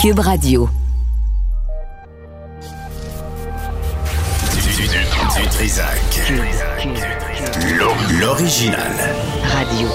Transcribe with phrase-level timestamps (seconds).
[0.00, 0.66] Cube Radio.
[5.36, 6.32] Du, Trisac.
[8.18, 8.78] L'original.
[9.44, 9.88] Radio.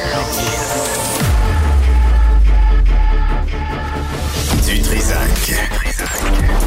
[4.68, 5.56] Du Trisac.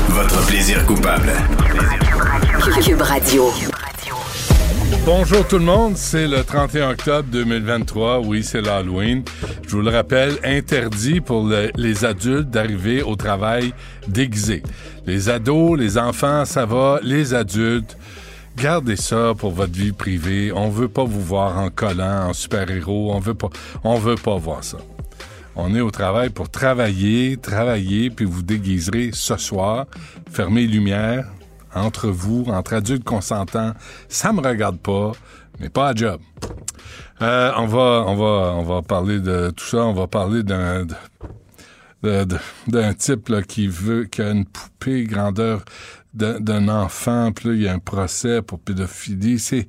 [0.09, 1.33] Votre plaisir coupable.
[2.83, 3.53] Cube Radio.
[5.05, 9.23] Bonjour tout le monde, c'est le 31 octobre 2023, oui c'est l'Halloween.
[9.67, 13.73] Je vous le rappelle, interdit pour les adultes d'arriver au travail
[14.07, 14.63] déguisés.
[15.07, 17.97] Les ados, les enfants, ça va, les adultes,
[18.57, 20.53] gardez ça pour votre vie privée.
[20.55, 23.51] On veut pas vous voir en collant, en super-héros, on veut pas,
[23.85, 24.79] on veut pas voir ça.
[25.57, 29.87] On est au travail pour travailler, travailler, puis vous déguiserez ce soir.
[30.31, 31.27] Fermez les lumières,
[31.79, 33.73] entre vous, entre adultes consentants,
[34.09, 35.13] ça me regarde pas,
[35.61, 36.21] mais pas à job.
[37.21, 39.79] Euh, on va, on va, on va parler de tout ça.
[39.79, 40.87] On va parler d'un
[42.95, 45.65] type qui veut qui a une poupée grandeur
[46.15, 49.39] d'un enfant, puis là, il y a un procès pour pédophilie.
[49.39, 49.67] C'est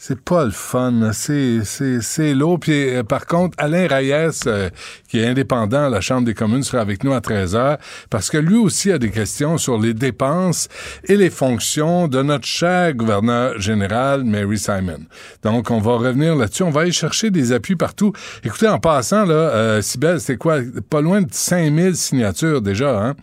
[0.00, 1.10] c'est pas le fun.
[1.12, 2.60] C'est, lourd.
[2.60, 4.70] Puis, euh, par contre, Alain Reyes, euh,
[5.08, 8.30] qui est indépendant à la Chambre des communes, sera avec nous à 13 heures parce
[8.30, 10.68] que lui aussi a des questions sur les dépenses
[11.04, 15.00] et les fonctions de notre cher gouverneur général, Mary Simon.
[15.42, 16.62] Donc, on va revenir là-dessus.
[16.62, 18.12] On va aller chercher des appuis partout.
[18.44, 20.60] Écoutez, en passant, là, euh, c'est quoi?
[20.88, 23.16] Pas loin de 5000 signatures déjà, hein?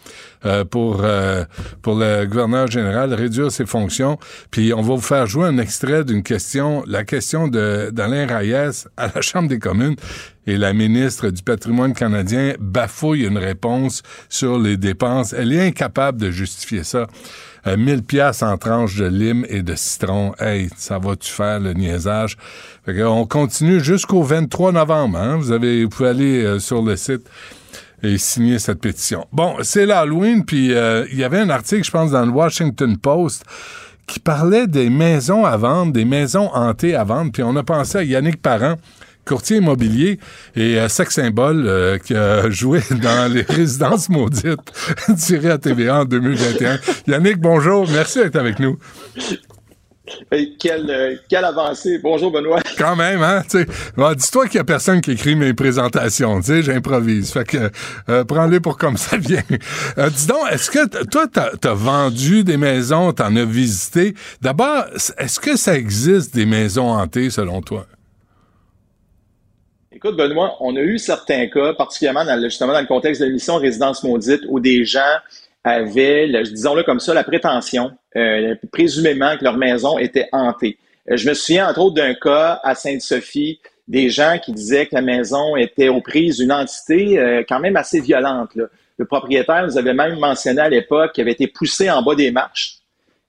[0.45, 1.43] Euh, pour, euh,
[1.81, 4.19] pour le gouverneur général, réduire ses fonctions.
[4.51, 9.09] Puis on va vous faire jouer un extrait d'une question, la question d'Alain Reyes à
[9.13, 9.95] la Chambre des communes.
[10.45, 15.33] Et la ministre du patrimoine canadien bafouille une réponse sur les dépenses.
[15.33, 17.07] Elle est incapable de justifier ça.
[17.65, 20.35] 1000 euh, pièces en tranches de lime et de citron.
[20.37, 22.37] Hey, ça va-tu faire le niaisage?
[22.87, 25.17] on continue jusqu'au 23 novembre.
[25.17, 25.37] Hein?
[25.37, 27.27] Vous, avez, vous pouvez aller sur le site
[28.05, 29.25] et signer cette pétition.
[29.31, 32.97] Bon, c'est l'Halloween, puis euh, il y avait un article, je pense, dans le Washington
[32.97, 33.43] Post
[34.07, 37.97] qui parlait des maisons à vendre, des maisons hantées à vendre, puis on a pensé
[37.97, 38.75] à Yannick Parent,
[39.25, 40.19] courtier immobilier
[40.55, 44.59] et euh, sex symbole euh, qui a joué dans les résidences maudites
[45.17, 46.79] tirées à TVA en 2021.
[47.07, 48.77] Yannick, bonjour, merci d'être avec nous.
[50.59, 51.99] Quelle, euh, quelle, avancée.
[51.99, 52.61] Bonjour, Benoît.
[52.77, 53.41] Quand même, hein?
[53.49, 56.39] dis-toi qu'il n'y a personne qui écrit mes présentations.
[56.41, 57.31] Tu sais, j'improvise.
[57.31, 57.69] Fait que
[58.09, 59.41] euh, prends-les pour comme ça vient.
[59.97, 64.13] Euh, dis donc, est-ce que toi, tu as, vendu des maisons, tu en as visité?
[64.41, 64.85] D'abord,
[65.17, 67.85] est-ce que ça existe des maisons hantées selon toi?
[69.91, 73.55] Écoute, Benoît, on a eu certains cas, particulièrement dans justement dans le contexte de l'émission
[73.55, 74.99] Résidence maudite, où des gens
[75.65, 80.77] avaient, disons-le comme ça, la prétention, euh, présumément que leur maison était hantée.
[81.09, 84.95] Euh, je me souviens entre autres d'un cas à Sainte-Sophie, des gens qui disaient que
[84.95, 88.51] la maison était aux prises d'une entité euh, quand même assez violente.
[88.97, 92.31] Le propriétaire nous avait même mentionné à l'époque qu'il avait été poussé en bas des
[92.31, 92.77] marches,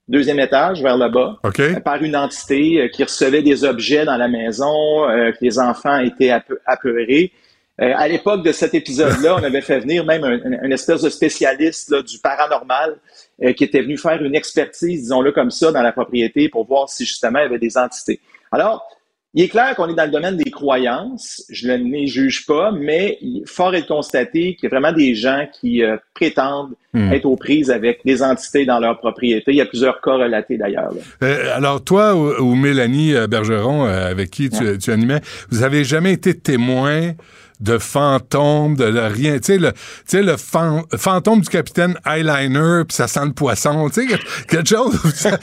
[0.06, 1.40] deuxième étage vers le bas,
[1.84, 6.32] par une entité qui recevait des objets dans la maison, que les enfants étaient
[6.64, 7.32] apeurés.
[7.80, 11.94] Euh, à l'époque de cet épisode-là, on avait fait venir même un, espèce de spécialiste
[12.04, 12.96] du paranormal
[13.42, 16.88] euh, qui était venu faire une expertise, disons-le comme ça, dans la propriété pour voir
[16.88, 18.20] si justement il y avait des entités.
[18.50, 18.88] Alors,
[19.34, 21.44] il est clair qu'on est dans le domaine des croyances.
[21.50, 25.14] Je ne les juge pas, mais fort est de constater qu'il y a vraiment des
[25.14, 27.12] gens qui euh, prétendent hmm.
[27.12, 29.50] être aux prises avec des entités dans leur propriété.
[29.52, 30.94] Il y a plusieurs cas relatés d'ailleurs.
[31.20, 35.20] alors, toi ou, Mélanie Bergeron, avec qui tu, tu animais,
[35.50, 37.12] vous avez jamais été témoin
[37.60, 39.38] de fantômes, de rien.
[39.38, 43.88] Tu sais, le, tu sais, le fantôme du capitaine Eyeliner, puis ça sent le poisson.
[43.88, 44.18] Tu sais,
[44.48, 45.38] quelque chose, ça,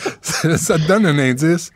[0.58, 1.72] ça, te donne un indice?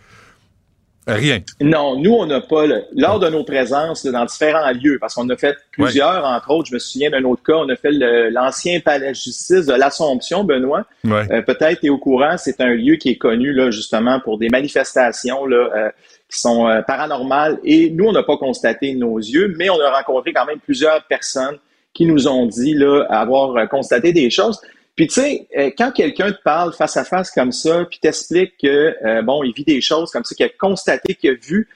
[1.07, 1.39] Rien.
[1.61, 5.37] Non, nous, on n'a pas, lors de nos présences dans différents lieux, parce qu'on a
[5.37, 7.91] fait plusieurs, entre autres, je me souviens d'un autre cas, on a fait
[8.29, 10.85] l'ancien palais de justice de l'Assomption, Benoît.
[11.05, 14.37] Euh, peut-être tu es au courant, c'est un lieu qui est connu, là, justement, pour
[14.37, 15.89] des manifestations, là, euh,
[16.29, 17.59] qui sont euh, paranormales.
[17.63, 21.03] Et nous, on n'a pas constaté nos yeux, mais on a rencontré quand même plusieurs
[21.05, 21.57] personnes
[21.93, 24.59] qui nous ont dit là, avoir euh, constaté des choses.
[24.95, 28.53] Puis tu sais, euh, quand quelqu'un te parle face à face comme ça, puis t'explique
[28.61, 31.67] que bon, il vit des choses comme ça, qu'il a constaté, qu'il a vu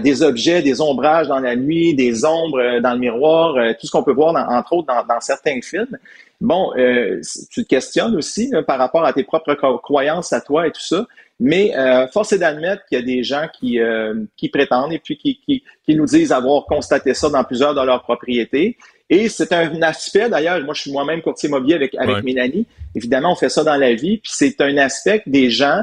[0.00, 4.02] des objets, des ombrages dans la nuit, des ombres dans le miroir, tout ce qu'on
[4.02, 5.98] peut voir entre autres dans, dans, certains films.
[6.40, 10.80] Bon, tu te questionnes aussi par rapport à tes propres croyances à toi et tout
[10.80, 11.06] ça.
[11.40, 15.00] Mais euh, force est d'admettre qu'il y a des gens qui, euh, qui prétendent et
[15.00, 18.76] puis qui, qui, qui, nous disent avoir constaté ça dans plusieurs de leurs propriétés.
[19.10, 22.66] Et c'est un aspect, d'ailleurs, moi je suis moi-même courtier immobilier avec, avec Mélanie.
[22.94, 25.82] Évidemment, on fait ça dans la vie, puis c'est un aspect que des gens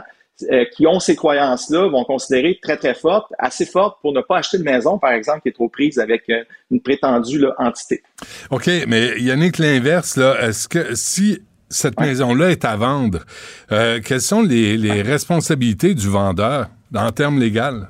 [0.49, 4.37] euh, qui ont ces croyances-là vont considérer très, très fortes, assez fortes pour ne pas
[4.37, 8.01] acheter de maison, par exemple, qui est trop prise avec euh, une prétendue là, entité.
[8.49, 13.19] OK, mais Yannick, l'inverse, là, est-ce que si cette maison-là est à vendre,
[13.71, 17.85] euh, quelles sont les, les responsabilités du vendeur en termes légaux?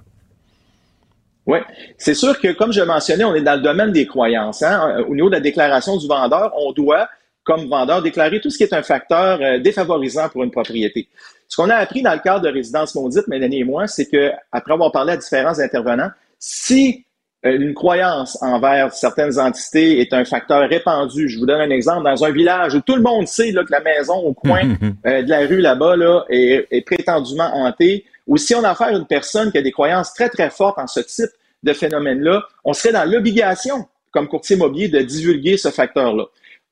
[1.45, 1.59] Oui,
[1.97, 4.61] c'est sûr que, comme je mentionnais, on est dans le domaine des croyances.
[4.61, 5.03] Hein?
[5.09, 7.09] Au niveau de la déclaration du vendeur, on doit,
[7.43, 11.09] comme vendeur, déclarer tout ce qui est un facteur défavorisant pour une propriété.
[11.47, 14.31] Ce qu'on a appris dans le cadre de Résidence Maudite, Mélanie et moi, c'est que
[14.51, 17.10] après avoir parlé à différents intervenants, si euh,
[17.43, 21.27] une croyance envers certaines entités est un facteur répandu.
[21.27, 22.03] Je vous donne un exemple.
[22.03, 24.61] Dans un village où tout le monde sait là, que la maison au coin
[25.05, 28.87] euh, de la rue là-bas là, est, est, prétendument hantée, ou si on a affaire
[28.87, 31.31] à une personne qui a des croyances très, très fortes en ce type
[31.63, 36.25] de phénomène-là, on serait dans l'obligation, comme courtier immobilier, de divulguer ce facteur-là.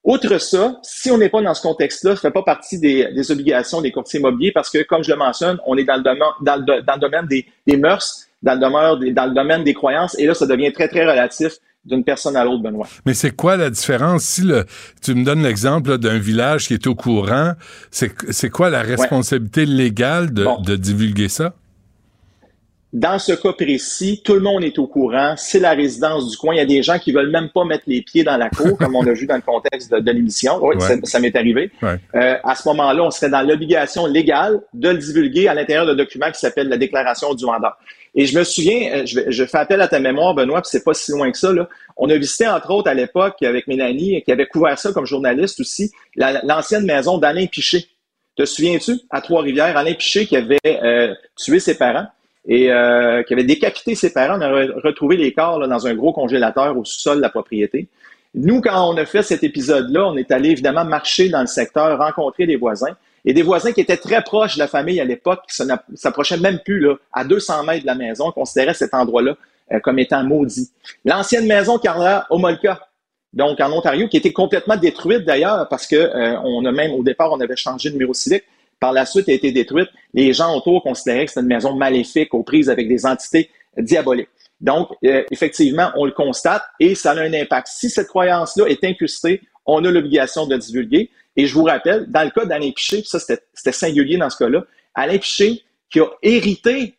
[0.04, 3.32] Outre ça, si on n'est pas dans ce contexte-là, ça ne fait pas partie des,
[3.32, 6.22] obligations des courtiers immobiliers parce que, comme je le mentionne, on est dans le domaine,
[6.42, 9.74] dans le, dans le domaine des, des, mœurs, dans le, domaine, dans le domaine des
[9.74, 11.54] croyances, et là, ça devient très, très relatif
[11.86, 12.88] d'une personne à l'autre, Benoît.
[13.06, 14.24] Mais c'est quoi la différence?
[14.24, 14.66] Si le,
[15.02, 17.54] tu me donnes l'exemple d'un village qui est au courant,
[17.90, 21.56] c'est quoi la responsabilité légale de, de divulguer ça?
[22.92, 25.36] Dans ce cas précis, tout le monde est au courant.
[25.38, 26.56] C'est la résidence du coin.
[26.56, 28.78] Il y a des gens qui veulent même pas mettre les pieds dans la cour,
[28.80, 30.60] comme on a vu dans le contexte de, l'émission.
[30.60, 31.72] Oui, ça, m'est arrivé.
[31.84, 35.94] Euh, à ce moment-là, on serait dans l'obligation légale de le divulguer à l'intérieur d'un
[35.94, 37.78] document qui s'appelle la déclaration du vendeur.
[38.16, 40.84] Et je me souviens, euh, je, je fais appel à ta mémoire, Benoît, puis c'est
[40.84, 41.54] pas si loin que ça.
[41.54, 41.70] Là.
[41.96, 45.60] On a visité, entre autres, à l'époque, avec Mélanie, qui avait couvert ça comme journaliste
[45.60, 47.86] aussi, l'ancienne maison d'Alain Piché.
[48.36, 48.94] Te souviens-tu?
[49.12, 52.08] À Trois-Rivières, Alain Piché qui avait euh, tué ses parents?
[52.50, 54.38] Et euh, qui avait décapité ses parents.
[54.38, 54.50] On a
[54.84, 57.88] retrouvé les corps dans un gros congélateur au sous-sol de la propriété.
[58.34, 61.98] Nous, quand on a fait cet épisode-là, on est allé évidemment marcher dans le secteur,
[62.00, 62.96] rencontrer des voisins.
[63.24, 65.64] Et des voisins qui étaient très proches de la famille à l'époque, qui
[65.94, 69.36] s'approchaient même plus là, à 200 mètres de la maison, considéraient cet endroit-là
[69.72, 70.72] euh, comme étant maudit.
[71.06, 72.80] L'ancienne maison Carla Omolka,
[73.34, 77.04] donc en Ontario, qui était complètement détruite d'ailleurs, parce que euh, on a même au
[77.04, 78.46] départ, on avait changé de numéro civique
[78.80, 82.34] par la suite a été détruite, les gens autour considéraient que c'était une maison maléfique
[82.34, 84.30] aux prises avec des entités diaboliques.
[84.62, 87.68] Donc, euh, effectivement, on le constate et ça a un impact.
[87.68, 91.10] Si cette croyance-là est incrustée, on a l'obligation de divulguer.
[91.36, 94.66] Et je vous rappelle, dans le cas d'Alain Piché, ça c'était singulier dans ce cas-là,
[94.94, 96.96] Alain Piché, qui a hérité,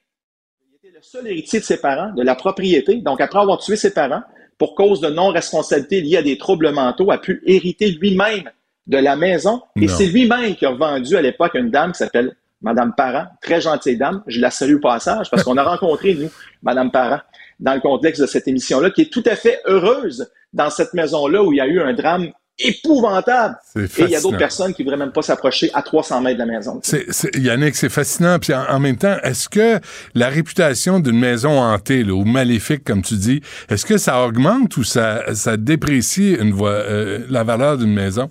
[0.63, 2.97] il était le seul héritier de ses parents, de la propriété.
[2.97, 4.23] Donc, après avoir tué ses parents,
[4.57, 8.51] pour cause de non-responsabilité liée à des troubles mentaux, a pu hériter lui-même
[8.91, 9.63] de la maison.
[9.81, 13.61] Et c'est lui-même qui a vendu à l'époque une dame qui s'appelle Madame Parent, très
[13.61, 14.23] gentille dame.
[14.27, 16.29] Je la salue au passage parce qu'on a rencontré, nous,
[16.63, 17.21] Madame Parent,
[17.61, 21.43] dans le contexte de cette émission-là, qui est tout à fait heureuse dans cette maison-là
[21.43, 23.57] où il y a eu un drame épouvantable.
[23.77, 26.39] Et il y a d'autres personnes qui ne voudraient même pas s'approcher à 300 mètres
[26.39, 26.81] de la maison.
[26.83, 27.07] C'est,
[27.37, 28.39] Yannick, c'est fascinant.
[28.39, 29.79] Puis en, même temps, est-ce que
[30.15, 33.41] la réputation d'une maison hantée ou maléfique, comme tu dis,
[33.71, 38.31] est-ce que ça augmente ou ça, ça déprécie une voie, euh, la valeur d'une maison?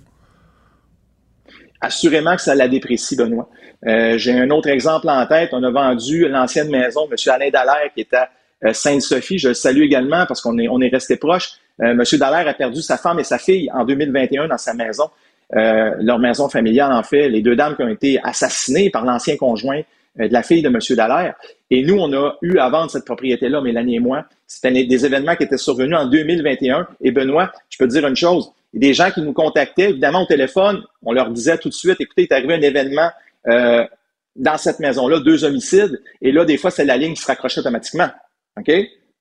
[1.80, 3.48] Assurément que ça la déprécie, Benoît.
[3.86, 5.50] Euh, j'ai un autre exemple en tête.
[5.52, 7.16] On a vendu l'ancienne maison, M.
[7.32, 8.28] Alain Dallaire, qui est à
[8.64, 9.38] euh, Sainte-Sophie.
[9.38, 11.52] Je le salue également parce qu'on est, on est resté proche.
[11.80, 12.02] Euh, M.
[12.18, 15.04] Dallaire a perdu sa femme et sa fille en 2021 dans sa maison.
[15.56, 19.36] Euh, leur maison familiale, en fait, les deux dames qui ont été assassinées par l'ancien
[19.36, 19.80] conjoint
[20.18, 20.78] de la fille de M.
[20.96, 21.34] Dallaire.
[21.70, 24.26] Et nous, on a eu à vendre cette propriété-là, Mélanie et moi.
[24.46, 26.86] C'était des événements qui étaient survenus en 2021.
[27.00, 30.22] Et Benoît, je peux te dire une chose, a des gens qui nous contactaient, évidemment,
[30.22, 30.82] au téléphone.
[31.02, 33.10] On leur disait tout de suite, écoutez, il est arrivé un événement
[33.48, 33.84] euh,
[34.36, 36.00] dans cette maison-là, deux homicides.
[36.22, 38.08] Et là, des fois, c'est la ligne qui se raccrochait automatiquement.
[38.58, 38.70] OK?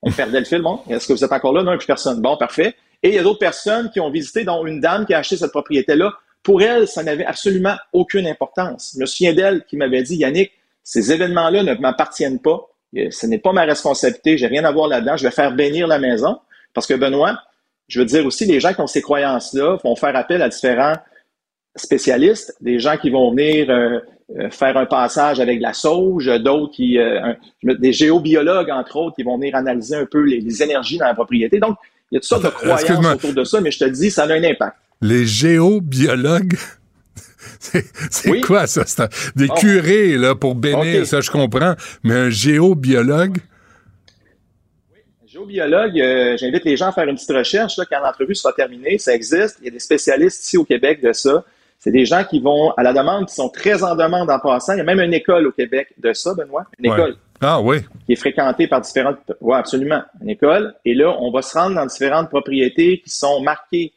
[0.01, 0.61] On perdait le fil.
[0.61, 1.63] Bon, est-ce que vous êtes encore là?
[1.63, 2.21] Non, plus personne.
[2.21, 2.75] Bon, parfait.
[3.01, 5.37] Et il y a d'autres personnes qui ont visité, dont une dame qui a acheté
[5.37, 6.13] cette propriété-là.
[6.43, 8.93] Pour elle, ça n'avait absolument aucune importance.
[8.95, 10.51] Je me souviens d'elle qui m'avait dit, Yannick,
[10.83, 12.69] ces événements-là ne m'appartiennent pas.
[12.93, 14.37] Ce n'est pas ma responsabilité.
[14.37, 15.17] J'ai rien à voir là-dedans.
[15.17, 16.39] Je vais faire bénir la maison.
[16.73, 17.39] Parce que Benoît,
[17.89, 20.95] je veux dire aussi, les gens qui ont ces croyances-là vont faire appel à différents
[21.75, 23.99] spécialistes, des gens qui vont venir euh,
[24.37, 29.15] euh, faire un passage avec de la sauge, d'autres qui, euh, des géobiologues entre autres,
[29.15, 31.59] qui vont venir analyser un peu les, énergies dans la propriété.
[31.59, 31.77] Donc,
[32.11, 34.23] il y a toutes sortes de croyances autour de ça, mais je te dis, ça
[34.23, 34.75] a un impact.
[35.01, 36.57] Les géobiologues?
[38.11, 39.09] C'est quoi ça?
[39.35, 43.37] Des curés là, pour bénir, ça je comprends, mais un géobiologue?
[45.39, 48.97] Géobiologue, euh, j'invite les gens à faire une petite recherche là, quand l'entrevue sera terminée.
[48.97, 49.57] Ça existe.
[49.61, 51.45] Il y a des spécialistes ici au Québec de ça.
[51.79, 54.73] C'est des gens qui vont à la demande, qui sont très en demande en passant.
[54.73, 56.65] Il y a même une école au Québec de ça, Benoît.
[56.77, 57.15] Une école.
[57.39, 57.77] Ah oui.
[58.05, 59.17] Qui est fréquentée par différentes.
[59.39, 60.01] Oui, absolument.
[60.21, 60.75] Une école.
[60.83, 63.93] Et là, on va se rendre dans différentes propriétés qui sont marquées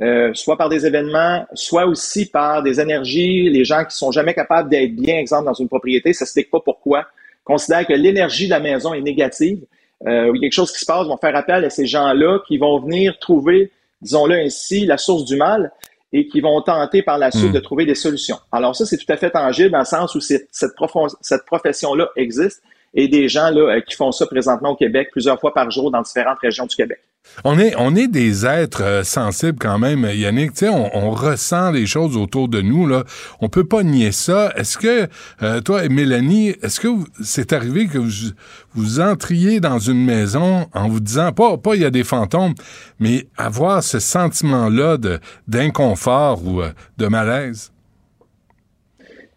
[0.00, 4.34] euh, soit par des événements, soit aussi par des énergies, les gens qui sont jamais
[4.34, 7.06] capables d'être bien, exemple, dans une propriété, ça ne s'explique pas pourquoi.
[7.44, 9.60] Considère que l'énergie de la maison est négative,
[10.06, 12.40] euh, il y a quelque chose qui se passe, vont faire appel à ces gens-là
[12.46, 15.72] qui vont venir trouver, disons-le ainsi, la source du mal
[16.12, 17.54] et qui vont tenter par la suite hmm.
[17.54, 18.38] de trouver des solutions.
[18.50, 20.72] Alors ça, c'est tout à fait tangible dans le sens où cette, cette,
[21.20, 22.62] cette profession-là existe
[22.94, 25.90] et des gens là, euh, qui font ça présentement au Québec plusieurs fois par jour
[25.90, 27.00] dans différentes régions du Québec.
[27.44, 30.52] On est, des êtres euh, sensibles quand même, Yannick.
[30.52, 32.86] Tu sais, on, ressent les choses autour de nous.
[32.86, 33.04] Là.
[33.40, 34.52] On peut pas nier ça.
[34.56, 35.08] Est-ce que,
[35.42, 36.88] euh, toi et Mélanie, est-ce que
[37.22, 38.32] c'est arrivé que vous,
[38.74, 42.54] vous entriez dans une maison en vous disant, pas, pas il y a des fantômes,
[42.98, 44.98] mais avoir ce sentiment-là
[45.46, 46.62] d'inconfort ou
[46.98, 47.72] de malaise?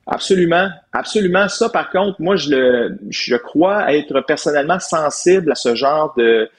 [0.05, 1.47] Absolument, absolument.
[1.47, 6.49] Ça, par contre, moi, je le, je crois être personnellement sensible à ce genre de.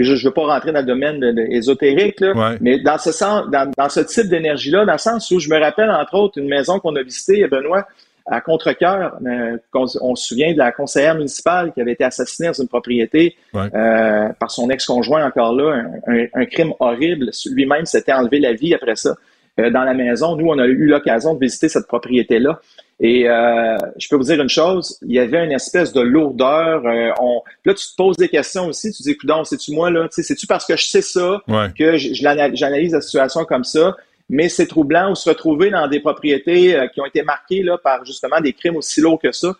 [0.00, 3.12] Puis je ne veux pas rentrer dans le domaine de, ésotérique, là, mais dans ce
[3.12, 6.38] sens, dans, dans ce type d'énergie-là, dans le sens où je me rappelle entre autres
[6.38, 7.86] une maison qu'on a visitée, Benoît,
[8.24, 9.18] à Contrecoeur.
[9.26, 13.36] Euh, on, se souvient de la conseillère municipale qui avait été assassinée dans une propriété
[13.54, 17.30] euh, par son ex-conjoint encore là, un, un crime horrible.
[17.52, 19.16] Lui-même s'était enlevé la vie après ça.
[19.60, 20.36] Euh, dans la maison.
[20.36, 22.60] Nous, on a eu l'occasion de visiter cette propriété-là.
[23.02, 26.84] Et euh, je peux vous dire une chose, il y avait une espèce de lourdeur.
[26.84, 27.40] Euh, on...
[27.64, 28.92] Là, tu te poses des questions aussi.
[28.92, 31.40] Tu te dis, coudon, c'est-tu moi là C'est-tu parce que je sais ça
[31.78, 33.96] que j'analyse la situation comme ça
[34.28, 38.04] Mais c'est troublant de se retrouver dans des propriétés qui ont été marquées là par
[38.04, 39.56] justement des crimes aussi lourds que ça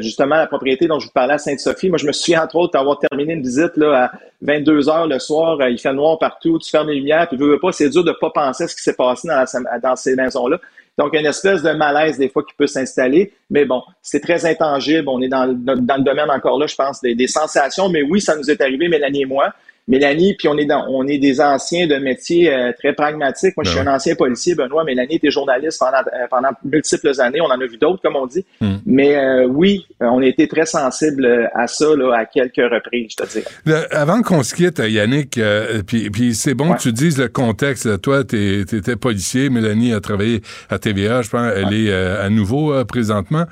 [0.00, 2.72] justement, la propriété dont je vous parlais à Sainte-Sophie, moi, je me souviens, entre autres,
[2.72, 5.60] d'avoir terminé une visite là, à 22 heures le soir.
[5.60, 8.04] Euh, il fait noir partout, tu fermes les lumières, puis veux, veux pas, c'est dur
[8.04, 9.44] de pas penser à ce qui s'est passé dans,
[9.82, 10.58] dans ces maisons-là.
[10.98, 13.32] Donc, une espèce de malaise, des fois, qui peut s'installer.
[13.50, 15.08] Mais bon, c'est très intangible.
[15.08, 17.88] On est dans, le domaine, encore là, je pense, des, des sensations.
[17.88, 19.54] Mais oui, ça nous est arrivé, Mélanie et moi.
[19.88, 23.56] Mélanie, puis on est dans, on est des anciens de métiers euh, très pragmatiques.
[23.56, 24.84] Moi, je suis ben un ancien policier, Benoît.
[24.84, 27.40] Mélanie était journaliste pendant, euh, pendant multiples années.
[27.40, 28.44] On en a vu d'autres, comme on dit.
[28.60, 28.76] Hmm.
[28.84, 33.24] Mais euh, oui, on a été très sensible à ça là, à quelques reprises, je
[33.24, 33.86] te dirais.
[33.90, 35.40] avant qu'on se quitte, Yannick,
[35.86, 38.00] puis, puis c'est bon que tu dises le contexte.
[38.02, 39.48] Toi, tu étais policier.
[39.48, 41.22] Mélanie a travaillé à TVA.
[41.22, 43.44] Je pense elle est à nouveau présentement.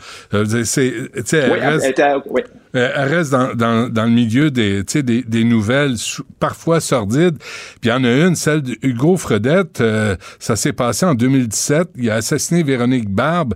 [0.64, 2.43] c'est, oui, elle, était, oui.
[2.76, 5.97] Euh, elle reste dans, le milieu des, nouvelles
[6.38, 7.38] parfois sordides.
[7.80, 9.80] Puis il y en a une, celle d'Hugo Fredette.
[9.80, 11.88] Euh, ça s'est passé en 2017.
[11.97, 13.54] Il a assassiné Véronique Barbe.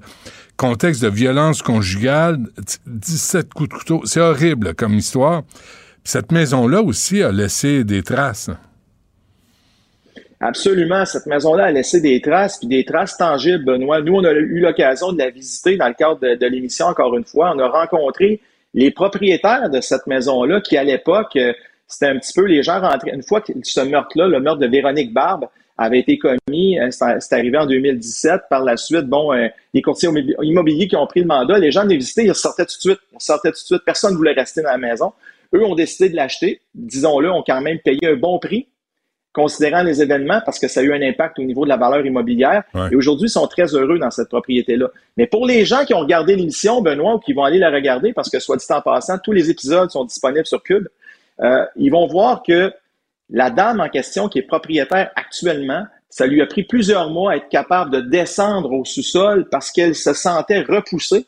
[0.57, 2.39] Contexte de violence conjugale,
[2.87, 4.03] 17 coups de couteau.
[4.05, 5.43] C'est horrible comme histoire.
[6.05, 8.51] cette maison-là aussi a laissé des traces.
[10.39, 11.05] Absolument.
[11.07, 14.01] Cette maison-là a laissé des traces, puis des traces tangibles, Benoît.
[14.01, 17.25] Nous, on a eu l'occasion de la visiter dans le cadre de l'émission, encore une
[17.25, 17.53] fois.
[17.55, 18.41] On a rencontré
[18.75, 21.53] les propriétaires de cette maison-là, qui à l'époque, euh,
[21.87, 23.13] c'était un petit peu les gens rentraient.
[23.13, 25.47] Une fois que ce meurtre-là, le meurtre de Véronique Barbe,
[25.81, 28.43] avait été commis, euh, c'est arrivé en 2017.
[28.51, 30.11] Par la suite, bon, euh, les courtiers
[30.43, 33.01] immobiliers qui ont pris le mandat, les gens venaient visiter, ils sortaient tout de suite.
[33.15, 33.83] Ils sortaient tout de suite.
[33.87, 35.13] Personne ne voulait rester dans la maison.
[35.55, 36.61] Eux ont décidé de l'acheter.
[36.75, 38.69] Disons-le, ont quand même payé un bon prix
[39.33, 42.05] considérant les événements, parce que ça a eu un impact au niveau de la valeur
[42.05, 42.65] immobilière.
[42.91, 44.89] Et aujourd'hui, ils sont très heureux dans cette propriété-là.
[45.17, 48.13] Mais pour les gens qui ont regardé l'émission, Benoît, ou qui vont aller la regarder,
[48.13, 50.89] parce que soit dit en passant, tous les épisodes sont disponibles sur Cube,
[51.41, 52.73] euh, ils vont voir que
[53.31, 57.37] la dame en question, qui est propriétaire actuellement, ça lui a pris plusieurs mois à
[57.37, 61.27] être capable de descendre au sous-sol parce qu'elle se sentait repoussée.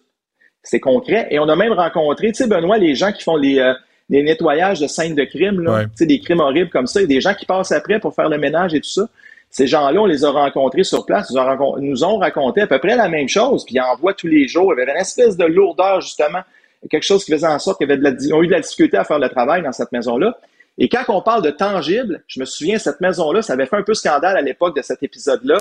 [0.64, 1.28] C'est concret.
[1.30, 3.74] Et on a même rencontré, tu sais, Benoît, les gens qui font les, euh,
[4.10, 7.34] des nettoyages de scènes de crimes, là, des crimes horribles comme ça, a des gens
[7.34, 9.08] qui passent après pour faire le ménage et tout ça.
[9.50, 12.78] Ces gens-là, on les a rencontrés sur place, nous ont, nous ont raconté à peu
[12.78, 14.72] près la même chose, puis ils en voient tous les jours.
[14.74, 16.40] Il y avait une espèce de lourdeur, justement,
[16.90, 19.18] quelque chose qui faisait en sorte qu'ils avaient ont eu de la difficulté à faire
[19.18, 20.38] le travail dans cette maison-là.
[20.78, 23.82] Et quand on parle de tangible, je me souviens, cette maison-là, ça avait fait un
[23.82, 25.58] peu scandale à l'époque de cet épisode-là.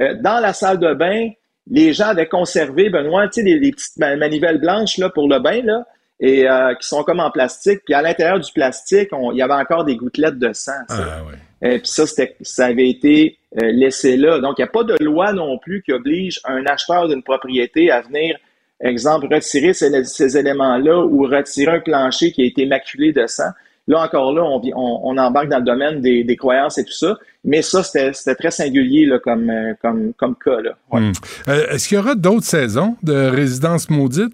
[0.00, 1.30] Euh, dans la salle de bain,
[1.70, 5.62] les gens avaient conservé, Benoît, tu sais, les, petites manivelles blanches là, pour le bain,
[5.62, 5.86] là,
[6.20, 7.80] et euh, qui sont comme en plastique.
[7.84, 10.72] Puis à l'intérieur du plastique, il y avait encore des gouttelettes de sang.
[10.90, 11.22] Ah,
[11.62, 12.04] Et puis ça,
[12.42, 14.38] ça avait été euh, laissé là.
[14.38, 17.90] Donc, il n'y a pas de loi non plus qui oblige un acheteur d'une propriété
[17.90, 18.36] à venir,
[18.80, 23.50] exemple, retirer ces, éléments-là ou retirer un plancher qui a été maculé de sang.
[23.88, 27.18] Là encore là, on, on, embarque dans le domaine des, croyances et tout ça.
[27.44, 30.60] Mais ça, c'était très singulier là, comme, euh, comme, comme cas.
[30.60, 30.76] Là.
[30.92, 31.12] Hmm.
[31.48, 34.32] Est-ce qu'il y aura d'autres saisons de résidence maudite?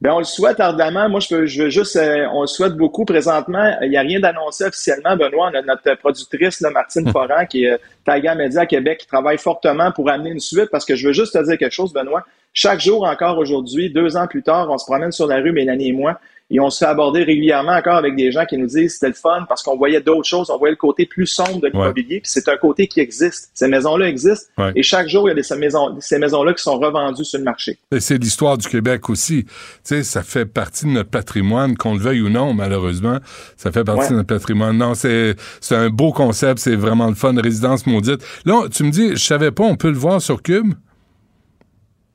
[0.00, 1.10] Bien, on le souhaite ardemment.
[1.10, 3.04] Moi, je veux, je veux juste, euh, on le souhaite beaucoup.
[3.04, 5.14] Présentement, il n'y a rien d'annoncé officiellement.
[5.14, 7.06] Benoît, on a notre productrice, là, Martine.
[7.12, 10.86] Foran, qui est Taiga Media à Québec, qui travaille fortement pour amener une suite parce
[10.86, 12.24] que je veux juste te dire quelque chose, Benoît.
[12.52, 15.90] Chaque jour encore aujourd'hui, deux ans plus tard, on se promène sur la rue, Mélanie
[15.90, 16.18] et moi,
[16.52, 19.12] et on se fait aborder régulièrement encore avec des gens qui nous disent c'était le
[19.14, 22.28] fun parce qu'on voyait d'autres choses, on voyait le côté plus sombre de l'immobilier, puis
[22.28, 23.52] c'est un côté qui existe.
[23.54, 24.72] Ces maisons-là existent Ouais.
[24.74, 27.38] et chaque jour, il y a des, ces maisons, ces maisons-là qui sont revendues sur
[27.38, 27.78] le marché.
[27.92, 29.44] Et C'est l'histoire du Québec aussi.
[29.44, 29.50] Tu
[29.84, 33.18] sais, ça fait partie de notre patrimoine, qu'on le veuille ou non, malheureusement.
[33.56, 34.10] Ça fait partie Ouais.
[34.10, 34.76] de notre patrimoine.
[34.76, 38.24] Non, c'est, c'est un beau concept, c'est vraiment le fun, résidence maudite.
[38.44, 40.74] Là, tu me dis, je savais pas, on peut le voir sur Cube?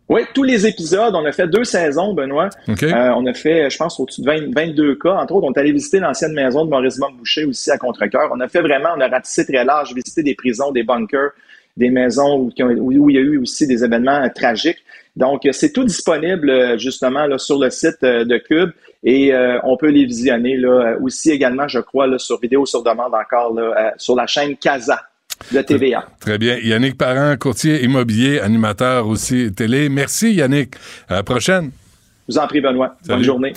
[0.07, 2.49] Oui, tous les épisodes, on a fait deux saisons, Benoît.
[2.67, 2.83] OK.
[2.83, 5.15] Euh, on a fait, je pense, au-dessus de 20 22 cas.
[5.15, 8.29] Entre autres, on est allé visiter l'ancienne maison de Maurice Boucher aussi à Contrecoeur.
[8.31, 11.31] On a fait vraiment, on a ratissé très large, visité des prisons, des bunkers,
[11.75, 12.51] des maisons où,
[13.09, 14.83] il y a eu aussi des événements euh, tragiques.
[15.15, 18.71] Donc, euh, c'est tout disponible euh, justement là, sur le site de Cube
[19.05, 22.81] et euh, on peut les visionner là, aussi également, je crois, là, sur vidéo sur
[22.81, 24.99] demande encore là, euh, sur la chaîne Casa
[25.51, 26.05] de TVA.
[26.19, 26.57] Très bien.
[26.57, 29.89] Yannick Parent, courtier immobilier, animateur aussi télé.
[29.89, 30.75] Merci, Yannick.
[31.07, 31.71] À la prochaine.
[32.27, 32.95] Je vous en prie, Benoît.
[33.01, 33.17] Salut.
[33.17, 33.53] Bonne journée.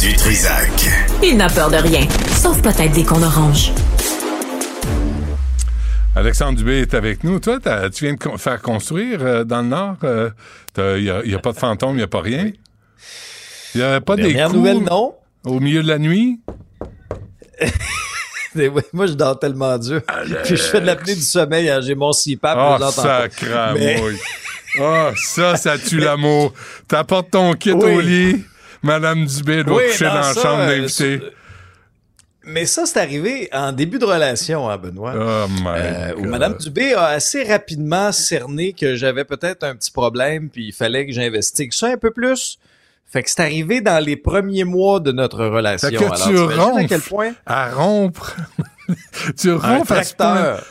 [0.00, 0.70] Du Trisac.
[1.22, 3.72] Il n'a peur de rien, sauf peut-être des qu'on orange.
[6.14, 7.38] Alexandre Dubé est avec nous.
[7.38, 7.58] Toi,
[7.92, 9.96] tu viens de faire construire euh, dans le Nord.
[10.76, 12.50] Il n'y a, y a pas de fantôme, il n'y a pas rien?
[13.74, 15.14] Il n'y a pas des coups nouvelle, non.
[15.44, 16.40] au milieu de la nuit?
[18.92, 20.00] Moi, je dors tellement dur.
[20.44, 21.68] Puis je fais de l'apnée du sommeil.
[21.68, 21.80] hein.
[21.80, 22.40] J'ai mon CPAP.
[22.56, 22.90] Pas.
[22.90, 24.18] sacramouille.
[24.80, 26.52] Ah, ça, ça tue l'amour.
[26.86, 27.90] T'apportes ton kit Oui.
[27.90, 28.44] au lit.
[28.82, 31.20] Madame Dubé doit Oui, coucher dans la chambre euh, d'invité.
[32.44, 35.14] Mais ça, c'est arrivé en début de relation, hein, Benoît.
[35.16, 36.24] Oh my Euh, où.
[36.26, 41.06] Madame Dubé a assez rapidement cerné que j'avais peut-être un petit problème, puis il fallait
[41.06, 42.58] que j'investigue ça un peu plus.
[43.10, 45.88] Fait que c'est arrivé dans les premiers mois de notre relation.
[45.88, 46.86] Fait que Alors, tu t'imagines à ronfles.
[46.88, 47.32] quel point?
[47.46, 48.36] À rompre.
[49.40, 50.34] tu un ronfles à ce point.
[50.34, 50.64] tracteur.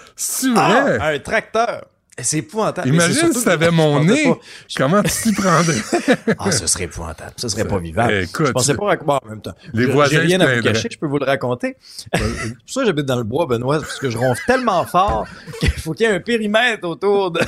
[0.55, 1.85] Ah, un tracteur.
[2.19, 2.87] C'est épouvantable.
[2.87, 4.23] Imagine si t'avais je mon nez.
[4.23, 4.39] pas-
[4.75, 5.75] Comment tu t'y prendrais?
[6.39, 7.33] Ah, ce serait épouvantable.
[7.37, 8.13] Ce serait pas vivable.
[8.13, 9.53] Écoute, je pensais pas raconter en même temps.
[9.73, 11.75] les Je- voisins J'ai rien à vous cacher, je peux vous le raconter.
[12.13, 12.29] C'est pour
[12.67, 15.27] ça que j'habite dans le bois, Benoît, parce que je ronfle tellement fort
[15.59, 17.41] qu'il faut qu'il y ait un périmètre autour de,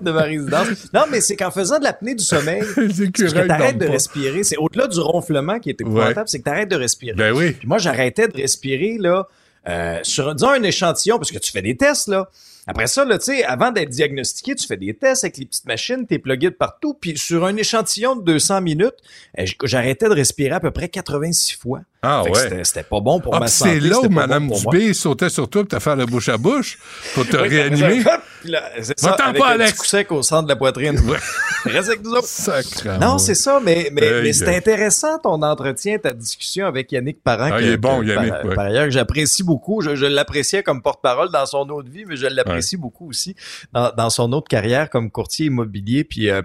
[0.00, 0.68] de ma résidence.
[0.92, 2.62] Non, mais c'est qu'en faisant de l'apnée du sommeil,
[2.94, 3.92] c'est que t'arrêtes de pas.
[3.92, 4.44] respirer.
[4.44, 7.14] C'est au-delà du ronflement qui est épouvantable, c'est que t'arrêtes de respirer.
[7.14, 7.52] Ben oui.
[7.52, 9.28] Puis moi, j'arrêtais de respirer, là,
[9.68, 12.28] euh, sur, disons, un échantillon, parce que tu fais des tests, là.
[12.66, 15.66] Après ça, là, tu sais, avant d'être diagnostiqué, tu fais des tests avec les petites
[15.66, 18.94] machines, t'es plugué de partout, puis sur un échantillon de 200 minutes,
[19.38, 21.80] j- j'arrêtais de respirer à peu près 86 fois.
[22.02, 22.64] Ah ouais.
[22.64, 23.80] c'était- pas bon pour Ah, ma santé.
[23.80, 24.58] c'est là où Mme bon.
[24.70, 26.78] Dubé sautait sur toi pour te faire le bouche à bouche
[27.14, 28.02] pour te Oui, réanimer.
[28.44, 29.72] Hop, puis là, C'est ça, Va-t'en avec pas, un Alex.
[29.72, 30.98] petit coup sec au centre de la poitrine.
[31.64, 32.26] Reste avec nous autres.
[32.26, 32.98] Sacrément.
[32.98, 34.56] Non, c'est ça, mais, mais, Hey, mais c'est hey.
[34.56, 37.50] intéressant ton entretien, ta discussion avec Yannick Parent.
[37.52, 38.54] Ah, que- il est bon, que Yannick, Par, ouais.
[38.54, 39.80] par ailleurs, que j'apprécie beaucoup.
[39.80, 43.34] Je, je l'appréciais comme porte-parole dans son autre vie, mais je l'apprécie beaucoup aussi
[43.72, 46.04] dans, dans son autre carrière comme courtier immobilier.
[46.04, 46.42] Puis euh,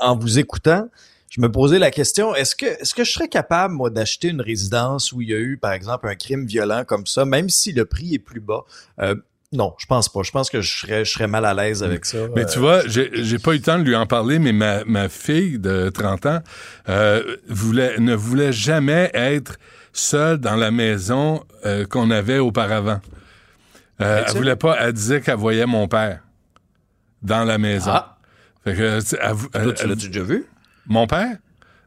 [0.00, 0.88] en vous écoutant,
[1.30, 4.40] je me posais la question est-ce que est-ce que je serais capable moi d'acheter une
[4.40, 7.72] résidence où il y a eu par exemple un crime violent comme ça, même si
[7.72, 8.62] le prix est plus bas?
[9.00, 9.16] Euh,
[9.54, 10.22] non, je pense pas.
[10.22, 12.18] Je pense que je serais, je serais mal à l'aise avec ça.
[12.34, 14.84] Mais Euh, tu vois, j'ai pas eu le temps de lui en parler, mais ma,
[14.84, 16.40] ma fille de 30 ans
[16.88, 19.56] euh, voulait, ne voulait jamais être
[19.92, 23.00] seule dans la maison euh, qu'on avait auparavant.
[24.00, 26.20] Elle voulait pas, elle disait qu'elle voyait mon père
[27.22, 27.92] dans la maison.
[27.92, 28.18] Ah.
[28.64, 28.98] Fait que,
[29.52, 30.46] elle toi, tu l'as-tu déjà vu?
[30.86, 31.36] Mon père?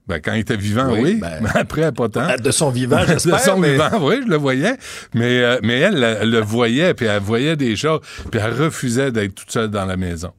[0.08, 1.00] Ben, quand il était vivant, oui.
[1.02, 2.36] Oui, ben- mais après, pas tant.
[2.38, 3.40] De son vivant, de j'espère.
[3.40, 4.78] son mais- vivant, oui, je le voyais.
[5.14, 8.00] Mais, euh, mais elle, elle, le voyait, puis elle voyait des choses,
[8.32, 10.32] puis elle refusait d'être toute seule dans la maison.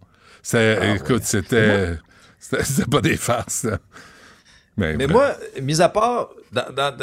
[0.42, 1.96] C'est, Ah, écoute, c'était,
[2.38, 3.78] c'était, c'était pas des farces, là.
[4.76, 5.10] Mais, Mais bref.
[5.16, 6.96] moi, mis à part, dans-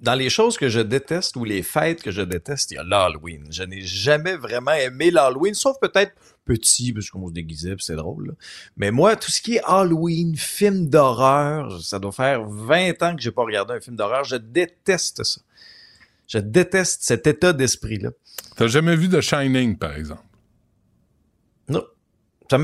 [0.00, 2.82] dans les choses que je déteste ou les fêtes que je déteste, il y a
[2.84, 3.46] l'Halloween.
[3.50, 6.12] Je n'ai jamais vraiment aimé l'Halloween, sauf peut-être
[6.44, 8.26] petit, parce qu'on se déguisait, c'est drôle.
[8.28, 8.32] là.
[8.76, 13.22] Mais moi, tout ce qui est Halloween, film d'horreur, ça doit faire 20 ans que
[13.22, 14.24] j'ai pas regardé un film d'horreur.
[14.24, 15.40] Je déteste ça.
[16.26, 18.10] Je déteste cet état d'esprit-là.
[18.56, 20.22] T'as jamais vu The Shining, par exemple?
[21.68, 21.84] Non.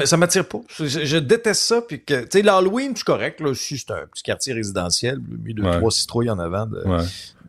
[0.06, 0.60] Ça m'attire pas.
[0.68, 1.80] Je, je- je déteste ça.
[1.82, 3.40] Puis que, tu sais, l'Halloween, c'est correct.
[3.40, 5.76] Là, si c'est un petit quartier résidentiel, mis deux, Ouais.
[5.78, 6.66] trois citrouilles en avant.
[6.66, 7.04] de- Ouais.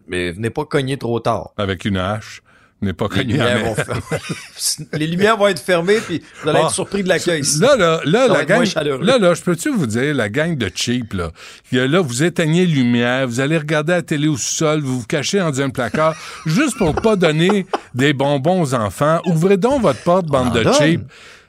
[0.08, 1.52] Mais venez pas cogner trop tard.
[1.58, 2.42] Avec une hache.
[2.84, 3.34] N'est pas Les connu.
[3.34, 3.76] lumières, mais- vont
[4.94, 6.66] les lumières vont être fermées, puis vous allez Ah.
[6.66, 7.44] être surpris de l'accueil.
[7.60, 8.64] Là, là, là, la gang,
[9.02, 11.30] là, là, je peux-tu vous dire, la gang de cheap, là,
[11.72, 15.38] là, vous éteignez les lumières, vous allez regarder la télé au sol, vous vous cachez
[15.38, 16.16] dans un placard,
[16.48, 19.22] juste pour pas donner des bonbons aux enfants.
[19.28, 20.74] Ouvrez donc votre porte, bande de donne.
[20.74, 21.02] cheap.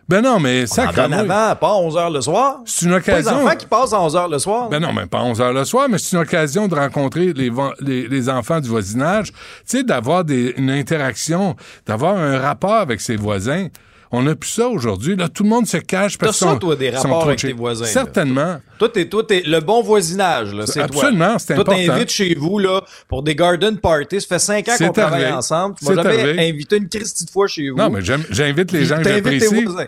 [0.09, 2.59] Ben non, mais Ça ça, donne avant, pas à 11h le soir.
[2.67, 3.47] c'est une Pas les occasion.
[3.47, 4.69] enfants qui passent à 11h le soir.
[4.69, 7.51] Ben non, mais pas 11 heures le soir, mais c'est une occasion de rencontrer les,
[7.81, 13.01] les, les enfants du voisinage, tu sais, d'avoir des- une interaction, d'avoir un rapport avec
[13.01, 13.69] ses voisins.
[14.15, 15.17] On n'a plus ça aujourd'hui.
[15.17, 17.53] Là, tout le monde se cache parce ça, qu'ils sont- toi, des rapports avec tes
[17.55, 17.87] voisins.
[17.87, 18.61] Certainement.
[18.79, 21.05] Toi, t'es, toi, t'es le bon voisinage, là, c'est toi.
[21.05, 21.87] Absolument, c'est Toi, important.
[21.87, 24.21] t'invites chez vous, là, pour des garden parties.
[24.21, 25.77] Ça fait cinq ans qu'on travaille ensemble.
[25.79, 27.77] Tu m'as jamais invité une Christie de fois chez vous.
[27.79, 29.65] Non, mais j'invite les gens que j'apprécie.
[29.65, 29.87] voisins.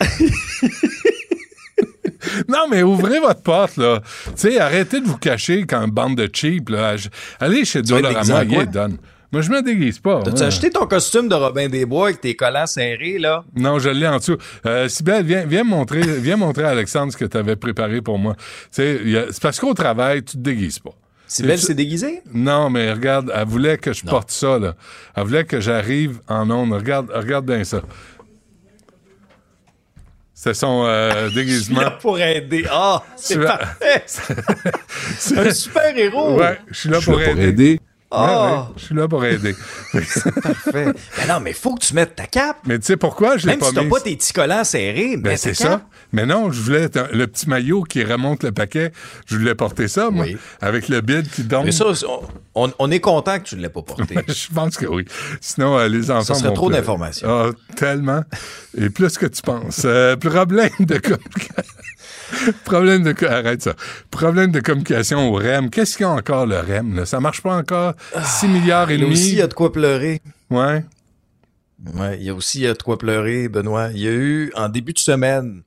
[2.48, 4.00] Non, mais ouvrez votre porte, là.
[4.26, 6.96] Tu sais, arrêtez de vous cacher quand bande de cheap, là.
[7.38, 8.96] Allez chez Dolorama, il donne.
[9.34, 10.22] Moi, je me déguise pas.
[10.22, 10.46] T'as-tu moi.
[10.46, 13.42] acheté ton costume de Robin des Bois avec tes collants serrés, là?
[13.56, 14.36] Non, je l'ai en dessous.
[14.64, 18.16] Euh, Sybelle, viens, viens montrer, viens montrer à Alexandre ce que tu avais préparé pour
[18.16, 18.36] moi.
[18.70, 19.00] C'est
[19.42, 20.92] parce qu'au travail, tu te déguises pas.
[21.26, 22.22] Sybelle C'est- s'est déguisée?
[22.32, 24.76] Non, mais regarde, elle voulait que je porte ça, là.
[25.16, 26.72] Elle voulait que j'arrive en onde.
[26.72, 27.82] Regarde, regarde bien ça.
[30.32, 31.80] C'est son euh, déguisement.
[31.80, 32.66] Là pour aider.
[32.70, 34.04] Ah, c'est Tu vas- parfait.
[35.36, 36.38] Un super héros.
[36.38, 37.80] Ouais, je suis là pour aider.
[38.12, 39.56] Ouais, ouais, je suis là pour aider.
[40.42, 40.86] Parfait.
[41.18, 42.58] Mais non, mais faut que tu mettes ta cape.
[42.64, 43.90] mais tu sais pourquoi je l'ai Même pas si t'as mis?
[43.90, 45.80] pas tes petits collants serrés, Ben c'est ça.
[46.12, 48.92] Mais non, je voulais le petit maillot qui remonte le paquet.
[49.26, 50.36] Je voulais porter ça, moi, Oui.
[50.60, 51.64] avec le bid qui tombe.
[51.64, 51.86] Mais ça,
[52.54, 54.14] on, on est content que tu ne l'aies pas porté.
[54.28, 55.06] Je pense que oui.
[55.40, 56.22] Sinon, euh, les enfants.
[56.22, 57.26] Ça serait trop d'informations.
[57.28, 58.22] Ah, tellement.
[58.78, 59.82] Et plus que tu penses.
[59.84, 61.00] Euh, problème de.
[62.64, 63.12] problème de.
[63.12, 63.74] co- Arrête ça.
[64.10, 65.70] Problème de communication au REM.
[65.70, 66.94] Qu'est-ce qu'il y a encore, le REM?
[66.96, 67.06] Là?
[67.06, 67.94] Ça marche pas encore?
[68.22, 69.12] 6 milliards et demi?
[69.12, 70.20] aussi, il y a de quoi pleurer.
[70.50, 70.84] Ouais.
[71.94, 73.88] Ouais, il y a aussi il y a de quoi pleurer, Benoît.
[73.92, 75.62] Il y a eu, en début de semaine,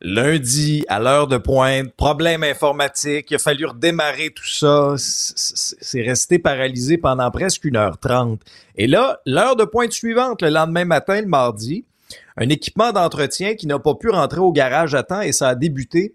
[0.00, 3.30] lundi, à l'heure de pointe, problème informatique.
[3.30, 4.94] Il a fallu redémarrer tout ça.
[4.96, 8.40] C'est resté paralysé pendant presque une heure trente.
[8.76, 11.84] Et là, l'heure de pointe suivante, le lendemain matin, le mardi,
[12.36, 15.54] un équipement d'entretien qui n'a pas pu rentrer au garage à temps et ça a
[15.54, 16.14] débuté.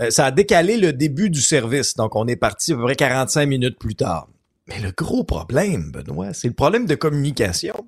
[0.00, 1.94] euh, ça a décalé le début du service.
[1.94, 4.28] Donc, on est parti à peu près 45 minutes plus tard.
[4.66, 7.86] Mais le gros problème, Benoît, c'est le problème de communication.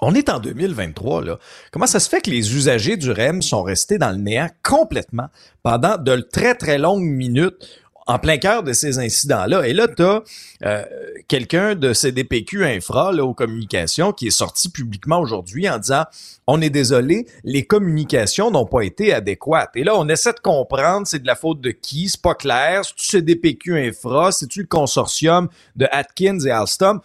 [0.00, 1.38] On est en 2023, là.
[1.72, 5.28] Comment ça se fait que les usagers du REM sont restés dans le néant complètement
[5.62, 7.66] pendant de très, très longues minutes
[8.06, 9.66] en plein cœur de ces incidents-là?
[9.66, 10.22] Et là, tu as
[11.28, 16.04] quelqu'un de CDPQ Infra, là, aux communications, qui est sorti publiquement aujourd'hui en disant
[16.46, 19.70] on est désolé, les communications n'ont pas été adéquates.
[19.74, 22.84] Et là, on essaie de comprendre c'est de la faute de qui, c'est pas clair,
[22.84, 27.00] c'est-tu CDPQ Infra, c'est-tu le consortium de Atkins et Alstom?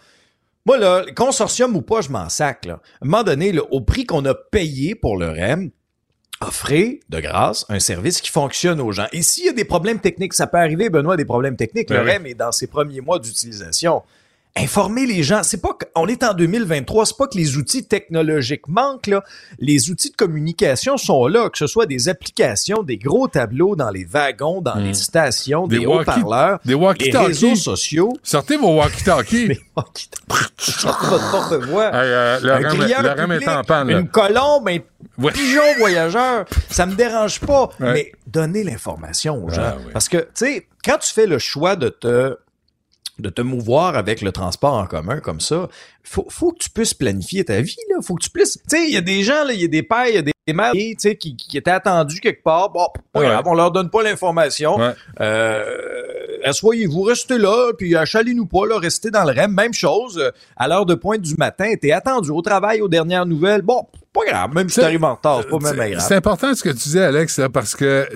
[0.64, 2.66] Moi, là, consortium ou pas, je m'en sac.
[2.66, 2.74] Là.
[2.74, 5.70] À un moment donné, au prix qu'on a payé pour le REM,
[6.46, 9.06] offrez de grâce un service qui fonctionne aux gens.
[9.12, 11.88] Et s'il y a des problèmes techniques, ça peut arriver, Benoît, des problèmes techniques.
[11.88, 12.12] Ben le oui.
[12.12, 14.02] REM est dans ses premiers mois d'utilisation.
[14.54, 18.68] Informer les gens, c'est pas qu'on est en 2023, c'est pas que les outils technologiques
[18.68, 19.24] manquent là,
[19.58, 23.88] les outils de communication sont là, que ce soit des applications, des gros tableaux dans
[23.88, 28.12] les wagons, dans les stations, des, Des haut-parleurs, des les réseaux sociaux.
[28.22, 29.46] Sortez vos walkie-talkies.
[29.48, 30.82] Les walkie-talkies.
[31.94, 33.88] Euh, le REM, le REM est en panne.
[33.90, 33.98] là.
[34.00, 34.78] Une colombe, un
[35.18, 35.32] Ouais.
[35.32, 37.92] pigeon voyageur, ça me dérange pas, Ouais.
[37.92, 39.62] mais donnez l'information aux gens.
[39.62, 39.90] Ah, oui.
[39.92, 42.36] Parce que, tu sais, quand tu fais le choix de te
[43.22, 45.68] de te mouvoir avec le transport en commun comme ça,
[46.02, 47.96] faut, faut que tu puisses planifier ta vie, là.
[48.02, 49.68] Faut que tu puisses, tu sais, il y a des gens, là, il y a
[49.68, 52.70] des pères, il y a des mères, tu sais, qui, qui étaient attendus quelque part.
[52.70, 53.26] Bon, pas Ouais.
[53.26, 54.76] grave, on leur donne pas l'information.
[54.76, 54.92] Ouais.
[55.20, 55.64] Euh,
[56.44, 59.52] asseyez-vous, restez là, puis achalez-nous pas, là, restez dans le REM.
[59.54, 63.62] Même chose, à l'heure de pointe du matin, t'es attendu au travail, aux dernières nouvelles.
[63.62, 66.04] Bon, pas grave, même si t'arrives en retard, c'est pas même grave.
[66.06, 68.08] C'est important ce que tu disais, Alex, là, parce que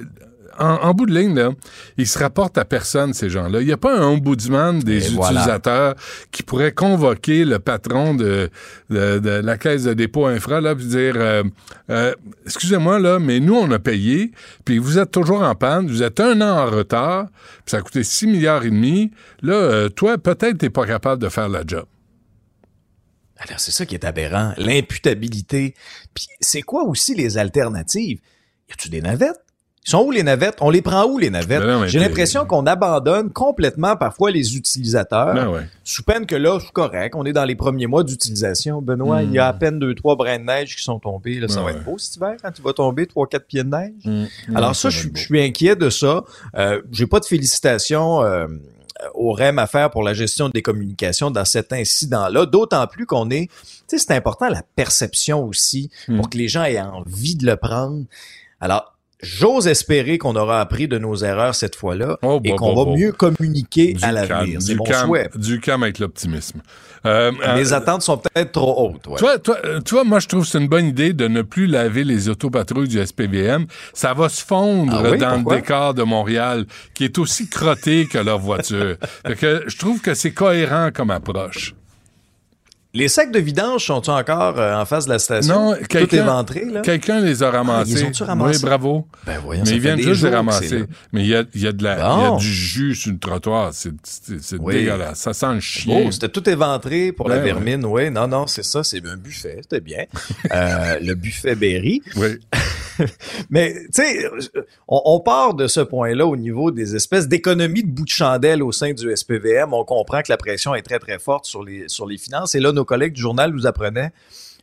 [0.59, 1.51] en, en bout de ligne, là,
[1.97, 3.61] ils se rapportent à personne, ces gens-là.
[3.61, 5.41] Il n'y a pas un ombudsman des Et voilà.
[5.41, 5.95] utilisateurs
[6.31, 8.51] qui pourrait convoquer le patron de,
[8.91, 11.43] de, de la caisse de dépôt infra, là, puis dire euh,
[11.91, 12.15] euh,
[12.45, 14.33] Excusez-moi, là, mais nous, on a payé,
[14.65, 17.83] puis vous êtes toujours en panne, vous êtes un an en retard, puis ça a
[17.83, 19.11] coûté 6 milliards et demi.
[19.43, 21.85] Là, euh, toi, peut-être t'es pas capable de faire la job.
[23.39, 25.75] Alors, c'est ça qui est aberrant, l'imputabilité.
[26.15, 28.19] Puis, c'est quoi aussi les alternatives?
[28.69, 29.45] Y a-tu des navettes?
[29.87, 30.57] Ils sont où les navettes?
[30.63, 31.63] On les prend où les navettes?
[31.63, 35.33] Ben J'ai l'impression qu'on abandonne complètement parfois les utilisateurs.
[35.35, 35.61] Ben ouais.
[35.85, 37.15] Sous peine que là, c'est correct.
[37.17, 38.83] On est dans les premiers mois d'utilisation.
[38.83, 41.39] Benoît, il y a à peine deux, trois brins de neige qui sont tombés.
[41.39, 41.67] Là, ça Hmm.
[41.67, 41.79] Ben va ouais.
[41.79, 43.93] être beau cet hiver quand tu vas tomber trois, quatre pieds de neige.
[44.05, 44.57] Mm.
[44.57, 46.25] Alors ça, va je suis inquiet de ça.
[46.57, 48.49] Euh, J'ai pas de félicitations euh,
[49.15, 52.47] au REM à faire pour la gestion des communications dans cet incident-là.
[52.47, 53.53] D'autant plus qu'on est, tu
[53.87, 56.17] sais, c'est important la perception aussi Hmm.
[56.17, 58.03] pour que les gens aient envie de le prendre.
[58.61, 58.96] Alors.
[59.27, 62.85] J'ose espérer qu'on aura appris de nos erreurs cette fois-là Oh, et bah, qu'on bah,
[62.85, 62.97] va bah.
[62.97, 64.63] mieux communiquer Du à l'avenir.
[64.63, 65.29] C'est mon calme, souhait.
[65.35, 66.61] Du calme avec l'optimisme.
[67.05, 69.07] Euh, Mes euh, attentes sont peut-être trop hautes.
[69.09, 69.17] ouais.
[69.17, 71.29] Tu vois, toi, euh, tu vois, moi, je trouve que c'est une bonne idée de
[71.29, 73.67] ne plus laver les autopatrouilles du SPVM.
[73.93, 75.55] Ça va se fondre Ah oui, dans pourquoi?
[75.57, 78.97] le décor de Montréal, qui est aussi crotté que leur voiture.
[79.27, 81.75] fait que je trouve que c'est cohérent comme approche.
[82.97, 85.73] Les sacs de vidange sont-ils encore euh, en face de la station?
[85.73, 87.91] Non, quelqu'un- les a ramassés.
[87.93, 88.59] ils ont-tu ramassés?
[88.59, 89.07] Oui, bravo.
[89.27, 90.85] Ben voyons, Mais ils viennent juste les ramasser.
[91.13, 92.37] Mais il y a, il y a de la, il y a Bon.
[92.39, 93.71] du jus sur le trottoir.
[93.75, 93.91] C'est,
[94.59, 94.75] Oui.
[94.75, 95.19] dégueulasse.
[95.19, 96.05] Ça sent le chien.
[96.07, 97.85] Oh, c'était tout éventré pour la Ben, vermine.
[97.85, 100.05] Oui, non, non, c'est ça, c'est un buffet, c'était bien.
[100.55, 102.01] Euh, le buffet Berry.
[102.17, 102.39] Oui.
[103.51, 104.29] Mais, tu sais,
[104.89, 108.63] on, on part de ce point-là au niveau des espèces d'économies de bout de chandelle
[108.63, 109.73] au sein du SPVM.
[109.73, 112.55] On comprend que la pression est très, très forte sur les, sur les finances.
[112.55, 114.13] Et là, nos collègues du journal nous apprenaient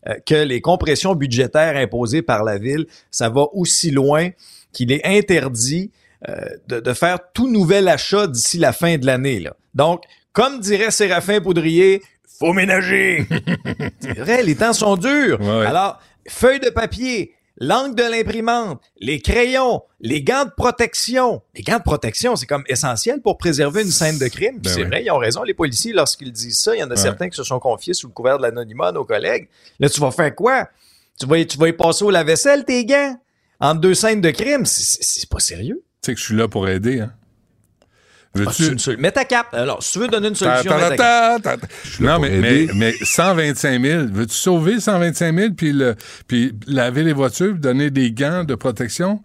[0.08, 4.30] euh, que les compressions budgétaires imposées par la ville, ça va aussi loin
[4.72, 5.92] qu'il est interdit
[6.28, 6.36] euh,
[6.68, 9.48] de, de faire tout nouvel achat d'ici la fin de l'année.
[9.76, 12.02] Donc, comme dirait Séraphin Poudrier,
[12.40, 13.26] faut ménager.
[14.00, 15.40] C'est vrai, les temps sont durs.
[15.40, 15.66] Ouais.
[15.66, 21.42] Alors, feuilles de papier, l'encre de l'imprimante, les crayons, les gants de protection.
[21.56, 24.60] Les gants de protection, c'est comme essentiel pour préserver une scène de crime.
[24.60, 24.88] Ben c'est oui.
[24.88, 26.76] vrai, ils ont raison, les policiers, lorsqu'ils disent ça.
[26.76, 26.96] Il y en a Ouais.
[26.98, 29.48] certains qui se sont confiés sous le couvert de l'anonymat à nos collègues.
[29.80, 30.68] Là, tu vas faire quoi?
[31.20, 33.18] Tu vas, y- tu vas y passer au lave-vaisselle, tes gants?
[33.60, 34.66] Entre deux scènes de crime?
[34.66, 35.82] C'est pas sérieux.
[36.02, 37.14] Tu sais que je suis là pour aider, hein.
[38.36, 38.98] Veux-tu...
[38.98, 39.54] Mets ta cape.
[39.54, 41.42] Alors, si tu veux donner une solution, ta- mets ta cape.
[41.44, 41.68] ta- ta- ta-
[42.00, 44.06] Non, mais, mais, mais 125 000.
[44.12, 45.96] Veux-tu sauver 125 000 puis, le,
[46.28, 49.22] puis laver les voitures donner des gants de protection?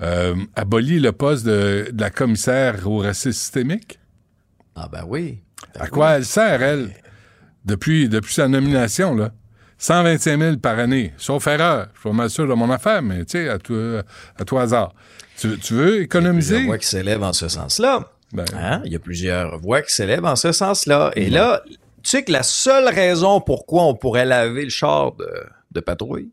[0.00, 4.00] Euh, abolir le poste de, de la commissaire au racisme systémique?
[4.74, 5.38] Ah ben oui.
[5.74, 5.90] Ben À oui.
[5.90, 6.90] quoi elle sert, elle,
[7.64, 9.30] depuis, depuis sa nomination, là?
[9.78, 11.88] 125 000 par année, sauf erreur.
[11.94, 13.74] Je suis pas mal sûr de mon affaire, mais tu sais, à tout,
[14.38, 14.94] à tout hasard.
[15.36, 16.54] Tu, tu veux économiser?
[16.54, 18.10] plusieurs voix qui s'élèvent en ce sens-là.
[18.34, 18.82] Ben, Hein?
[18.84, 21.12] Il y a plusieurs voix qui s'élèvent en ce sens-là.
[21.16, 21.62] Et là,
[22.02, 25.28] tu sais que la seule raison pourquoi on pourrait laver le char de,
[25.72, 26.30] de patrouille,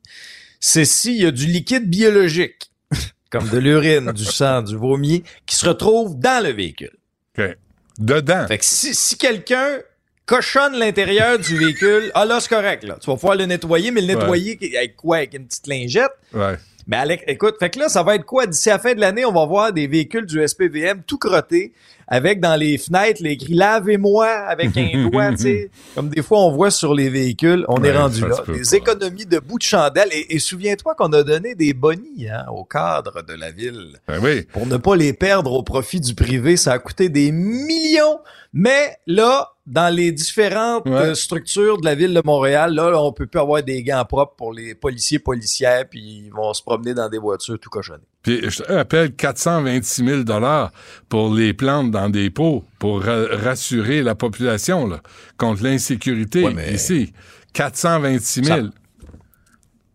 [0.59, 2.71] c'est s'il y a du liquide biologique,
[3.29, 6.97] comme de l'urine, du sang, du vomi, qui se retrouve dans le véhicule.
[7.37, 7.45] OK.
[7.99, 8.47] Dedans.
[8.47, 9.79] Fait que si, si quelqu'un
[10.25, 12.97] cochonne l'intérieur du véhicule, ah là, c'est correct, là.
[13.01, 15.17] Tu vas pouvoir le nettoyer, mais le nettoyer avec quoi?
[15.17, 16.11] Avec une petite lingette?
[16.33, 16.55] Ouais.
[16.91, 18.45] Mais Alex, écoute, fait que là, ça va être quoi?
[18.45, 21.71] D'ici la fin de l'année, on va voir des véhicules du SPVM tout crottés,
[22.05, 25.71] avec dans les fenêtres les écrit Lavez-moi avec un doigt, tu sais.
[25.95, 28.43] Comme des fois, on voit sur les véhicules, on est rendu là.
[28.45, 28.75] Des pas.
[28.75, 30.09] économies de bout de chandelle.
[30.11, 33.97] Et, et souviens-toi qu'on a donné des bonnies hein, au cadre de la ville.
[34.09, 34.41] Ben oui.
[34.51, 38.19] Pour ne pas les perdre au profit du privé, ça a coûté des millions.
[38.53, 40.91] Mais là, dans les différentes Ouais.
[40.91, 44.35] euh, structures de la ville de Montréal, là, on peut plus avoir des gants propres
[44.35, 48.03] pour les policiers, policières, puis ils vont se promener dans des voitures tout cochonnées.
[48.23, 50.71] Puis je te rappelle 426 000 dollars
[51.07, 55.01] pour les plantes dans des pots pour ra- rassurer la population là,
[55.37, 57.13] contre l'insécurité Ouais, mais- ici.
[57.53, 58.57] 426 000.
[58.65, 58.69] Ça-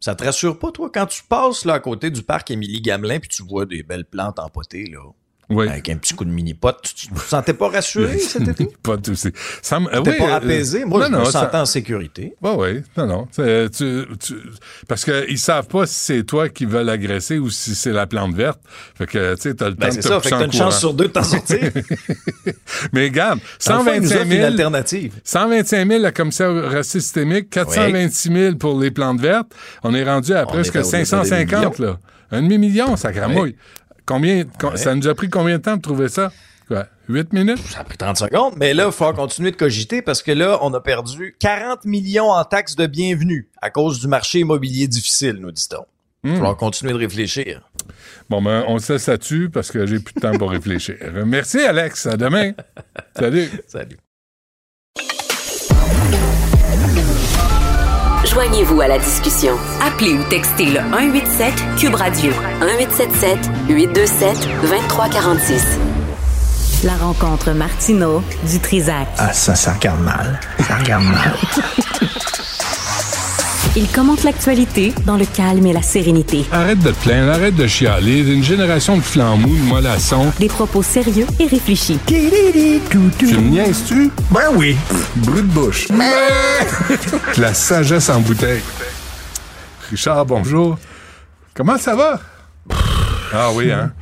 [0.00, 3.18] Ça te rassure pas, toi, quand tu passes là à côté du parc Émilie Gamelin
[3.18, 5.00] puis tu vois des belles plantes empotées, là,
[5.48, 5.68] Oui.
[5.68, 8.66] avec un petit coup de mini-pot, tu, tu te sentais pas rassuré cet été?
[8.82, 9.28] pas tout aussi.
[9.62, 10.84] Ça me- oui, pas euh, apaisé?
[10.84, 12.34] Moi, non, je me non, sentais ça- en sécurité.
[12.42, 12.82] Oui, oui.
[12.96, 13.28] Non, non.
[13.32, 13.68] Tu-
[14.18, 14.34] tu-
[14.88, 18.34] parce qu'ils savent pas si c'est toi qui veux l'agresser ou si c'est la plante
[18.34, 18.58] verte.
[18.96, 20.44] Fait que, tu sais, t'as le Ben, temps c'est de te ça, fait que t'as
[20.46, 20.64] une courant.
[20.64, 21.70] chance sur deux de t'en sortir.
[22.92, 25.12] Mais regarde, Dans le fond, ils nous 125 offrent une 000, alternative.
[25.24, 29.52] 125 000 la commissaire systémique, 426 000 pour les plantes vertes.
[29.82, 31.98] On est rendu à On presque est à au-delà des 550, là.
[32.32, 33.54] Un demi-million, ça cramouille.
[34.06, 34.76] Combien, Ouais.
[34.76, 36.32] ça nous a pris combien de temps de trouver ça?
[36.68, 36.86] Quoi?
[37.08, 37.58] 8 minutes?
[37.58, 40.58] Ça a pris 30 secondes, mais là, il faut continuer de cogiter parce que là,
[40.62, 45.36] on a perdu 40 millions en taxes de bienvenue à cause du marché immobilier difficile,
[45.40, 45.84] nous dit-on.
[46.24, 46.38] Il va Hmm.
[46.38, 47.68] falloir continuer de réfléchir.
[48.28, 50.96] Bon, ben, on se laisse là-dessus parce que j'ai plus de temps pour réfléchir.
[51.24, 52.06] Merci, Alex.
[52.06, 52.52] À demain.
[53.16, 53.48] Salut.
[53.68, 53.96] Salut.
[58.36, 59.56] Joignez-vous à la discussion.
[59.80, 63.38] Appelez ou textez le 187 Cube Radio 1877
[63.70, 65.78] 827 2346.
[66.84, 69.08] La rencontre Martino du Trizac.
[69.16, 70.38] Ah, ça, ça regarde mal.
[70.68, 71.34] Ça regarde mal.
[73.78, 76.46] Il commente l'actualité dans le calme et la sérénité.
[76.50, 78.20] Arrête de te plaindre, arrête de chialer.
[78.20, 80.32] Une génération de flambous, de mollassons.
[80.40, 81.98] Des propos sérieux et réfléchis.
[82.06, 84.10] Tu me niaises-tu?
[84.30, 84.76] Ben oui.
[85.16, 85.88] Brut de bouche.
[87.36, 88.62] La sagesse en bouteille.
[89.90, 90.78] Richard, bonjour.
[91.52, 92.18] Comment ça va?
[93.34, 93.92] Ah oui, hein?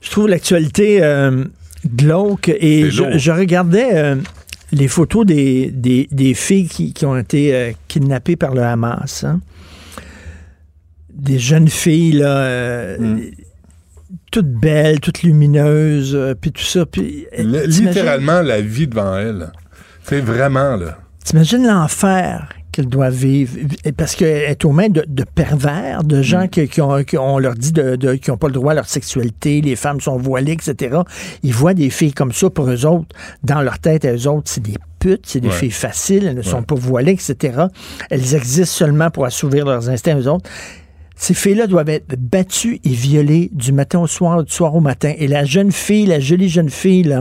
[0.00, 1.44] Je trouve l'actualité euh,
[1.94, 4.16] glauque et je regardais euh,
[4.72, 9.24] les photos des, des, des filles qui, qui ont été euh, kidnappées par le Hamas.
[9.24, 9.40] hein.
[11.12, 13.20] Des jeunes filles, là, euh, Hmm.
[14.32, 16.86] toutes belles, toutes lumineuses, euh, puis tout ça.
[16.86, 19.50] Puis, t'imagines- littéralement la vie devant elle.
[20.04, 20.98] C'est vraiment, là.
[21.24, 23.56] T'imagines l'enfer qu'elle doit vivre
[23.96, 26.48] parce qu'elle est aux mains de, pervers, de gens mm.
[26.48, 29.76] qui, ont, on leur dit de, qui n'ont pas le droit à leur sexualité, les
[29.76, 30.98] femmes sont voilées, etc.
[31.42, 34.62] Ils voient des filles comme ça pour eux autres, dans leur tête, eux autres, c'est
[34.62, 37.64] des putes, c'est des filles faciles, elles ne sont pas voilées, etc.
[38.10, 40.48] Elles existent seulement pour assouvir leurs instincts eux autres.
[41.20, 45.12] Ces filles-là doivent être battues et violées du matin au soir, du soir au matin.
[45.18, 47.14] Et la jeune fille, la jolie jeune fille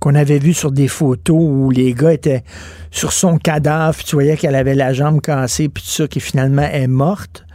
[0.00, 2.42] qu'on avait vue sur des photos où les gars étaient
[2.90, 6.68] sur son cadavre, tu voyais qu'elle avait la jambe cassée, puis tout ça, qui finalement
[6.68, 7.46] est morte.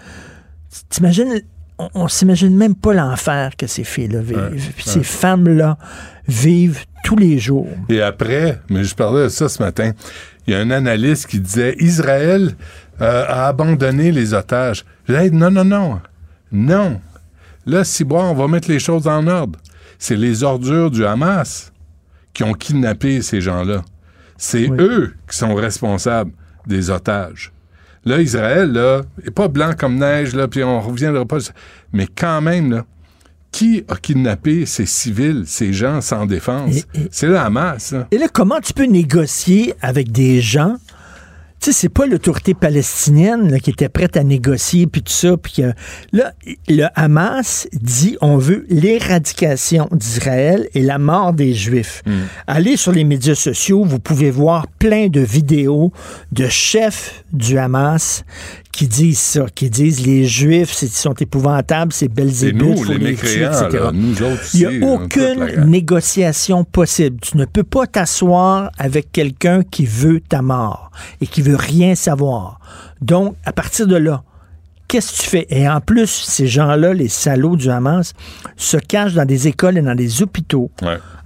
[0.87, 1.41] T'imagines,
[1.77, 4.71] on, on s'imagine même pas l'enfer que ces filles-là vivent.
[4.77, 5.77] ces femmes-là
[6.25, 7.67] vivent tous les jours.
[7.89, 9.91] Et après, mais je parlais de ça ce matin,
[10.47, 12.55] il y a un analyste qui disait Israël
[13.01, 14.85] euh, a abandonné les otages.
[15.31, 16.01] Non, non, non.
[16.51, 17.01] Non.
[17.65, 19.59] Là, si bon, on va mettre les choses en ordre.
[19.99, 21.71] C'est les ordures du Hamas
[22.33, 23.83] qui ont kidnappé ces gens-là.
[24.37, 26.31] C'est eux qui sont responsables
[26.65, 27.51] des otages.
[28.03, 31.37] Là, Israël, là, est pas blanc comme neige, là, puis on reviendra pas.
[31.93, 32.85] Mais quand même, là,
[33.51, 36.87] qui a kidnappé ces civils, ces gens sans défense?
[37.11, 37.93] C'est le Hamas.
[38.09, 40.77] Et là, comment tu peux négocier avec des gens
[41.65, 45.37] sais, c'est pas l'autorité palestinienne qui était prête à négocier, puis tout ça.
[45.37, 45.63] Puis
[46.11, 46.33] là,
[46.67, 52.01] le Hamas dit on veut l'éradication d'Israël et la mort des Juifs.
[52.05, 52.21] Hmm.
[52.47, 55.91] Allez sur les médias sociaux, vous pouvez voir plein de vidéos
[56.31, 58.23] de chefs du Hamas
[58.71, 63.89] qui disent ça, qui disent les Juifs sont épouvantables, c'est Belzébuth, faut les, les etc.
[63.93, 67.19] nous autres Il n'y a aucune négociation possible.
[67.21, 71.95] Tu ne peux pas t'asseoir avec quelqu'un qui veut ta mort et qui veut rien
[71.95, 72.59] savoir.
[73.01, 74.23] Donc, à partir de là,
[74.91, 75.47] qu'est-ce que tu fais?
[75.49, 78.13] Et en plus, ces gens-là, les salauds du Hamas,
[78.57, 80.69] se cachent dans des écoles et dans des hôpitaux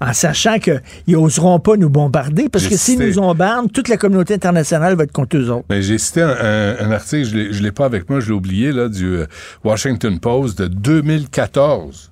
[0.01, 4.35] en sachant qu'ils n'oseront pas nous bombarder parce que s'ils nous bombardent, toute la communauté
[4.35, 5.65] internationale va être contre eux autres.
[5.71, 9.05] J'ai cité un, article, je ne l'ai pas avec moi, je l'ai oublié, là, du
[9.05, 9.25] euh,
[9.63, 12.11] Washington Post de 2014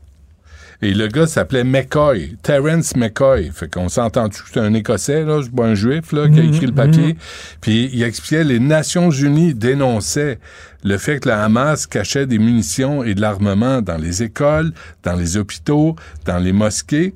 [0.84, 3.52] et le gars s'appelait McCoy, Terence McCoy.
[3.54, 6.66] Fait qu'on s'entend que c'est un Écossais, là, pas un Juif, là, qui a écrit
[6.66, 7.14] le papier.
[7.14, 7.16] Mhm.
[7.62, 10.40] Puis il expliquait les Nations Unies dénonçaient
[10.84, 15.14] le fait que la Hamas cachait des munitions et de l'armement dans les écoles, dans
[15.14, 17.14] les hôpitaux, dans les mosquées.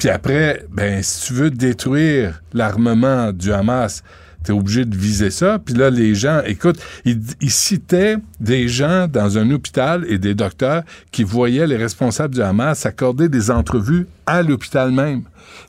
[0.00, 4.02] Puis après, ben, si tu veux détruire l'armement du Hamas,
[4.44, 5.58] T'es obligé de viser ça.
[5.64, 10.82] Puis là, les gens, écoute, ils, citaient des gens dans un hôpital et des docteurs
[11.10, 15.22] qui voyaient les responsables du Hamas accorder des entrevues à l'hôpital même,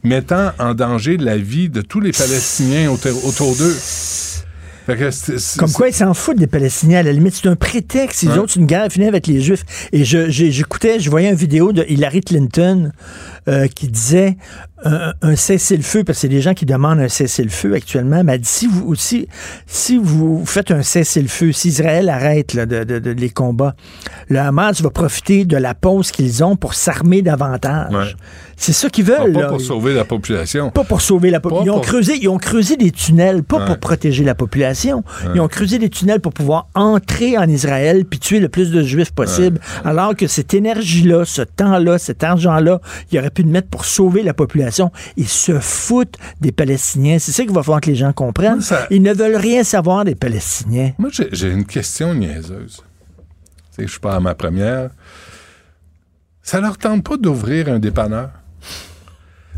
[0.04, 3.76] mettant en danger la vie de tous les Palestiniens autour d'eux.
[5.58, 7.00] Comme quoi, ils s'en foutent des Palestiniens.
[7.00, 8.24] À la limite, c'est un prétexte.
[8.26, 9.64] Autres, c'est une guerre finie avec les Juifs.
[9.92, 12.92] Et j'écoutais, je, voyais une vidéo de Hillary Clinton
[13.48, 14.38] euh, qui disait
[14.86, 18.50] un, cessez-le-feu, parce que c'est des gens qui demandent un cessez-le-feu actuellement, mais elle dit,
[18.50, 19.28] si vous, aussi,
[19.66, 23.76] si vous faites un cessez-le-feu, si Israël arrête de, les combats,
[24.28, 28.18] le Hamas va profiter de la pause qu'ils ont pour s'armer davantage.
[28.56, 29.34] C'est ça qu'ils veulent.
[29.34, 30.70] Pas, pour sauver la population.
[30.70, 31.74] Pas pour sauver la population.
[31.74, 35.04] Ils, ont creusé, ils ont creusé des tunnels, pas pour protéger la population.
[35.34, 38.84] Ils ont creusé des tunnels pour pouvoir entrer en Israël puis tuer le plus de
[38.84, 39.60] juifs possible.
[39.84, 42.80] Alors que cette énergie-là, ce temps-là, cet argent-là,
[43.12, 44.92] il aurait pu le mettre pour sauver la population.
[45.18, 47.20] Ils se foutent des Palestiniens.
[47.20, 48.62] C'est ça qu'il va falloir que les gens comprennent.
[48.90, 50.94] Ils ne veulent rien savoir des Palestiniens.
[50.98, 52.82] Moi, j'ai une question niaiseuse.
[53.78, 54.90] Je suis pas à ma première.
[56.42, 58.30] Ça leur tente pas d'ouvrir un dépanneur?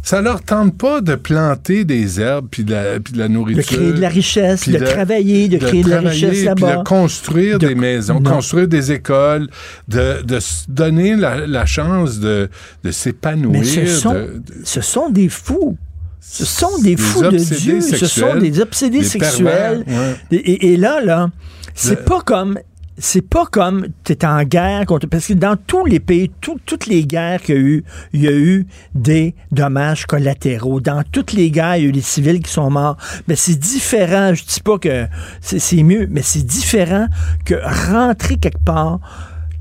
[0.06, 3.64] Ça leur tente pas de planter des herbes puis de la, puis de la nourriture.
[3.64, 6.78] De créer de la richesse, de, travailler, de, créer de la richesse là-bas.
[6.78, 9.50] De construire des maisons, construire des écoles,
[9.88, 10.38] de, de
[10.68, 12.50] donner la, chance de,
[12.84, 13.66] de s'épanouir.
[13.66, 14.28] Ce sont,
[14.64, 15.76] ce sont des fous.
[16.22, 17.82] Ce sont des, fous de Dieu.
[17.82, 19.84] ce sont des obsédés sexuels.
[20.32, 21.32] et, et, là, là,
[21.74, 22.60] c'est pas comme
[22.98, 25.08] c'est pas comme tu es en guerre contre.
[25.08, 28.28] Parce que dans tous les pays, toutes les guerres qu'il y a eu, il y
[28.28, 30.80] a eu des dommages collatéraux.
[30.80, 32.98] Dans toutes les guerres, il y a eu des civils qui sont morts.
[33.28, 34.34] Mais c'est différent.
[34.34, 35.08] Je dis pas que
[35.42, 37.08] c'est mieux, mais c'est différent
[37.44, 37.56] que
[37.92, 39.00] rentrer quelque part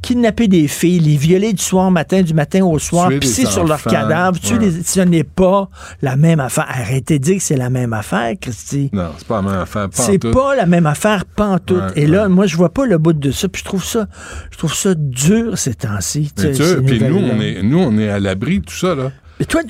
[0.04, 3.64] kidnapper des filles, les violer du soir au matin, du matin au soir, pisser sur
[3.64, 5.70] leur cadavre, ce n'est pas
[6.02, 6.66] la même affaire.
[6.68, 8.90] Arrêtez de dire que c'est la même affaire, Christy.
[8.92, 9.88] Non, c'est pas la même affaire.
[9.92, 11.96] C'est pas la même affaire, pantoute.
[11.96, 14.06] Et là, moi, je vois pas le bout de ça, puis je trouve ça,
[14.50, 16.32] je trouve ça dur ces temps-ci.
[16.36, 19.10] Puis nous, on est, nous, on est à l'abri de tout ça, là.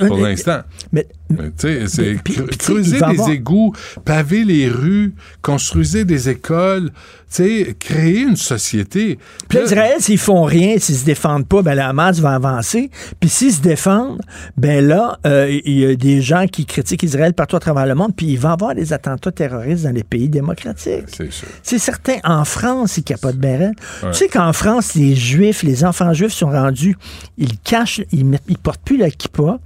[0.09, 0.63] pour l'instant.
[0.93, 2.17] Mais, Tu sais, c'est
[2.59, 3.73] creuser il des avoir- égouts,
[4.05, 9.19] paver les rues, construisez des écoles, tu sais, créer une société.
[9.49, 12.91] Puis là, Israël, s'ils font rien, s'ils se défendent pas, ben la Hamas va avancer.
[13.21, 14.21] Puis s'ils se défendent,
[14.57, 17.95] ben là, euh, il y a des gens qui critiquent Israël partout à travers le
[17.95, 21.05] monde, puis il va y avoir des attentats terroristes dans les pays démocratiques.
[21.09, 21.49] C'est sûr.
[21.63, 23.75] C'est certain, en France, ils capotent bien raide.
[24.03, 24.11] Ouais.
[24.13, 26.97] Tu sais qu'en France, les Juifs, les enfants juifs sont rendus,
[27.39, 29.59] ils cachent, ils, ils portent plus la kippa,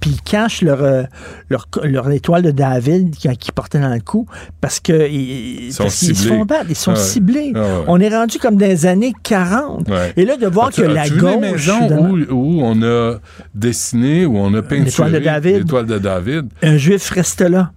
[0.00, 1.02] puis ils cachent leur, euh,
[1.48, 4.26] leur, leur étoile de David qu'ils qu'ils portaient dans le cou
[4.60, 7.00] parce que ils, sont parce qu'ils se font battre, ils sont Ah ouais.
[7.00, 7.52] ciblés.
[7.54, 7.84] Ah ouais.
[7.88, 9.88] On est rendu comme dans les années 40.
[9.88, 10.12] Ouais.
[10.16, 11.68] Et là, de voir que la gauche...
[11.68, 13.18] où, où on a
[13.54, 15.56] dessiné, où on a peinturé L'étoile de David.
[15.58, 16.48] l'étoile de David?
[16.62, 17.72] Un juif reste là.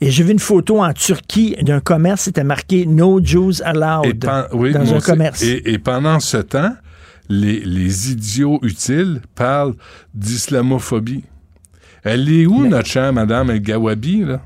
[0.00, 4.72] Et j'ai vu une photo en Turquie d'un commerce, c'était marqué No Jews Allowed oui,
[4.72, 5.42] dans un commerce.
[5.42, 6.72] Et, et pendant ce temps,
[7.28, 9.74] les, les idiots utiles parlent
[10.14, 11.24] d'islamophobie.
[12.04, 14.40] Elle est où, notre chère Madame El Gawabi, là?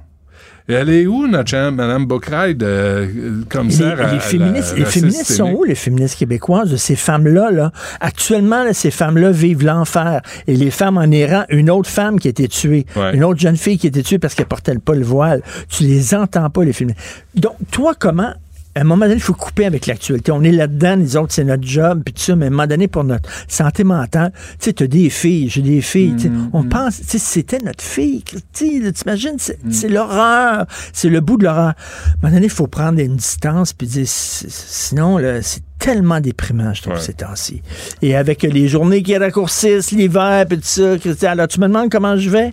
[0.69, 4.79] Elle est où, notre chère Madame Bokraï, de euh, commissaire les, les à féministes, la
[4.79, 7.51] les féministes sont où, les féministes québécoises, de ces femmes-là?
[7.51, 7.73] Là?
[8.01, 10.23] Actuellement, là, ces femmes-là vivent l'enfer.
[10.47, 13.15] Et les femmes en Iran, une autre femme qui a été tuée, Ouais.
[13.15, 15.43] une autre jeune fille qui a été tuée parce qu'elle portait pas le voile.
[15.69, 17.01] Tu les entends pas, les féministes.
[17.35, 18.33] Donc, toi, comment...
[18.75, 20.33] À un moment donné, il faut couper avec l'actualité.
[20.33, 22.66] On est là-dedans, les autres, c'est notre job, puis tout ça, mais à un moment
[22.66, 26.29] donné, pour notre santé mentale, tu sais, t'as des filles, j'ai des filles, tu sais,
[26.31, 29.70] Mm, on pense, tu sais, c'était notre fille, tu sais, t'imagines, c'est Mm.
[29.73, 30.64] c'est l'horreur,
[30.95, 31.68] c'est le bout de l'horreur.
[31.68, 31.75] À un
[32.23, 36.83] moment donné, il faut prendre une distance, puis dire, sinon, là, c'est tellement déprimant, je
[36.83, 37.01] trouve, Ouais.
[37.01, 37.61] ces temps-ci.
[38.01, 41.91] Et avec les journées qui raccourcissent, l'hiver, puis tout ça, Christian, alors tu me demandes
[41.91, 42.53] comment je vais?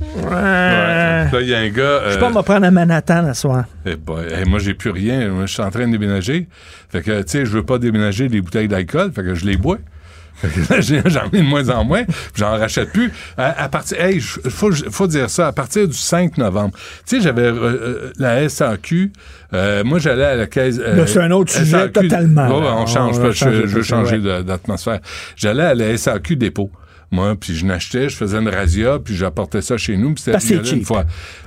[0.00, 0.24] Ouais.
[0.24, 0.30] Ouais.
[0.30, 2.02] Là, il y a un gars.
[2.06, 3.64] Je sais euh, pas, on va prendre un Manhattan la soir.
[3.84, 5.28] Eh eh, moi, j'ai plus rien.
[5.28, 6.48] Moi, je suis en train de déménager.
[6.88, 9.12] Fait que, tu sais, je veux pas déménager des bouteilles d'alcool.
[9.12, 9.78] Fait que je les bois.
[10.38, 13.10] Fait que là, j'ai- J'en ai de moins en moins, puis j'en rachète plus.
[13.36, 16.74] À, à partir, hey, faut, faut dire ça, à partir du 5 novembre.
[17.04, 19.10] Tu sais, j'avais euh, euh, la SAQ.
[19.52, 20.78] euh, moi, j'allais à la caisse.
[20.78, 23.18] euh, c'est un autre sujet totalement, on change.
[23.18, 24.44] On je, veux changer ouais.
[24.44, 25.00] d'atmosphère.
[25.34, 26.70] J'allais à la SAQ dépôt.
[27.10, 30.14] Moi, puis je n'achetais, je faisais une razzia, puis j'apportais ça chez nous.
[30.14, 31.04] Puis c'était une fois.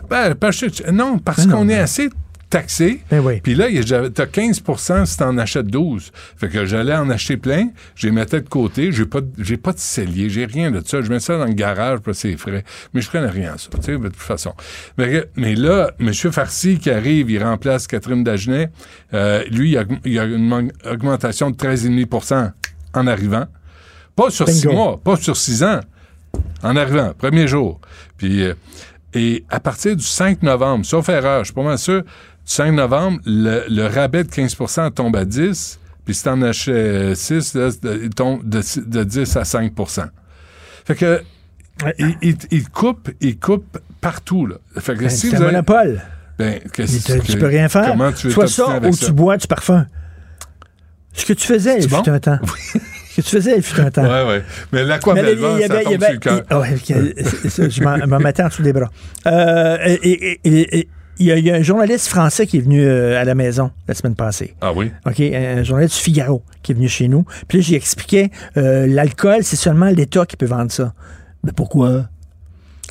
[0.10, 2.10] Ben, parce que- non, parce Ben qu'on est ben- assez
[2.50, 3.02] taxé.
[3.10, 3.40] Ben oui.
[3.42, 3.68] Puis là,
[4.14, 6.12] t'as 15% si t'en achètes 12.
[6.36, 9.56] Fait que j'allais en acheter plein, je les mettais de côté, j'ai pas, de- j'ai
[9.56, 11.02] pas de cellier, j'ai rien de ça.
[11.02, 12.66] Je mets ça dans le garage, puis c'est frais.
[12.94, 14.54] Mais je connais rien à ça, tu sais, de toute façon.
[14.98, 16.12] Que- mais là, M.
[16.14, 18.70] Farcy qui arrive, il remplace Catherine Dagenet.
[19.14, 22.52] Euh, lui, il y a, a une augmentation de 13,5%
[22.94, 23.46] en arrivant.
[24.16, 25.80] Pas sur six mois, pas sur six ans.
[26.64, 27.80] En arrivant, premier jour.
[28.18, 28.54] Puis, euh,
[29.14, 32.08] et à partir du 5 novembre, sauf erreur, je suis pas mal sûr, du
[32.46, 37.54] 5 novembre, le, le rabais de 15% tombe à 10, puis si t'en achètes 6,
[37.56, 37.70] là,
[38.02, 40.06] il tombe de, de 10 à 5%
[40.86, 41.22] Fait que,
[42.00, 44.56] il, il, il coupe, il coupe partout, là.
[44.78, 46.02] Fait que Ben, si c'est un vous avez- monopole.
[46.38, 47.88] ben, qu'est-ce tu, que- tu peux rien faire.
[47.92, 49.06] Comment tu veux Soit ça ou ça?
[49.08, 49.86] tu bois du parfum.
[51.14, 52.02] Ce que tu faisais, il bon?
[52.06, 52.40] un temps.
[52.74, 52.78] Ce
[53.16, 54.04] que tu faisais, il fut un temps.
[54.04, 54.44] Ouais, ouais.
[54.72, 56.42] Mais l'aqua Mais là, belva, ça tombe sur le cœur.
[57.50, 58.90] c'est- je m'en mettais en dessous des bras.
[59.28, 60.90] Euh, et- et- et- et-
[61.20, 63.36] il y, a, il y a un journaliste français qui est venu euh, à la
[63.36, 64.56] maison la semaine passée.
[64.60, 64.92] Ah oui?
[65.06, 67.26] OK, un journaliste du Figaro qui est venu chez nous.
[67.48, 70.94] Puis là, j'ai expliqué euh, l'alcool, c'est seulement l'État qui peut vendre ça.
[71.44, 72.06] Mais pourquoi?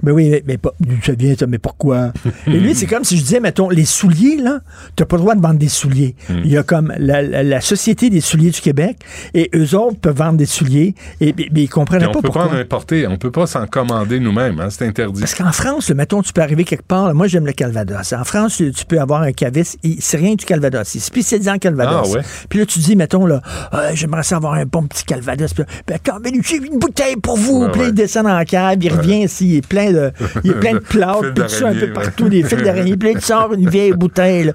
[0.02, 0.72] Ben oui, mais, mais pas,
[1.04, 2.12] ça vient ça, mais pourquoi?
[2.46, 4.60] Et lui, c'est comme si je disais, mettons, les souliers, là,
[4.96, 6.14] t'as pas le droit de vendre des souliers.
[6.28, 8.98] Il y a comme la, la- la Société des souliers du Québec,
[9.34, 12.20] et eux autres peuvent vendre des souliers, et mais, mais ils comprennent Puis on pas
[12.20, 12.48] peut pourquoi.
[12.48, 15.20] pas en importer, on peut pas s'en commander nous-mêmes, hein, c'est interdit.
[15.20, 17.08] Parce qu'en France, là, mettons, tu peux arriver quelque part.
[17.08, 18.12] là, moi, j'aime le Calvados.
[18.12, 19.78] En France, tu peux avoir un caviste.
[20.00, 20.94] C'est rien du Calvados.
[20.94, 22.08] Il spécialisé en Calvados.
[22.12, 22.22] Ah, ouais.
[22.48, 23.40] Puis là, tu dis, mettons, là,
[23.72, 25.52] Ah, j'aimerais ça avoir un bon petit Calvados.
[25.52, 27.64] Puis là, ben, ben, j'ai une bouteille pour vous.
[27.64, 28.78] Ouais, puis il descend dans la cave.
[28.82, 29.48] Il revient ici.
[29.48, 30.12] Il est plein de,
[30.44, 31.32] il est plein de plâtre.
[31.34, 32.28] Puis tout ça, un peu partout.
[32.28, 32.96] Des fils d'araignée.
[32.96, 34.44] Puis là, il sort une vieille bouteille.
[34.44, 34.52] Là.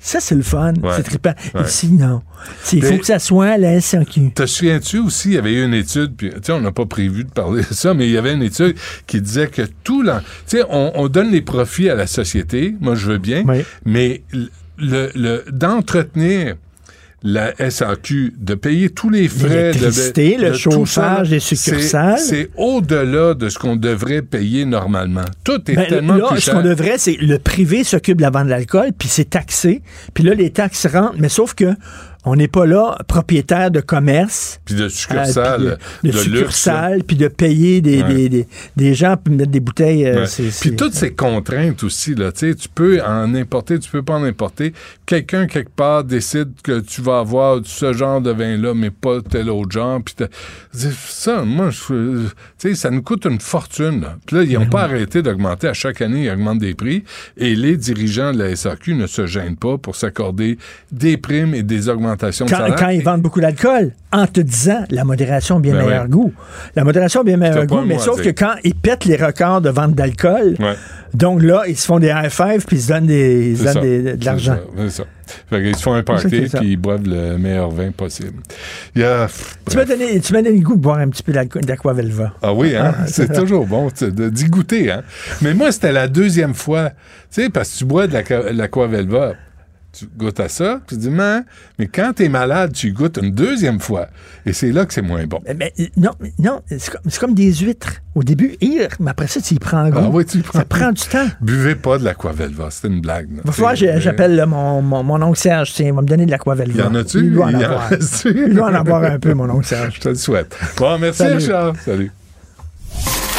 [0.00, 0.72] Ça, c'est le fun.
[0.82, 0.90] Ouais.
[0.96, 1.34] C'est trippant.
[1.54, 1.62] Ouais.
[1.64, 2.22] Ici, non.
[2.72, 4.32] Il faut que ça soit la SAQ.
[4.34, 6.84] Te souviens-tu aussi, il y avait eu une étude, puis tu sais, on n'a pas
[6.86, 10.02] prévu de parler de ça, mais il y avait une étude qui disait que tout
[10.02, 10.18] l'en...
[10.18, 10.24] Tu
[10.58, 13.62] sais, on, on donne les profits à la société, moi je veux bien, Oui.
[13.86, 14.22] mais
[14.78, 16.56] le, le- d'entretenir
[17.26, 19.78] la SAQ, de payer tous les frais de-
[20.42, 22.18] le de chauffage c'est- succursales.
[22.18, 25.24] C'est au-delà de ce qu'on devrait payer normalement.
[25.42, 26.54] Tout est Ben, tellement là, plus ce cher.
[26.54, 29.80] qu'on devrait, c'est le privé s'occupe de la vente de l'alcool, puis c'est taxé,
[30.12, 31.64] puis là, les taxes rentrent, mais sauf que
[32.26, 34.60] On n'est pas là, propriétaire de commerce.
[34.64, 38.14] Puis de euh, succursales, puis de, de succursales, puis de payer des, Ouais.
[38.14, 38.46] des, des,
[38.76, 40.06] des gens pour mettre des bouteilles.
[40.06, 40.50] euh, Ouais.
[40.60, 44.72] Puis toutes ces contraintes aussi, là, tu peux en importer, tu peux pas en importer.
[45.04, 49.50] Quelqu'un, quelque part, décide que tu vas avoir ce genre de vin-là, mais pas tel
[49.50, 50.00] autre genre.
[50.02, 50.14] Puis
[50.72, 52.22] ça, moi, je-
[52.58, 54.00] tu sais, ça nous coûte une fortune.
[54.00, 54.16] Là.
[54.26, 55.68] Puis là, ils n'ont pas arrêté d'augmenter.
[55.68, 57.04] À chaque année, ils augmentent des prix.
[57.36, 60.56] Et les dirigeants de la SAQ ne se gênent pas pour s'accorder
[60.90, 62.13] des primes et des augmentations
[62.46, 62.76] de quand, salaire.
[62.76, 66.08] quand ils vendent beaucoup d'alcool, en te disant la modération a bien Ben meilleur ouais.
[66.08, 66.32] goût.
[66.76, 69.70] La modération a bien meilleur goût, mais sauf que quand ils pètent les records de
[69.70, 70.74] vente d'alcool, Ouais.
[71.14, 73.82] donc là, ils se font des high five puis ils se donnent, des, ils donnent
[73.82, 74.56] des- de l'argent.
[74.76, 75.04] C'est ça.
[75.48, 78.40] Fait qu'ils se font un party puis ils boivent le meilleur vin possible.
[78.94, 79.00] Tu
[79.76, 82.34] m'as donné, tu donné le goût de boire un petit peu d'Aqua- d'Aquavelva.
[82.42, 82.94] Ah oui, hein?
[82.98, 85.02] Ah, c'est toujours bon d'y goûter, hein?
[85.42, 86.90] Mais moi, c'était la deuxième fois.
[87.32, 89.32] Tu sais, parce que tu bois de la, l'Aquavelva,
[89.98, 91.40] tu goûtes à ça, tu te dis, mais,
[91.78, 94.08] mais quand t'es malade, tu goûtes une deuxième fois.
[94.46, 95.40] Et c'est là que c'est moins bon.
[95.46, 97.94] Mais, mais, non, mais non c'est comme, c'est comme des huîtres.
[98.14, 99.98] Au début, hir, mais après ça, tu y prends goût.
[100.00, 101.26] Ah oui, tu y prends Ça prend du temps.
[101.40, 103.28] Buvez pas de l'Aquavelva, c'était une blague.
[103.30, 105.72] Il va falloir que C'est- j'ai- j'appelle là, mon, mon, mon oncle Serge.
[105.72, 106.72] Tiens, il va me donner de l'Aquavelva.
[106.72, 107.18] Il y en a-tu?
[107.18, 107.92] Il doit en Il y en avoir.
[107.92, 108.44] a-tu?
[108.48, 109.94] Il doit en avoir un peu, mon oncle Serge.
[109.96, 110.56] Je te le souhaite.
[110.76, 111.36] Bon, merci, Salut.
[111.36, 111.72] Richard.
[111.84, 112.10] Salut.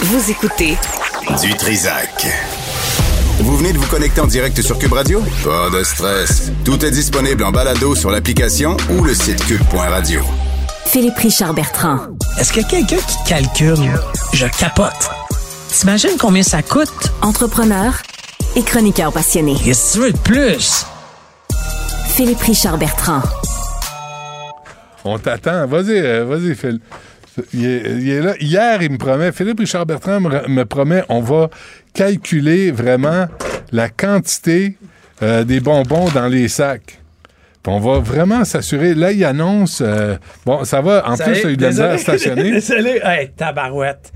[0.01, 0.77] Vous écoutez
[1.41, 2.27] Du Trisac.
[3.45, 5.21] Vous venez de vous connecter en direct sur Cube Radio?
[5.43, 6.51] Pas de stress.
[6.63, 10.21] Tout est disponible en balado sur l'application ou le site cube.radio.
[10.87, 11.99] Philippe Richard Bertrand.
[12.39, 13.91] Est-ce qu'il y a quelqu'un qui calcule?
[14.33, 15.11] Je capote.
[15.69, 16.89] T'imagines combien ça coûte?
[17.21, 17.93] Entrepreneur
[18.55, 19.53] et chroniqueur passionné.
[19.63, 20.87] Qu'est-ce que tu veux de plus?
[22.07, 23.21] Philippe Richard Bertrand.
[25.03, 25.67] On t'attend.
[25.67, 26.79] Vas-y, euh, vas-y, Phil.
[27.53, 28.33] Il est, il est là.
[28.39, 31.49] Hier, il me promet, Philippe Richard Bertrand me, me promet, on va
[31.93, 33.27] calculer vraiment
[33.71, 34.77] la quantité
[35.21, 36.99] euh, des bonbons dans les sacs.
[37.63, 38.93] Puis on va vraiment s'assurer.
[38.93, 39.81] Là, il annonce.
[39.81, 40.15] euh,
[40.45, 41.03] bon, ça va.
[41.09, 42.51] En plus, il a eu de la stationner.
[42.51, 43.01] Désolé.
[43.03, 44.13] Hey, tabarouette.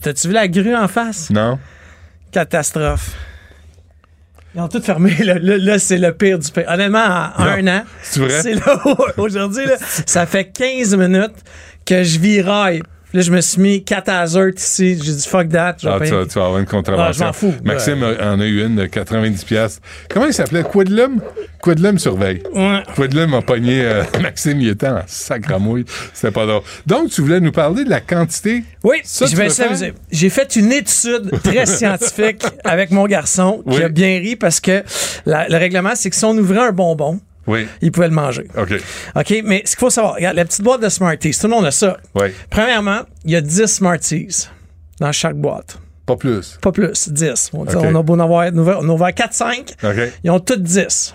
[0.00, 1.30] T'as-tu vu la grue en face?
[1.30, 1.58] Non.
[2.32, 3.10] Catastrophe.
[4.54, 5.14] Ils ont tout fermé.
[5.22, 6.64] Là, Là, là, c'est le pire du pire.
[6.68, 7.04] Honnêtement,
[7.36, 7.50] en Non.
[7.50, 8.40] un an, C'est vrai?
[8.42, 8.80] c'est là
[9.18, 9.64] aujourd'hui,
[10.06, 11.36] ça fait 15 minutes
[11.86, 12.82] que je viraille.
[13.14, 14.98] Là, je me suis mis 4 hazards ici.
[15.02, 15.76] J'ai dit fuck that.
[15.86, 17.06] Ah, tu, vas, tu vas avoir une contravention.
[17.08, 17.54] Ah, je m'en fous.
[17.64, 19.80] Maxime en a eu une de 90 pièces.
[20.10, 20.64] Comment il s'appelait?
[20.64, 21.22] Quidlum?
[21.62, 22.42] Quidlum surveille.
[22.52, 22.82] Ouais.
[22.94, 25.84] Quidlum a pogné euh, Maxime, il était en sacramouille.
[26.12, 26.62] C'était pas drôle.
[26.86, 28.64] Donc, tu voulais nous parler de la quantité?
[28.82, 28.96] Oui.
[30.10, 33.82] J'ai fait une étude très scientifique avec mon garçon qui Oui.
[33.84, 34.82] a bien ri parce que
[35.24, 37.66] la- le règlement, c'est que si on ouvrait un bonbon, Oui.
[37.80, 38.48] il pouvait le manger.
[38.56, 38.74] OK.
[39.14, 41.66] OK, mais ce qu'il faut savoir, regarde, la petite boîte de Smarties, tout le monde
[41.66, 41.96] a ça.
[42.14, 42.28] Oui.
[42.50, 44.48] Premièrement, il y a 10 Smarties
[45.00, 45.78] dans chaque boîte.
[46.06, 46.58] Pas plus.
[46.60, 47.50] Pas plus, 10.
[47.52, 47.84] On, dit, OK.
[47.84, 50.12] on a beau en avoir, on a ouvert 4-5, OK.
[50.22, 51.14] ils ont toutes 10.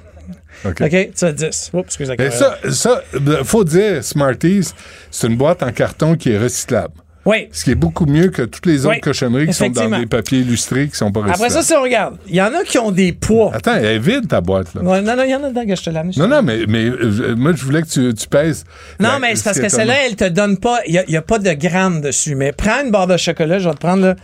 [0.66, 0.82] OK.
[0.82, 1.72] OK, tu as 10.
[1.74, 4.74] Oups, excusez Mais ça, ça, euh, faut dire, Smarties,
[5.10, 6.94] c'est une boîte en carton qui est recyclable.
[7.26, 7.50] Oui.
[7.52, 10.08] Ce qui est beaucoup mieux que toutes les autres Oui, cochonneries qui sont dans des
[10.08, 11.22] papiers illustrés qui sont pas.
[11.30, 13.52] Après ça, si on regarde, il y en a qui ont des poids.
[13.54, 14.82] Attends, elle est vide, ta boîte, là.
[14.82, 16.14] Non, non, il y en a dedans que je te l'amène.
[16.18, 18.64] Non, non, mais, mais euh, moi, je voulais que tu, tu pèses.
[19.00, 20.80] Non, la- mais c'est parce ce que celle-là, elle te donne pas.
[20.88, 22.34] Il n'y a, pas de grammes dessus.
[22.34, 24.16] Mais prends une barre de chocolat, je vais te prendre là,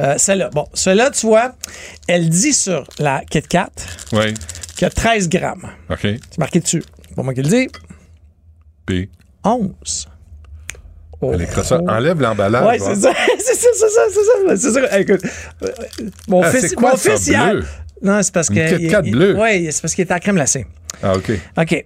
[0.00, 0.48] euh, celle-là.
[0.54, 1.52] Bon, celle-là, tu vois,
[2.08, 3.68] elle dit sur la Kit Kat
[4.12, 4.32] Oui.
[4.74, 5.68] qu'il y a 13 grammes.
[5.90, 5.98] OK.
[6.02, 6.82] C'est marqué dessus.
[7.14, 7.68] Pour moi qui le dis,
[8.86, 9.10] Puis,
[9.44, 10.08] 11.
[11.20, 11.34] Oh.
[11.62, 11.80] ça.
[11.88, 12.78] Enlève l'emballage.
[12.80, 12.94] Va.
[12.94, 14.56] c'est ça, c'est ça, c'est ça, c'est ça.
[14.56, 15.00] C'est ça.
[15.00, 15.22] Écoute,
[15.62, 15.68] euh,
[16.28, 17.52] mon Ah, fils, quoi mon ça, fils hier.
[17.52, 17.64] bleu?
[18.02, 19.40] Non, c'est parce Une que.
[19.40, 20.66] Oui, c'est parce qu'il était à crème glacée.
[21.02, 21.32] Ah, OK.
[21.58, 21.84] OK.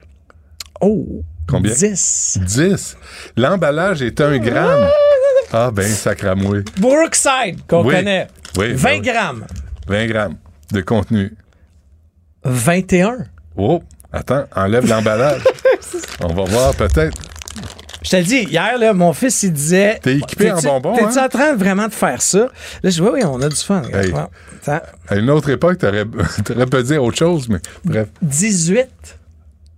[0.81, 1.23] Oh.
[1.49, 1.73] Combien?
[1.73, 2.39] 10.
[2.45, 2.97] 10.
[3.37, 4.89] L'emballage est un gramme.
[5.53, 6.65] Ah, ben, sacramouille.
[6.79, 7.95] Brookside, qu'on Oui.
[7.95, 8.29] connaît.
[8.57, 9.01] Oui, 20 ben oui.
[9.13, 9.47] grammes.
[9.89, 10.37] 20 grammes
[10.73, 11.33] de contenu.
[12.45, 13.27] 21.
[13.57, 15.43] Oh, attends, enlève l'emballage.
[16.21, 17.17] On va voir peut-être.
[18.03, 19.99] Je te le dis, hier, là, mon fils, il disait.
[20.03, 21.25] T'es équipé en bonbons, T'es-tu hein?
[21.27, 22.39] en train vraiment de faire ça?
[22.39, 22.49] Là,
[22.85, 23.83] je dis, oui, oui, on a du fun.
[23.93, 24.13] Hey.
[25.09, 26.05] À une autre époque, t'aurais,
[26.45, 28.09] t'aurais pu dire autre chose, mais bref.
[28.23, 28.89] 18.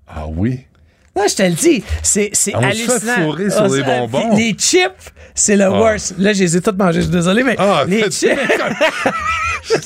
[0.06, 0.66] Ah oui?
[1.14, 2.98] Non, je te le dis, c'est, c'est On se hallucinant.
[2.98, 4.34] fait fourrer sur Ah, les bonbons.
[4.36, 4.90] Les chips,
[5.34, 6.14] c'est le worst.
[6.18, 8.30] Là, je les ai toutes mangées, je suis désolé, mais Ah, les chips.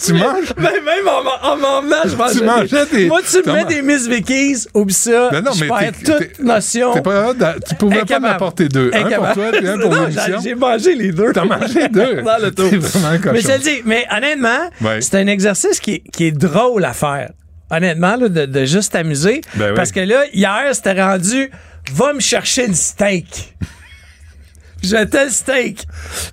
[0.04, 0.54] Tu manges?
[0.56, 2.38] même même en, en m'emmenant, je mangeais.
[2.38, 5.28] Tu mangeais des- Moi, tu me mets des Miss Vickies, oublie ça.
[5.32, 6.92] Non, non, je mais perds t'es- toute notion.
[6.94, 7.34] T'es pas
[7.68, 8.26] tu pouvais pas Incapable.
[8.26, 8.90] m'apporter deux.
[8.94, 9.34] Un pour Incapable.
[9.34, 10.38] toi, puis un pour Non, l'émission.
[10.42, 11.32] J'ai mangé les deux.
[11.34, 12.22] T'as mangé deux?
[12.22, 13.30] Dans le T'es vraiment cochon.
[13.34, 15.00] Mais je te le dis, mais honnêtement, Ouais.
[15.02, 17.30] c'est un exercice qui qui est drôle à faire.
[17.70, 19.40] Honnêtement, là, de, de juste t'amuser.
[19.56, 19.74] Ben oui.
[19.74, 21.50] Parce que là, hier, c'était rendu
[21.92, 23.56] va me chercher le steak.
[24.82, 25.86] J'étais le steak.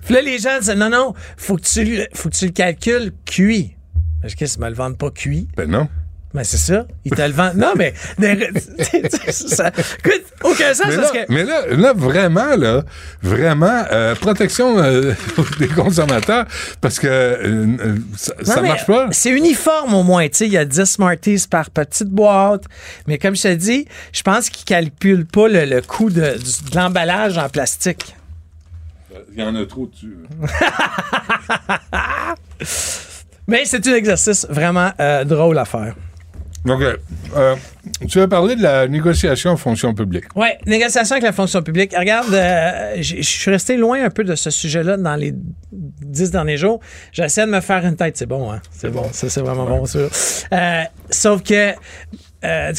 [0.04, 2.52] Puis là, les gens disaient non, non, faut que tu, le- faut que tu le
[2.52, 3.76] calcules cuit.
[4.22, 5.48] Est-ce que ça me le vendent pas cuit?
[5.56, 5.88] Ben non.
[6.34, 6.84] Ben, c'est ça.
[7.04, 7.52] Il te le vend.
[7.54, 7.94] Non, mais.
[9.30, 9.70] ça,
[10.04, 11.32] écoute, aucun sens Mais parce là, que.
[11.32, 12.82] mais là, là, vraiment, là,
[13.22, 15.12] vraiment, euh, protection euh,
[15.60, 16.44] des consommateurs,
[16.80, 19.06] parce que euh, ça, Non, ça mais marche pas.
[19.12, 20.26] C'est uniforme au moins.
[20.26, 22.64] Tu sais, il y a 10 Smarties par petite boîte.
[23.06, 26.74] Mais comme je te dis, je pense qu'ils calculent pas le, le coût de, de
[26.74, 28.16] l'emballage en plastique.
[29.36, 30.16] Il y en a trop dessus.
[33.46, 34.90] Mais c'est un exercice vraiment
[35.24, 35.94] drôle à faire.
[36.64, 37.56] Donc, euh,
[38.08, 40.24] tu as parlé de la négociation en fonction publique.
[40.34, 41.94] Oui, négociation avec la fonction publique.
[41.96, 45.34] Regarde, euh, je suis resté loin un peu de ce sujet-là dans les
[45.72, 46.80] dix derniers jours.
[47.12, 48.16] J'essaie de me faire une tête.
[48.16, 48.60] C'est bon, hein?
[48.70, 49.04] C'est bon.
[49.12, 50.08] Ça, c'est vraiment bon, sûr.
[50.52, 51.72] Euh, sauf que,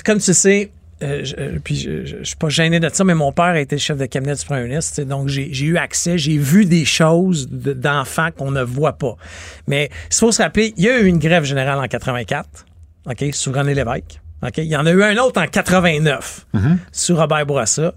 [0.04, 0.72] comme tu sais,
[1.04, 3.46] euh, je, euh, puis je, je- je suis pas gêné de ça, mais mon père
[3.46, 6.86] a été chef de cabinet du premier ministre, donc j'ai eu accès, j'ai vu des
[6.86, 9.16] choses de- d'enfants qu'on ne voit pas.
[9.68, 12.65] Mais il faut se rappeler, il y a eu une grève générale en 84,
[13.10, 14.20] OK, sous René Lévesque.
[14.58, 16.46] Il y en a eu un autre en 89
[16.92, 17.94] sur Robert Bourassa.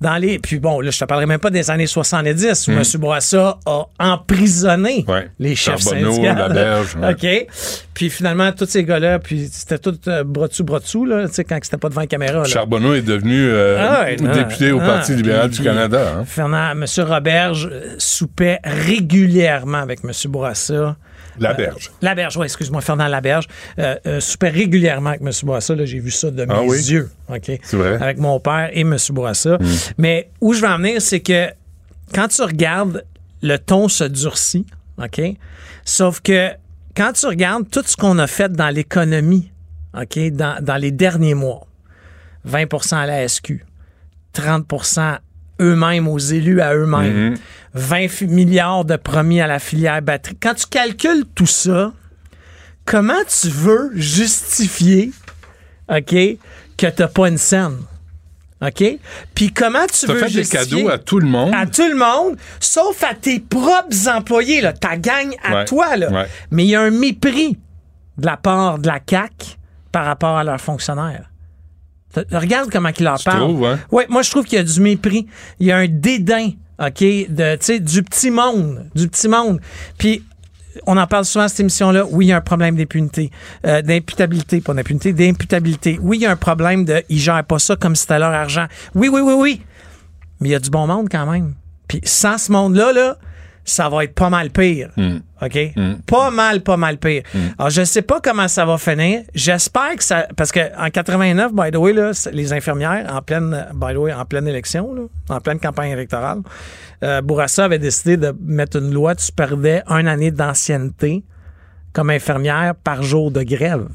[0.00, 2.82] Dans les, puis bon, là, je te parlerai même pas des années 70 où M.
[2.96, 5.28] Bourassa a emprisonné Ouais.
[5.38, 7.10] les chefs Charbonneau, ouais.
[7.12, 7.46] OK?
[7.94, 11.34] Puis finalement, tous ces gars-là, puis c'était tout euh, bras dessous, bras dessous, là, tu
[11.34, 12.38] sais, quand c'était pas devant la caméra.
[12.38, 12.44] Là.
[12.46, 16.14] Charbonneau est devenu euh, Ah ouais, député au ah, Parti libéral puis- du Canada.
[16.18, 16.24] Hein.
[16.24, 16.84] Fernand, M.
[16.98, 20.10] Roberge euh, soupait régulièrement avec M.
[20.30, 20.96] Bourassa.
[21.38, 21.90] La berge.
[22.02, 23.46] Laberge, oui, excuse-moi, Fernand Laberge,
[23.78, 25.30] euh, euh, soupait régulièrement avec M.
[25.44, 25.74] Bourassa.
[25.74, 26.78] Là, j'ai vu ça de mes Ah oui?
[26.78, 27.10] yeux.
[27.28, 27.50] OK?
[27.62, 27.98] C'est vrai?
[27.98, 28.02] Hmm.
[28.02, 28.96] Avec mon père et M.
[29.10, 29.58] Bourassa.
[29.98, 31.48] Mais où je veux en venir, c'est que
[32.14, 33.04] quand tu regardes,
[33.42, 34.66] le ton se durcit.
[35.02, 35.20] OK?
[35.84, 36.50] Sauf que
[36.96, 39.50] quand tu regardes tout ce qu'on a fait dans l'économie,
[39.98, 41.66] OK, dans, dans les derniers mois,
[42.44, 43.64] 20 à la SQ,
[44.32, 44.66] 30
[45.60, 47.36] eux-mêmes, aux élus à eux-mêmes,
[47.74, 50.36] 20 fi- milliards de promis à la filière batterie.
[50.40, 51.92] Quand tu calcules tout ça,
[52.84, 55.12] comment tu veux justifier,
[55.88, 56.14] OK,
[56.76, 57.76] que t'as pas une scène?
[58.64, 58.84] OK?
[59.34, 61.52] Puis comment tu as veux fait des justifier cadeaux à tout le monde.
[61.54, 65.96] à tout le monde, sauf à tes propres employés, là, ta gang à Ouais, toi.
[65.96, 66.10] Là.
[66.10, 66.26] ouais.
[66.52, 67.58] Mais il y a un mépris
[68.18, 69.56] de la part de la CAQ
[69.90, 71.28] par rapport à leurs fonctionnaires.
[72.30, 73.78] Regarde comment ils leur Tu trouves, hein?
[73.90, 75.26] Ouais, moi, je trouve qu'il y a du mépris.
[75.58, 78.86] Il y a un dédain, OK, de, tu sais, du petit monde.
[78.94, 79.60] Du petit monde.
[79.98, 80.22] Puis,
[80.86, 82.06] on en parle souvent à cette émission-là.
[82.10, 83.30] Oui, il y a un problème d'impunité,
[83.66, 85.98] euh, d'imputabilité, pas d'impunité, d'imputabilité.
[86.00, 88.32] Oui, il y a un problème de ils gèrent pas ça comme si c'était leur
[88.32, 88.66] argent.
[88.94, 89.62] Oui, oui, oui, oui.
[90.40, 91.54] Mais il y a du bon monde quand même.
[91.88, 93.16] Puis sans ce monde-là, là,
[93.64, 94.90] ça va être pas mal pire.
[95.40, 95.58] OK?
[96.06, 97.22] Pas mal, pas mal pire.
[97.58, 99.22] Alors, je sais pas comment ça va finir.
[99.34, 100.26] J'espère que ça.
[100.36, 104.24] Parce qu'en 89, by the way, là, les infirmières, en pleine, by the way, en
[104.24, 106.40] pleine élection, là, en pleine campagne électorale,
[107.02, 111.24] euh, Bourassa avait décidé de mettre une loi, tu perdais une année d'ancienneté
[111.92, 113.86] comme infirmière par jour de grève.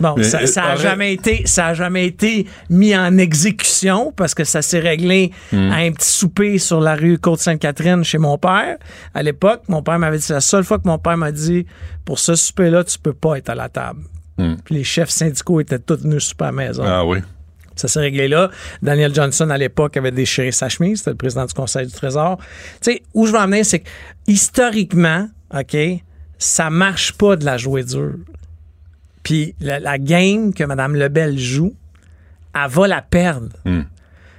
[0.00, 0.80] Bon, Mais, ça, euh, ça a arrête.
[0.80, 5.70] jamais été, ça a jamais été mis en exécution parce que ça s'est réglé Hmm.
[5.70, 8.76] à un petit souper sur la rue Côte-Sainte-Catherine chez mon père.
[9.14, 11.66] À l'époque, mon père m'avait dit, c'est la seule fois que mon père m'a dit,
[12.04, 14.00] pour ce souper-là, tu peux pas être à la table.
[14.64, 16.82] Puis les chefs syndicaux étaient tous venus souper à la maison.
[16.82, 16.88] Hmm.
[16.88, 17.18] Ah oui.
[17.76, 18.50] Ça s'est réglé là.
[18.82, 20.98] Daniel Johnson, à l'époque, avait déchiré sa chemise.
[20.98, 22.38] C'était le président du Conseil du Trésor.
[22.82, 23.88] Tu sais, où je veux en venir, c'est que
[24.26, 25.76] historiquement, OK,
[26.38, 28.14] ça marche pas de la jouer dure.
[29.22, 31.74] Puis la, la game que Mme Lebel joue,
[32.54, 33.48] elle va la perdre.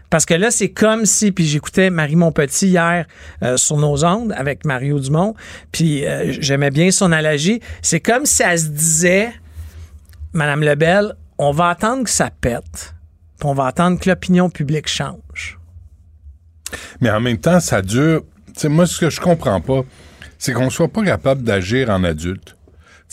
[0.09, 3.07] Parce que là, c'est comme si, puis j'écoutais Marie Montpetit hier
[3.41, 5.33] euh, sur nos ondes avec Mario Dumont,
[5.71, 7.61] puis euh, j'aimais bien son analogie.
[7.81, 9.33] C'est comme si elle se disait,
[10.33, 12.93] Madame Lebel, on va attendre que ça pète,
[13.39, 15.57] puis on va attendre que l'opinion publique change.
[17.01, 18.21] Mais en même temps, ça dure.
[18.53, 19.81] Tu sais, moi, ce que je comprends pas,
[20.37, 22.55] c'est qu'on soit pas capable d'agir en adulte.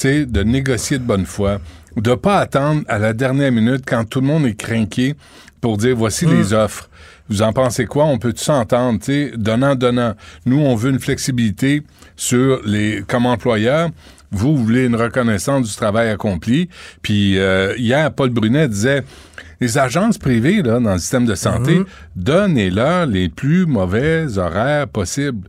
[0.01, 1.61] Sais, de négocier de bonne foi,
[1.95, 5.15] de pas attendre à la dernière minute quand tout le monde est craqué
[5.61, 6.89] pour dire voici les offres.
[7.29, 8.07] Vous en pensez quoi?
[8.07, 10.15] On peut s'entendre, tu sais, donnant, donnant.
[10.47, 11.83] Nous, on veut une flexibilité
[12.17, 13.91] sur les, comme employeur.
[14.31, 16.71] Vous, vous voulez une reconnaissance du travail accompli.
[17.03, 19.05] Puis euh, hier, Paul Brunet disait
[19.61, 21.83] les agences privées là, dans le système de santé,
[22.17, 25.47] donnez-leur les plus mauvais horaires possibles.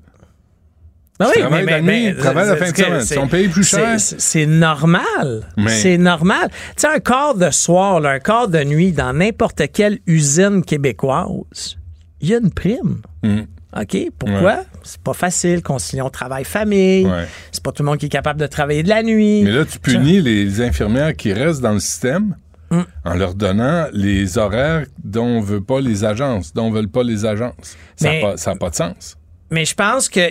[1.25, 3.01] Ben travailles la fin de c'est- semaine.
[3.01, 3.99] Ils sont payés plus cher.
[3.99, 5.41] C'est normal.
[5.67, 6.49] C'est normal.
[6.75, 10.63] Tu sais, un quart de soir, là, un quart de nuit dans n'importe quelle usine
[10.63, 11.77] québécoise,
[12.21, 13.01] il y a une prime.
[13.23, 13.41] Mm.
[13.79, 13.97] OK?
[14.19, 14.63] Pourquoi?
[14.83, 17.05] C'est pas facile, concilier travail-famille.
[17.05, 17.25] Ouais.
[17.51, 19.43] C'est pas tout le monde qui est capable de travailler de la nuit.
[19.43, 22.35] Mais là, tu punis les infirmières qui restent dans le système
[22.69, 22.81] Mm.
[23.03, 27.25] en leur donnant les horaires dont on veut pas les agences, dont veulent pas les
[27.25, 27.75] agences.
[27.97, 29.17] Ça n'a pas, de sens.
[29.49, 30.21] Mais je pense que,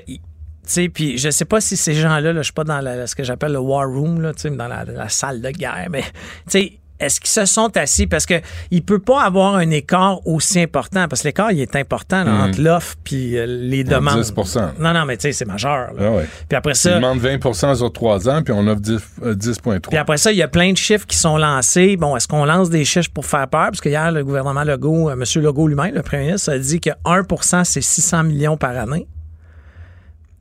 [0.93, 3.25] puis je sais pas si ces gens-là, là, je suis pas dans la- ce que
[3.25, 6.09] j'appelle le war room, là, tu sais, dans la, la salle de guerre, mais tu
[6.49, 8.07] sais, est-ce qu'ils se sont assis?
[8.07, 8.35] Parce que
[8.71, 12.33] il peut pas avoir un écart aussi important parce que l'écart il est important là,
[12.45, 14.21] entre l'offre puis euh, les demandes.
[14.21, 14.35] 10
[14.79, 15.95] Non non mais tu sais c'est majeur.
[15.95, 15.99] là.
[15.99, 16.27] Ah ouais.
[16.47, 19.81] Puis après Ils ça demandent 20% sur 3 ans, puis on offre 10, euh, 10,3.
[19.89, 21.97] puis après ça, il y a plein de chiffres qui sont lancés.
[21.97, 23.69] Bon, est-ce qu'on lance des chiffres pour faire peur?
[23.71, 25.25] Parce que hier, le gouvernement Legault, euh, M.
[25.43, 29.07] Legault lui-même, le premier ministre, a dit que 1% c'est 600 millions par année.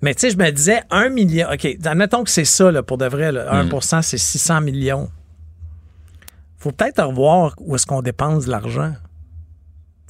[0.02, 2.98] Mais tu sais, je me disais, 1 million, OK, admettons que c'est ça, là, pour
[2.98, 5.10] de vrai, là, 1 c'est 600 millions.
[6.58, 8.94] faut peut-être revoir où est-ce qu'on dépense de l'argent.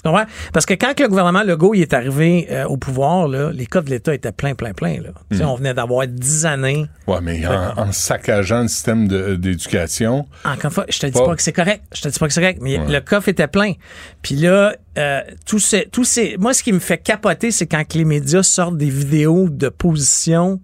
[0.04, 0.26] Comprends?
[0.54, 3.82] Parce que quand le gouvernement Legault il est arrivé euh, au pouvoir, là, les cas
[3.82, 5.02] de l'État étaient plein, plein, plein.
[5.02, 5.10] Là.
[5.32, 6.86] Sais, On venait d'avoir 10 années.
[7.08, 11.26] Ouais, mais en, en saccageant le système d'éducation, Encore une fois, je te dis Pas-
[11.26, 11.84] pas que c'est correct.
[11.94, 13.74] Je te dis pas que c'est correct, mais le coffre était plein.
[14.22, 17.94] Puis là, euh, tous ces, tous ces, moi, ce qui me fait capoter, c'est quand
[17.94, 20.62] les médias sortent des vidéos de position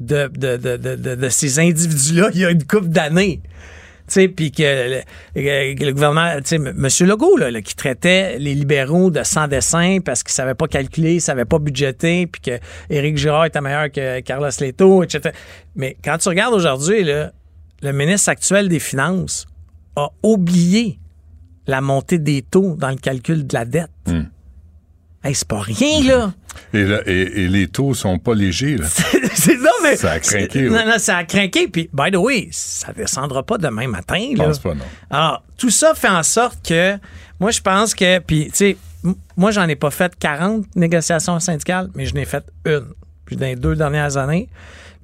[0.00, 3.40] de, de, de, de, de- de ces individus-là il y a une couple d'années.
[4.12, 5.00] Sais, puis que
[5.34, 6.88] le, gouvernement, tu sais, M.
[7.08, 11.14] Legault, là, là, qui traitait les libéraux de sans dessin parce qu'ils savaient pas calculer,
[11.14, 12.58] ils savaient pas budgéter, puis que
[12.90, 15.34] Éric Girard était meilleur que Carlos Leto, etc.
[15.76, 19.46] Mais quand tu regardes aujourd'hui, le ministre actuel des Finances
[19.96, 20.98] a oublié
[21.66, 23.90] la montée des taux dans le calcul de la dette.
[25.24, 26.34] Hey, c'est pas rien, là.
[26.74, 28.76] Et, là- et- et les taux sont pas légers.
[28.76, 28.86] Là.
[29.34, 29.96] c'est non, mais.
[29.96, 30.76] Ça a craqué, ouais.
[30.84, 31.68] Non, non, ça a craqué.
[31.68, 34.84] Puis, by the way, ça descendra pas demain matin, Je pense pas, non.
[35.10, 36.96] Alors, tout ça fait en sorte que,
[37.40, 38.76] moi, je pense que, puis, tu sais,
[39.36, 42.86] moi, j'en ai pas fait 40 négociations syndicales, mais je n'ai fait une.
[43.24, 44.48] Puis, dans les deux dernières années.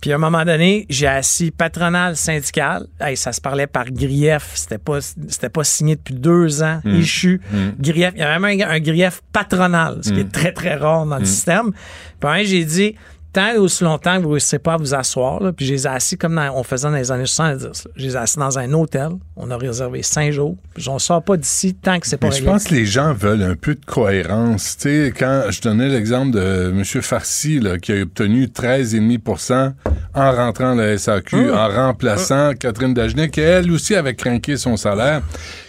[0.00, 2.86] Puis, à un moment donné, j'ai assis patronal syndical.
[3.00, 4.52] Hey, ça se parlait par grief.
[4.54, 6.80] C'était pas, c'était pas signé depuis deux ans.
[6.84, 7.00] Hmm.
[7.00, 7.40] Échu.
[7.80, 8.10] Grief.
[8.14, 10.20] Il y a même un, un grief patronal, ce qui Hmm.
[10.20, 11.72] est très, très rare dans le système.
[12.20, 12.94] Puis, j'ai dit,
[13.32, 15.72] tant et aussi longtemps que vous ne réussissez pas à vous asseoir, là, puis je
[15.74, 17.64] les ai assis comme dans- on faisait dans les années 70.
[17.84, 17.90] là.
[17.96, 19.10] Je les ai assis dans un hôtel.
[19.36, 20.56] On a réservé cinq jours.
[20.74, 22.86] Puis on ne sort pas d'ici tant que c'est pas Mais je pense que les
[22.86, 24.76] gens veulent un peu de cohérence.
[24.78, 26.84] Tu sais, quand je donnais l'exemple de M.
[27.02, 29.72] Farsi, là, qui a obtenu 13,5%
[30.14, 31.68] en rentrant à la SAQ, Ah.
[31.68, 35.22] en remplaçant Catherine Dagenet, qui elle aussi avait craqué son salaire.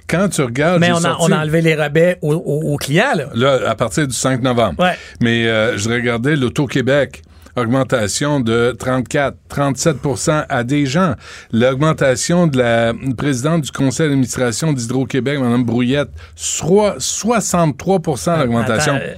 [0.08, 0.80] Quand tu regardes...
[0.80, 3.14] Mais on a, sorti- on a enlevé les rabais aux, aux- aux clients.
[3.16, 3.26] Là.
[3.36, 4.82] Là, à partir du 5 novembre.
[4.84, 4.96] Ouais.
[5.22, 7.22] Mais euh, je regardais l'Auto-Québec.
[7.56, 11.16] Augmentation de 34, 37% à des gens.
[11.52, 18.96] L'augmentation de la présidente du conseil d'administration d'Hydro-Québec, Mme Brouillette, soit 63% d'augmentation.
[18.96, 19.16] Euh,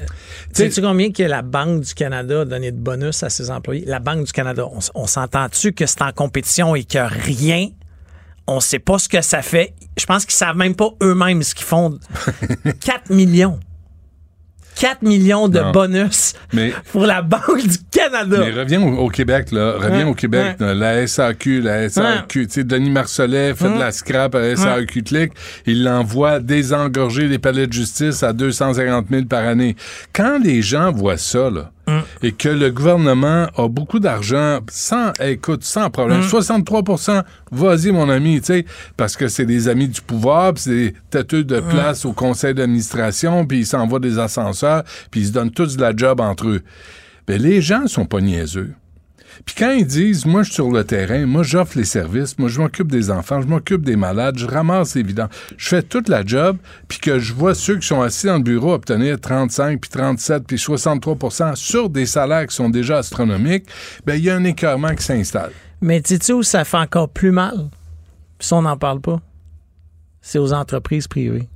[0.54, 3.86] Sais-tu combien que la Banque du Canada a donné de bonus à ses employés?
[3.86, 4.66] La Banque du Canada,
[4.96, 7.70] on, s'entend-tu que c'est en compétition et que rien,
[8.48, 9.74] on sait pas ce que ça fait.
[9.98, 11.98] Je pense qu'ils savent même pas eux-mêmes ce qu'ils font.
[12.82, 13.60] 4 millions.
[14.76, 15.72] 4 millions de Non.
[15.72, 18.38] bonus Mais- pour la Banque du Canada.
[18.40, 19.74] Mais reviens au, au Québec, là.
[19.78, 20.56] Reviens au Québec.
[20.60, 20.74] là.
[20.74, 22.48] La SAQ, la SAQ.
[22.48, 25.32] Tu sais, Denis Marcellet fait de la scrap à la SAQ Click.
[25.66, 29.76] Il l'envoie désengorger les palais de justice à 250 000 par année.
[30.14, 31.72] Quand les gens voient ça, là,
[32.22, 38.40] et que le gouvernement a beaucoup d'argent, sans, écoute, sans problème, 63% vas-y, mon ami,
[38.40, 38.66] tu sais,
[38.98, 42.54] parce que c'est des amis du pouvoir, puis c'est des têteux de place au conseil
[42.54, 46.48] d'administration, puis ils s'envoient des ascenseurs, puis ils se donnent tous de la job entre
[46.48, 46.62] eux.
[47.28, 48.74] Ben, les gens sont pas niaiseux.
[49.46, 52.50] Puis quand ils disent, moi, je suis sur le terrain, moi, j'offre les services, moi,
[52.50, 56.10] je m'occupe des enfants, je m'occupe des malades, je ramasse les vidanges, je fais toute
[56.10, 59.80] la job, puis que je vois ceux qui sont assis dans le bureau obtenir 35,
[59.80, 63.66] puis 37, puis 63% sur des salaires qui sont déjà astronomiques,
[64.06, 65.52] ben il y a un écœurement qui s'installe.
[65.82, 67.70] Mais tu sais où ça fait encore plus mal?
[68.40, 69.20] Ça, on n'en parle pas.
[70.22, 71.50] C'est aux entreprises privées.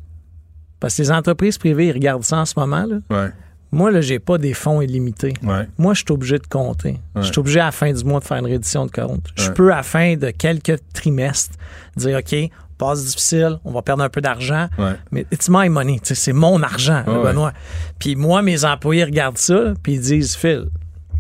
[0.79, 2.85] Parce que les entreprises privées, ils regardent ça en ce moment.
[2.85, 2.97] Là.
[3.09, 3.31] Ouais,
[3.75, 5.33] Moi, là, j'ai pas des fonds illimités.
[5.43, 5.67] ouais.
[5.77, 6.97] Moi, je suis obligé de compter.
[7.17, 9.27] Je suis obligé à la fin du mois de faire une reddition de compte.
[9.35, 11.55] Je peux, à la fin de quelques trimestres,
[11.97, 12.35] dire OK,
[12.77, 14.93] passe difficile, on va perdre un peu d'argent, Ouais.
[15.11, 15.99] mais it's my money.
[16.03, 17.53] C'est mon argent, Ouais, Benoît.
[17.99, 20.65] Puis moi, mes employés regardent ça, puis ils disent Phil,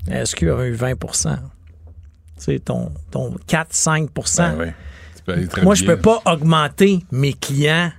[0.09, 1.39] est-ce qu'il y a eu 20% Tu
[2.37, 4.09] sais, ton, ton 4-5
[5.27, 5.95] Ben très Moi, je bien.
[5.95, 7.91] peux pas augmenter mes clients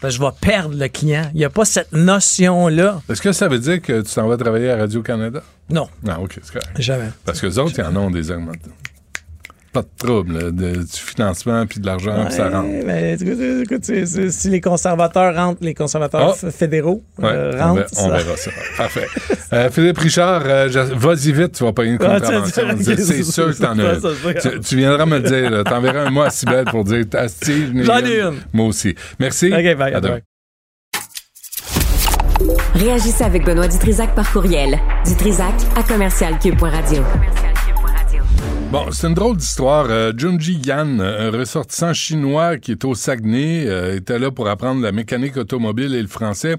[0.00, 1.30] parce que je vais perdre le client.
[1.34, 3.02] Il n'y a pas cette notion-là.
[3.08, 5.42] Est-ce que ça veut dire que tu t'en vas travailler à Radio-Canada?
[5.68, 6.80] Non, Ah, OK, c'est correct.
[6.80, 7.10] jamais.
[7.24, 8.72] Parce que les autres, ils en ont des augmentations.
[9.72, 12.68] Pas de trouble, là, de- du financement puis de l'argent, puis ça rentre.
[12.68, 16.46] Ouais, mais écoute, écoute, c'est- c'est- si les conservateurs rentrent, les conservateurs Oh.
[16.46, 17.84] f- fédéraux Ouais, euh, on, rentrent.
[17.98, 18.50] on verra ça.
[18.76, 19.06] Parfait.
[19.52, 22.62] Euh, Philippe Richard, euh, vas-y vite, tu vas pas une Ah, contravention.
[22.82, 24.40] C'est sûr que t'en as.
[24.40, 25.62] Tu, tu viendras me le dire.
[25.64, 27.04] T'enverras un mot à Sibelle pour dire.
[27.12, 28.40] J'en ai une.
[28.52, 28.96] Moi aussi.
[29.20, 29.52] Merci.
[29.52, 29.94] OK, bye.
[29.94, 30.18] À demain.
[32.74, 34.78] Réagissez avec Benoît Dutrisac par courriel.
[35.06, 37.02] Dutrisac à commercialcube.radio.
[38.70, 39.86] Bon, c'est une drôle d'histoire.
[39.90, 44.80] Euh, Junji Yan, un ressortissant chinois qui est au Saguenay, euh, était là pour apprendre
[44.80, 46.54] la mécanique automobile et le français,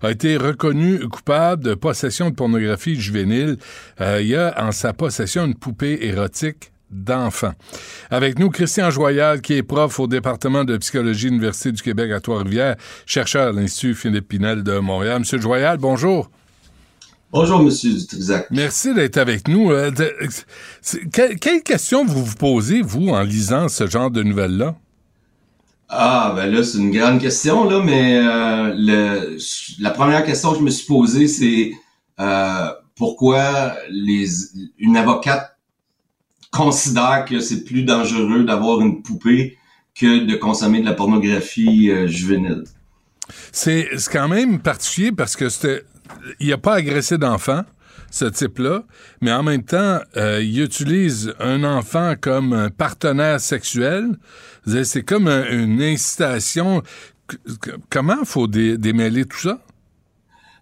[0.00, 3.56] a été reconnu coupable de possession de pornographie juvénile.
[4.00, 7.54] Euh, il a en sa possession une poupée érotique d'enfants.
[8.10, 12.12] Avec nous, Christian Joyal, qui est prof au département de psychologie de l'Université du Québec
[12.12, 15.18] à Trois-Rivières, chercheur à l'Institut Philippe Pinel de Montréal.
[15.18, 16.30] Monsieur Joyal, bonjour.
[17.38, 18.46] Bonjour, Monsieur Dutrisac.
[18.50, 19.70] Merci d'être avec nous.
[19.70, 19.90] Euh,
[21.12, 24.74] quelle question vous vous posez, vous, en lisant ce genre de nouvelles-là?
[25.90, 29.36] Ah, ben là, c'est une grande question, là, mais euh, le,
[29.80, 31.72] la première question que je me suis posée, c'est
[32.20, 34.26] euh, pourquoi les,
[34.78, 35.58] une avocate
[36.50, 39.58] considère que c'est plus dangereux d'avoir une poupée
[39.94, 42.64] que de consommer de la pornographie juvénile?
[43.52, 45.82] C'est quand même particulier parce que c'était
[46.40, 47.62] il n'a pas agressé d'enfant,
[48.10, 48.82] ce type-là,
[49.20, 54.16] mais en même temps, euh, il utilise un enfant comme un partenaire sexuel.
[54.84, 56.82] C'est comme une incitation.
[57.90, 59.58] Comment faut démêler tout ça?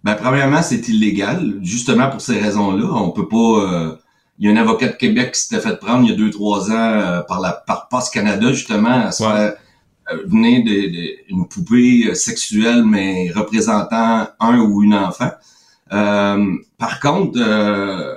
[0.02, 2.86] Ben, premièrement, c'est illégal, justement pour ces raisons-là.
[2.92, 3.36] On peut pas.
[3.36, 3.96] Euh,
[4.38, 6.30] il y a un avocat de Québec qui s'était fait prendre il y a deux,
[6.30, 9.54] trois ans euh, par la par Post Canada, justement, à se faire
[10.26, 15.30] venir d'une poupée sexuelle, mais représentant un ou une enfant.
[15.92, 18.14] Euh, par contre, euh,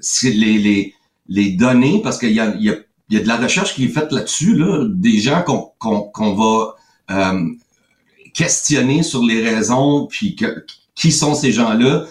[0.00, 0.94] c'est les, les,
[1.28, 2.74] les données, parce qu'il y a, y, a,
[3.10, 5.72] y a de la recherche qui est faite là-dessus, là, des gens qu'on
[6.12, 6.76] qu'on va
[7.10, 7.46] euh,
[8.34, 10.64] questionner sur les raisons, puis que,
[10.94, 12.06] qui sont ces gens-là.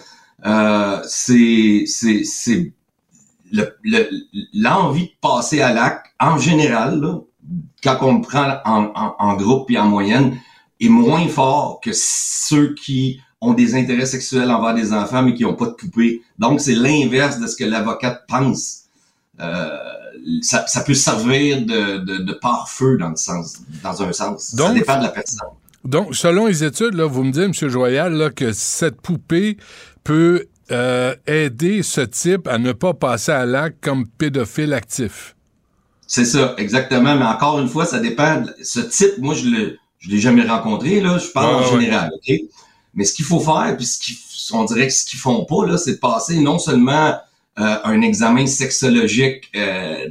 [0.46, 2.72] Euh, c'est c'est
[4.52, 7.20] l'envie de passer à l'acte en général, là,
[7.82, 10.38] quand on prend en, en, en groupe et en moyenne,
[10.80, 15.44] est moins fort que ceux qui ont des intérêts sexuels envers des enfants, mais qui
[15.44, 16.22] n'ont pas de poupée.
[16.38, 18.84] Donc, c'est l'inverse de ce que l'avocate pense.
[19.40, 19.68] Euh,
[20.42, 24.54] ça, ça, peut servir de, de, de pare-feu dans, le sens, dans un sens.
[24.54, 25.48] Donc, ça dépend de la personne.
[25.84, 27.68] Donc, selon les études, là, vous me dites, M.
[27.68, 29.56] Joyal, là, que cette poupée
[30.02, 35.36] peut euh, aider ce type à ne pas passer à l'acte comme pédophile actif.
[36.08, 37.14] C'est ça, exactement.
[37.14, 38.42] Mais encore une fois, ça dépend.
[38.62, 41.18] Ce type, moi, je je l'ai jamais rencontré, là.
[41.18, 42.34] Je parle en général, OK?
[42.94, 45.76] Mais ce qu'il faut faire, puis ce qu'on dirait que ce qu'ils font pas, là,
[45.76, 47.14] c'est de passer non seulement
[47.58, 50.08] euh, un examen sexologique euh,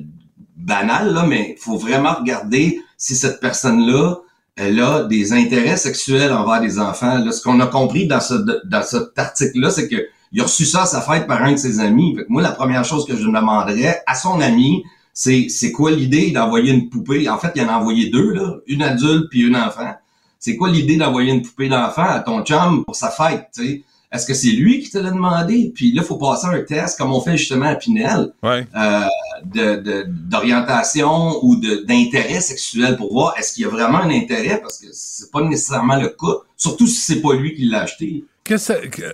[0.56, 4.18] banal, là, mais il faut vraiment regarder si cette personne-là,
[4.56, 7.20] elle a des intérêts sexuels envers des enfants.
[7.20, 8.34] Là, ce qu'on a compris dans ce
[8.66, 11.58] dans cet article-là, c'est que il a reçu ça à sa fête par un de
[11.58, 12.16] ses amis.
[12.16, 14.84] Fait que moi, la première chose que je demanderais à son ami,
[15.20, 17.28] c'est c'est quoi l'idée d'envoyer une poupée?
[17.28, 19.96] En fait, il en a envoyé deux, là, une adulte puis une enfant
[20.40, 23.84] c'est quoi l'idée d'envoyer une poupée d'enfant à ton chum pour sa fête, tu sais?
[24.10, 25.74] Est-ce que c'est lui qui te l'a demandé?
[25.76, 29.02] Puis là, il faut passer un test, comme on fait justement à Pinel, euh,
[29.44, 34.78] de, d'orientation ou d'intérêt sexuel pour voir est-ce qu'il y a vraiment un intérêt, parce
[34.78, 38.24] que c'est pas nécessairement le cas, surtout si c'est pas lui qui l'a acheté.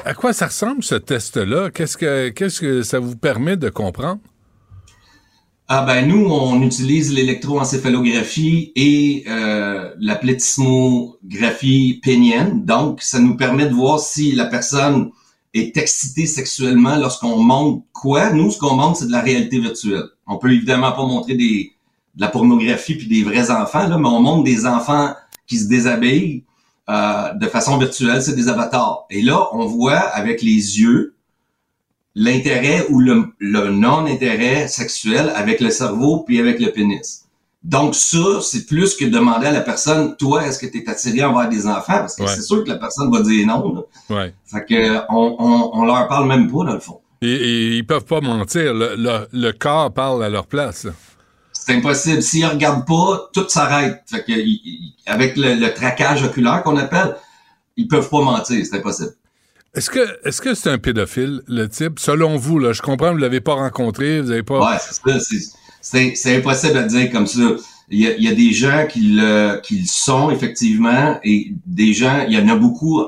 [0.06, 1.72] à quoi ça ressemble ce test-là?
[1.72, 4.20] Qu'est-ce que, qu'est-ce que ça vous permet de comprendre?
[5.70, 12.66] Ah ben nous, on utilise l'électroencéphalographie et euh, la plétismographie pénienne.
[12.66, 15.12] Donc, ça nous permet de voir si la personne
[15.54, 18.32] est excitée sexuellement lorsqu'on montre quoi.
[18.32, 20.10] Nous, ce qu'on montre, c'est de la réalité virtuelle.
[20.28, 21.72] On peut évidemment pas montrer des,
[22.16, 25.14] de la pornographie puis des vrais enfants, là, mais on montre des enfants
[25.48, 26.44] qui se déshabillent
[26.90, 29.06] euh, de façon virtuelle, c'est des avatars.
[29.10, 31.16] Et là, on voit avec les yeux
[32.16, 37.26] l'intérêt ou le, non-intérêt sexuel avec le cerveau puis avec le pénis.
[37.64, 41.24] Donc ça, c'est plus que demander à la personne, toi, est-ce que tu es attiré
[41.24, 42.00] envers des enfants?
[42.00, 43.74] Parce que c'est sûr que la personne va dire non.
[43.74, 44.16] Là.
[44.16, 44.34] Ouais.
[44.46, 47.00] Fait que on, on, on, leur parle même pas, dans le fond.
[47.22, 48.74] Et, ils peuvent pas mentir.
[48.74, 50.88] Le, le, corps parle à leur place.
[51.54, 52.22] C'est impossible.
[52.22, 54.02] S'ils regardent pas, tout s'arrête.
[54.08, 54.34] Fait que
[55.06, 57.16] avec le, le traquage oculaire qu'on appelle,
[57.78, 58.66] ils peuvent pas mentir.
[58.66, 59.14] C'est impossible.
[59.76, 62.00] Est-ce que est-ce que c'est un pédophile, le type?
[62.00, 64.60] Selon vous, là, je comprends, vous l'avez pas rencontré, vous avez pas.
[64.60, 66.00] Ouais, c'est ça.
[66.16, 67.56] C'est impossible à dire comme ça.
[67.90, 71.54] Il y a, il y a des gens qui le, qui le sont, effectivement, et
[71.66, 73.04] des gens, il y en a beaucoup,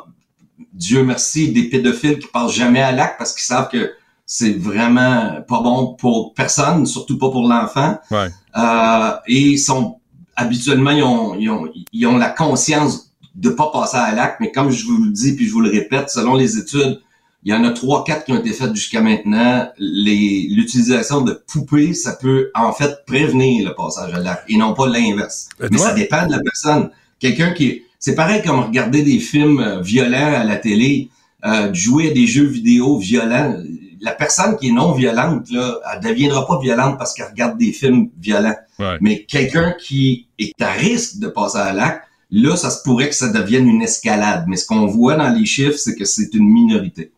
[0.74, 3.94] Dieu merci, des pédophiles qui passent jamais à l'acte parce qu'ils savent que
[4.26, 7.98] c'est vraiment pas bon pour personne, surtout pas pour l'enfant.
[8.12, 8.28] Ouais.
[8.58, 10.00] Euh, et ils sont
[10.36, 13.05] habituellement, ils ont, ils ont, ils ont la conscience
[13.36, 15.70] de pas passer à l'acte, mais comme je vous le dis puis je vous le
[15.70, 17.02] répète, selon les études,
[17.46, 19.70] il y en a trois, quatre qui ont été faites jusqu'à maintenant.
[19.78, 24.88] L'utilisation de poupées, ça peut en fait prévenir le passage à l'acte et non pas
[24.88, 25.50] l'inverse.
[25.70, 26.90] Mais ça dépend de la personne.
[27.20, 31.10] Quelqu'un qui, c'est pareil comme regarder des films euh, violents à la télé,
[31.46, 33.56] euh, jouer à des jeux vidéo violents.
[34.02, 37.72] la personne qui est non violente, là, elle deviendra pas violente parce qu'elle regarde des
[37.72, 38.56] films violents.
[39.02, 43.16] Mais quelqu'un qui est à risque de passer à l'acte, là, ça se pourrait que
[43.16, 44.46] ça devienne une escalade.
[44.48, 47.12] Mais ce qu'on voit dans les chiffres, c'est que c'est une minorité.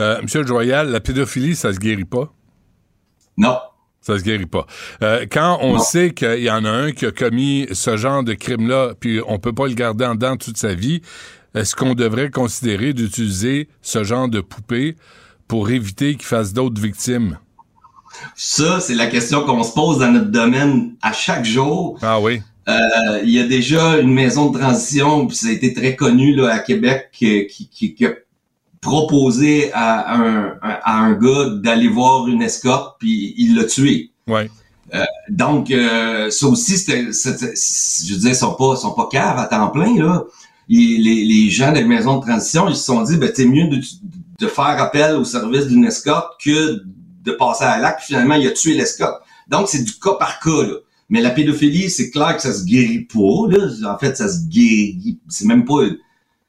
[0.00, 2.32] Euh, Monsieur Joyal, la pédophilie, ça se guérit pas?
[3.36, 3.58] Non.
[4.00, 4.66] Ça se guérit pas.
[5.02, 8.34] Euh, quand on sait qu'il y en a un qui a commis ce genre de
[8.34, 11.02] crime-là, puis on peut pas le garder en dedans toute sa vie,
[11.54, 14.96] est-ce qu'on devrait considérer d'utiliser ce genre de poupée
[15.46, 17.38] pour éviter qu'il fasse d'autres victimes?
[18.34, 21.98] Ça, c'est la question qu'on se pose dans notre domaine à chaque jour.
[22.02, 22.42] Ah oui.
[22.68, 26.34] Euh, il y a déjà une maison de transition, puis ça a été très connu
[26.34, 28.12] là, à Québec, qui, qui, qui a
[28.80, 34.10] proposé à un, à un gars d'aller voir une escorte, puis il l'a tué.
[34.26, 34.50] Ouais.
[34.94, 39.38] Euh, donc, euh, ça aussi, c'était, je veux dire, ils sont pas, sont pas caves
[39.38, 40.24] à temps plein, là.
[40.68, 43.80] les, les gens des maisons de transition, ils se sont dit, ben, c'est mieux de,
[44.38, 46.82] de faire appel au service d'une escorte que
[47.24, 48.02] de passer à l'acte.
[48.02, 49.22] Finalement, il a tué l'escorte.
[49.48, 50.74] Donc, c'est du cas par cas, là.
[51.08, 53.48] Mais la pédophilie, c'est clair que ça se guérit pas.
[53.48, 53.94] Là.
[53.94, 55.18] En fait, ça se guérit.
[55.28, 55.82] C'est même pas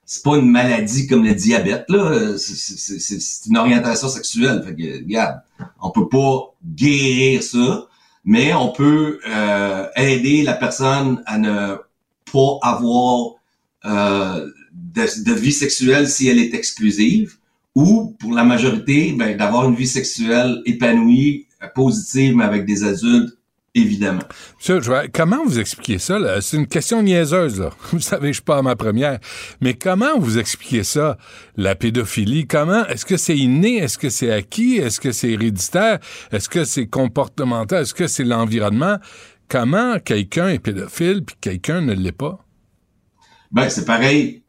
[0.10, 1.86] c'est pas une maladie comme le diabète.
[1.88, 2.36] là.
[2.36, 4.64] C'est une orientation sexuelle.
[4.66, 5.42] Fait que, regarde,
[5.80, 7.88] on peut pas guérir ça,
[8.26, 11.76] mais on peut euh, aider la personne à ne
[12.32, 13.36] pas avoir
[13.86, 17.38] euh, de, de, vie sexuelle si elle est exclusive,
[17.76, 21.46] ou pour la majorité, ben, d'avoir une vie sexuelle épanouie,
[21.76, 23.38] positive, mais avec des adultes
[23.76, 24.22] évidemment.
[24.58, 24.80] Monsieur,
[25.14, 26.42] comment vous expliquez ça?
[26.42, 27.60] C'est une question niaiseuse.
[27.60, 27.70] Là.
[27.92, 29.20] Vous savez, je suis pas à ma première.
[29.62, 31.18] Mais comment vous expliquez ça,
[31.58, 32.48] la pédophilie?
[32.48, 32.86] Comment?
[32.88, 33.78] Est-ce que c'est inné?
[33.78, 34.78] Est-ce que c'est acquis?
[34.78, 36.00] Est-ce que c'est héréditaire?
[36.32, 37.84] Est-ce que c'est comportemental?
[37.84, 38.98] Est-ce que c'est l'environnement?
[39.48, 42.46] Comment quelqu'un est pédophile puis quelqu'un ne l'est pas?
[43.52, 44.44] Ben, c'est pareil.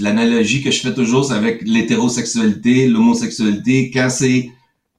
[0.00, 3.90] L'analogie que je fais toujours, c'est avec l'hétérosexualité, l'homosexualité.
[3.92, 4.50] Quand c'est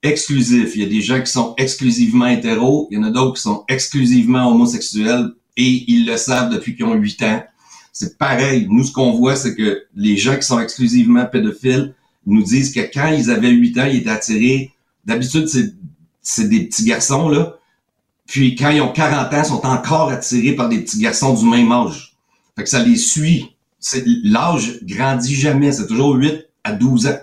[0.06, 0.76] exclusif.
[0.76, 3.42] Il y a des gens qui sont exclusivement hétéros, il y en a d'autres qui
[3.42, 7.44] sont exclusivement homosexuels et ils le savent depuis qu'ils ont 8 ans.
[7.92, 8.68] C'est pareil.
[8.70, 11.94] Nous, ce qu'on voit, c'est que les gens qui sont exclusivement pédophiles
[12.26, 14.72] nous disent que quand ils avaient 8 ans, ils étaient attirés.
[15.06, 15.48] D'habitude,
[16.22, 17.58] c'est des petits garçons, là.
[18.28, 21.46] Puis quand ils ont 40 ans, ils sont encore attirés par des petits garçons du
[21.46, 22.18] même âge.
[22.56, 23.56] Fait que ça les suit.
[24.24, 25.72] L'âge grandit jamais.
[25.72, 27.20] C'est toujours 8 à 12 ans.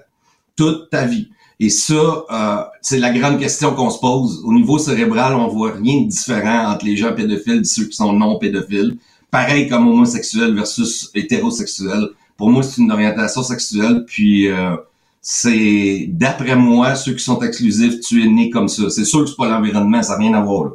[0.56, 1.28] Toute ta vie.
[1.62, 4.42] Et ça, euh, c'est la grande question qu'on se pose.
[4.44, 7.94] Au niveau cérébral, on voit rien de différent entre les gens pédophiles et ceux qui
[7.94, 8.96] sont non pédophiles.
[9.30, 12.08] Pareil comme homosexuel versus hétérosexuel.
[12.36, 14.04] Pour moi, c'est une orientation sexuelle.
[14.08, 14.74] Puis euh,
[15.20, 18.90] c'est, d'après moi, ceux qui sont exclusifs, tu es né comme ça.
[18.90, 20.64] C'est sûr que c'est pas l'environnement, ça n'a rien à voir.
[20.64, 20.70] Là.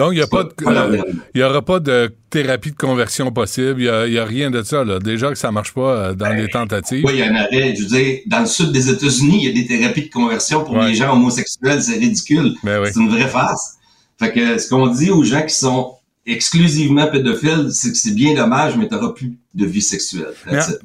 [0.00, 1.02] Donc, il n'y a pas, euh,
[1.34, 3.82] il aura pas de thérapie de conversion possible.
[3.82, 4.82] Il n'y a, rien de ça.
[4.82, 4.98] Là.
[4.98, 7.04] Déjà que ça marche pas euh, dans les tentatives.
[7.04, 7.74] Oui, il y a un arrêt.
[7.76, 10.64] Je veux dire, dans le sud des États-Unis, il y a des thérapies de conversion
[10.64, 11.82] pour les gens homosexuels.
[11.82, 12.54] C'est ridicule.
[12.64, 13.74] Ben c'est une vraie farce.
[14.18, 18.34] Fait que ce qu'on dit aux gens qui sont exclusivement pédophiles, c'est que c'est bien
[18.34, 20.32] dommage, mais tu n'auras plus de vie sexuelle.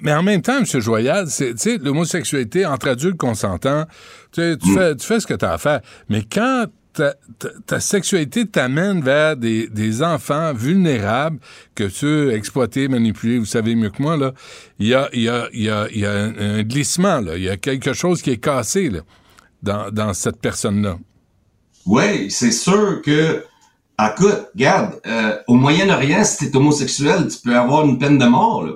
[0.01, 0.65] Mais, en même temps, M.
[0.81, 1.27] Joyal,
[1.81, 3.85] l'homosexualité entre adultes consentants,
[4.33, 4.73] tu, tu, mm.
[4.73, 5.79] fais, tu fais ce que tu as à faire.
[6.09, 6.65] Mais quand
[7.67, 11.39] ta, sexualité t'amène vers des, enfants vulnérables
[11.73, 14.33] que tu exploiter, manipuler, vous savez mieux que moi, là.
[14.79, 17.37] Il y a, un, glissement, là.
[17.37, 18.99] Il y a quelque chose qui est cassé, là,
[19.61, 20.97] dans, dans cette personne-là.
[21.85, 23.43] Oui, c'est sûr que,
[24.01, 28.63] écoute, regarde, euh, au Moyen-Orient, si t'es homosexuel, tu peux avoir une peine de mort,
[28.63, 28.73] là.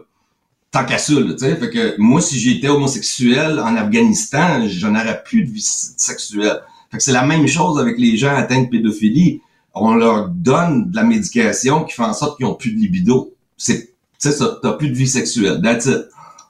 [0.72, 1.56] Tant qu'à ça, tu sais.
[1.56, 6.62] Fait que moi, si j'étais homosexuel en Afghanistan, j'en aurais plus de vie sexuelle.
[6.92, 9.42] Fait que c'est la même chose avec les gens atteints de pédophilie.
[9.74, 13.34] On leur donne de la médication qui fait en sorte qu'ils ont plus de libido.
[13.58, 15.62] C'est, tu ça, t'as plus de vie sexuelle.
[15.62, 16.06] That's it.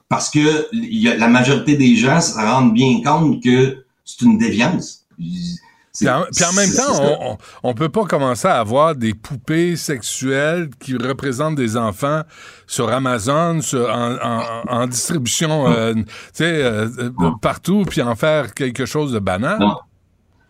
[0.08, 4.38] Parce que y a, la majorité des gens se rendent bien compte que c'est une
[4.38, 5.04] déviance.
[5.98, 10.94] Puis en, même temps, on, on, peut pas commencer à avoir des poupées sexuelles qui
[10.94, 12.22] représentent des enfants
[12.66, 13.58] sur Amazon,
[14.68, 15.94] en, distribution, euh,
[16.32, 19.58] sais, euh, euh, partout, puis en faire quelque chose de banal.
[19.58, 19.76] Non,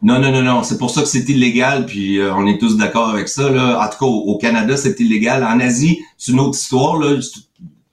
[0.03, 0.63] non, non, non.
[0.63, 3.51] C'est pour ça que c'est illégal, puis euh, on est tous d'accord avec ça.
[3.51, 3.79] Là.
[3.79, 5.45] En tout cas, au, Canada, c'est illégal.
[5.45, 6.99] En Asie, c'est une autre histoire.
[6.99, 7.19] Là.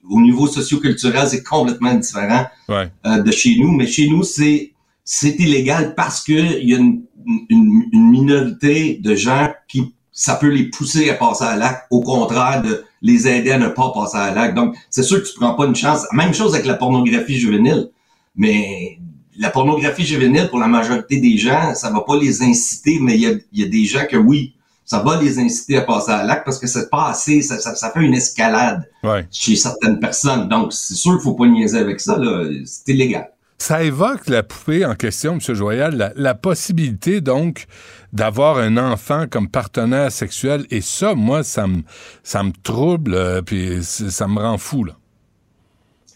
[0.09, 2.85] Au niveau socioculturel, c'est complètement différent euh,
[3.21, 3.71] de chez nous.
[3.71, 4.71] Mais chez nous, c'est
[5.03, 7.01] c'est illégal parce que il y a une,
[7.49, 12.61] une, minorité de gens qui ça peut les pousser à passer à l'acte, au contraire
[12.61, 14.55] de les aider à ne pas passer à l'acte.
[14.55, 16.05] Donc, c'est sûr que tu prends pas une chance.
[16.11, 17.89] Même chose avec la pornographie juvénile.
[18.35, 18.99] Mais
[19.37, 23.21] la pornographie juvénile, pour la majorité des gens, ça va pas les inciter, mais il
[23.21, 24.53] y a, y a, des gens que oui,
[24.85, 27.91] ça va les inciter à passer à l'acte parce que c'est pas assez, ça, ça,
[27.91, 28.89] fait une escalade
[29.31, 30.47] chez certaines personnes.
[30.47, 32.17] Donc, c'est sûr qu'il faut pas niaiser avec ça.
[32.65, 33.29] C'est illégal.
[33.59, 35.55] Ça évoque la poupée en question, M.
[35.55, 37.65] Joyal, la, possibilité donc
[38.13, 40.65] d'avoir un enfant comme partenaire sexuel.
[40.69, 41.81] Et ça, moi, ça me,
[42.23, 44.83] ça me trouble, euh, puis ça me rend fou.
[44.83, 44.93] Là.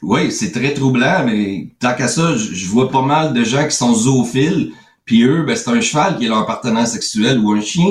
[0.02, 3.76] Oui, c'est très troublant, mais tant qu'à ça, je vois pas mal de gens qui
[3.76, 4.72] sont zoophiles,
[5.06, 7.86] puis eux, ben, c'est un cheval qui est leur partenaire sexuel ou un chien.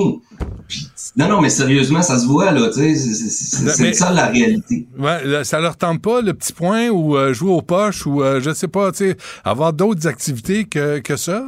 [1.17, 4.89] non, non, mais sérieusement, ça se voit, là, tu sais, c'est ça la réalité.
[4.99, 8.41] Ouais, ça leur tente pas, le petit point, ou euh, jouer aux poches, ou euh,
[8.41, 11.45] je sais pas, tu sais, avoir d'autres activités que, que ça?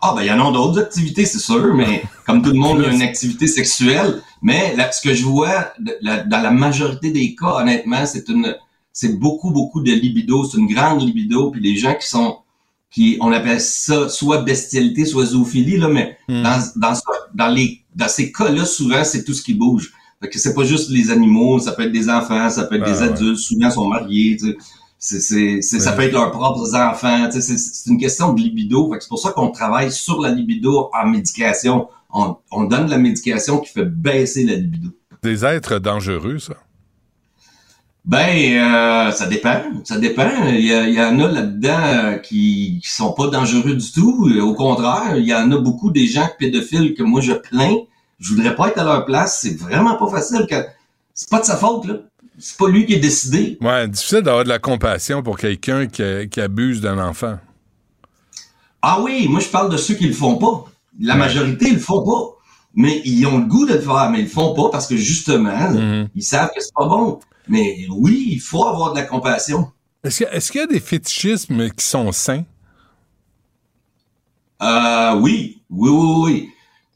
[0.00, 2.78] Ah, ben, il y en a d'autres activités, c'est sûr, mais comme tout le monde,
[2.80, 4.22] il y a une activité sexuelle.
[4.42, 8.56] Mais là, ce que je vois, dans la majorité des cas, honnêtement, c'est une
[8.98, 10.44] c'est beaucoup, beaucoup de libido.
[10.44, 11.52] C'est une grande libido.
[11.52, 12.38] Puis les gens qui sont,
[12.90, 16.42] qui, on appelle ça soit bestialité, soit zoophilie, là, mais hmm.
[16.42, 16.94] dans, dans,
[17.32, 19.92] dans, les, dans ces cas-là, souvent, c'est tout ce qui bouge.
[20.20, 22.86] Fait que c'est pas juste les animaux, ça peut être des enfants, ça peut être
[22.86, 24.56] des adultes, souvent sont mariés, tu sais.
[25.00, 27.28] C'est, c'est, ça peut être leurs propres enfants.
[27.30, 28.92] C'est, c'est une question de libido.
[28.98, 31.86] C'est pour ça qu'on travaille sur la libido en médication.
[32.12, 34.88] On, on donne de la médication qui fait baisser la libido.
[35.22, 36.56] Des êtres dangereux, ça.
[38.08, 39.60] Ben, euh, ça dépend.
[39.84, 40.30] Ça dépend.
[40.48, 44.30] Il y, y en a là-dedans euh, qui, qui sont pas dangereux du tout.
[44.40, 47.76] Au contraire, il y en a beaucoup des gens pédophiles que moi je plains.
[48.18, 49.40] Je voudrais pas être à leur place.
[49.42, 50.46] C'est vraiment pas facile.
[50.48, 50.56] Que...
[51.12, 51.96] C'est pas de sa faute, là.
[52.38, 53.58] C'est pas lui qui est décidé.
[53.60, 57.36] Ouais, difficile d'avoir de la compassion pour quelqu'un qui, qui, abuse d'un enfant.
[58.80, 60.64] Ah oui, moi je parle de ceux qui le font pas.
[60.98, 62.36] La majorité, ils le font pas.
[62.74, 64.96] Mais ils ont le goût de le faire, mais ils le font pas parce que
[64.96, 66.08] justement, mm-hmm.
[66.14, 67.18] ils savent que c'est pas bon.
[67.48, 69.70] Mais oui, il faut avoir de la compassion.
[70.04, 72.44] Est-ce qu'il y, a des fétichismes qui sont sains?
[74.62, 76.48] Euh, oui, oui, oui, oui.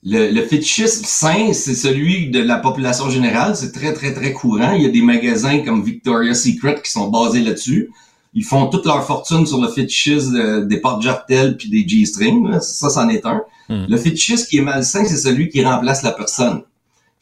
[0.05, 3.57] Le, fétichisme sain, c'est celui de la population générale.
[3.57, 4.73] C'est très, très, très courant.
[4.73, 7.91] Il y a des magasins comme Victoria's Secret qui sont basés là-dessus.
[8.35, 12.61] Ils font toute leur fortune sur le fétichisme des portes jartelles puis des G-strings.
[12.61, 13.43] Ça, c'en est un.
[13.69, 13.85] Hmm.
[13.89, 16.63] Le fétichisme qui est malsain, c'est celui qui remplace la personne.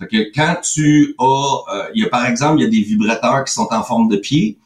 [0.01, 1.25] Fait que quand tu as,
[1.75, 4.09] euh, il y a par exemple, il y a des vibrateurs qui sont en forme
[4.09, 4.57] de pied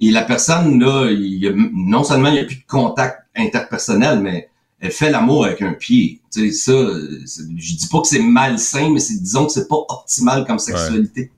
[0.00, 3.26] et la personne là, il y a, non seulement il n'y a plus de contact
[3.34, 4.48] interpersonnel, mais
[4.80, 6.20] elle fait l'amour avec un pied.
[6.32, 9.84] Tu sais ça, je dis pas que c'est malsain, mais c'est disons que c'est pas
[9.88, 11.30] optimal comme sexualité.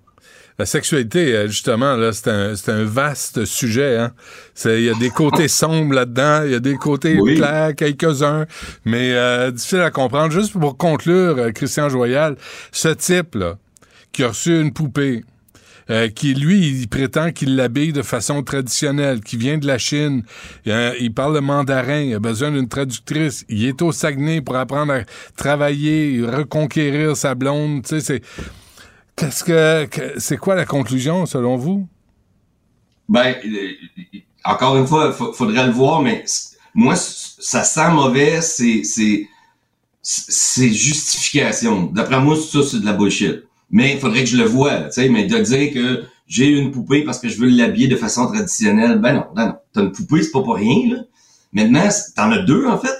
[0.58, 3.98] La sexualité, euh, justement, là, c'est un, un, vaste sujet.
[3.98, 4.12] Hein?
[4.64, 8.46] Il y a des côtés sombres là-dedans, il y a des côtés clairs, quelques-uns,
[8.86, 10.32] mais euh, difficile à comprendre.
[10.32, 12.36] Juste pour conclure, euh, Christian Joyal,
[12.72, 13.58] ce type-là,
[14.12, 15.24] qui a reçu une poupée,
[16.16, 20.24] qui, lui, il prétend qu'il l'habille de façon traditionnelle, qui vient de la Chine,
[20.64, 24.94] il, parle le mandarin, il a besoin d'une traductrice, il est au Saguenay pour apprendre
[24.94, 25.02] à
[25.36, 28.22] travailler, reconquérir sa blonde, tu sais, c'est
[29.16, 29.88] Qu'est-ce que,
[30.18, 31.88] c'est quoi la conclusion selon vous?
[33.08, 36.24] Ben, euh, encore une fois, faudrait le voir, mais
[36.74, 39.26] moi, ça sent mauvais, c'est, c'est,
[40.02, 41.84] c'est justification.
[41.84, 43.44] D'après moi, ça, c'est de la bullshit.
[43.70, 46.70] Mais il faudrait que je le voie, tu sais, mais de dire que j'ai une
[46.70, 49.54] poupée parce que je veux l'habiller de façon traditionnelle, ben non, ben non.
[49.72, 51.02] T'as une poupée, c'est pas pour rien, là.
[51.52, 52.94] Maintenant, t'en as deux, en fait.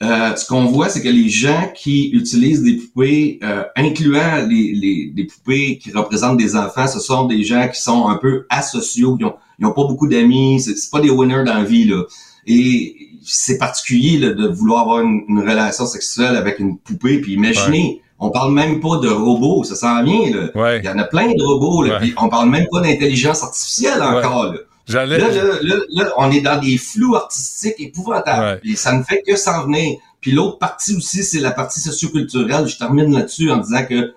[0.00, 4.72] Euh, ce qu'on voit, c'est que les gens qui utilisent des poupées, euh, incluant les,
[4.72, 8.46] les, les, poupées qui représentent des enfants, ce sont des gens qui sont un peu
[8.48, 11.84] asociaux, qui ont, ils ont pas beaucoup d'amis, c'est pas des winners dans la vie
[11.84, 12.04] là.
[12.46, 17.20] Et c'est particulier là, de vouloir avoir une, relation sexuelle avec une poupée.
[17.20, 20.78] Puis imaginez, on parle même pas de robots, ça sent bien là.
[20.78, 21.82] Il y en a plein de robots.
[21.82, 24.52] Là, puis on parle même pas d'intelligence artificielle encore.
[24.52, 24.58] Là.
[24.88, 28.60] Là, là, là, on est dans des flous artistiques épouvantables.
[28.64, 29.98] Et ça ne fait que s'en venir.
[30.20, 32.66] Puis l'autre partie aussi, c'est la partie socioculturelle.
[32.66, 34.14] Je termine là-dessus en disant que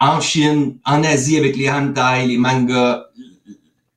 [0.00, 3.04] en Chine, en Asie, avec les hentai, les mangas,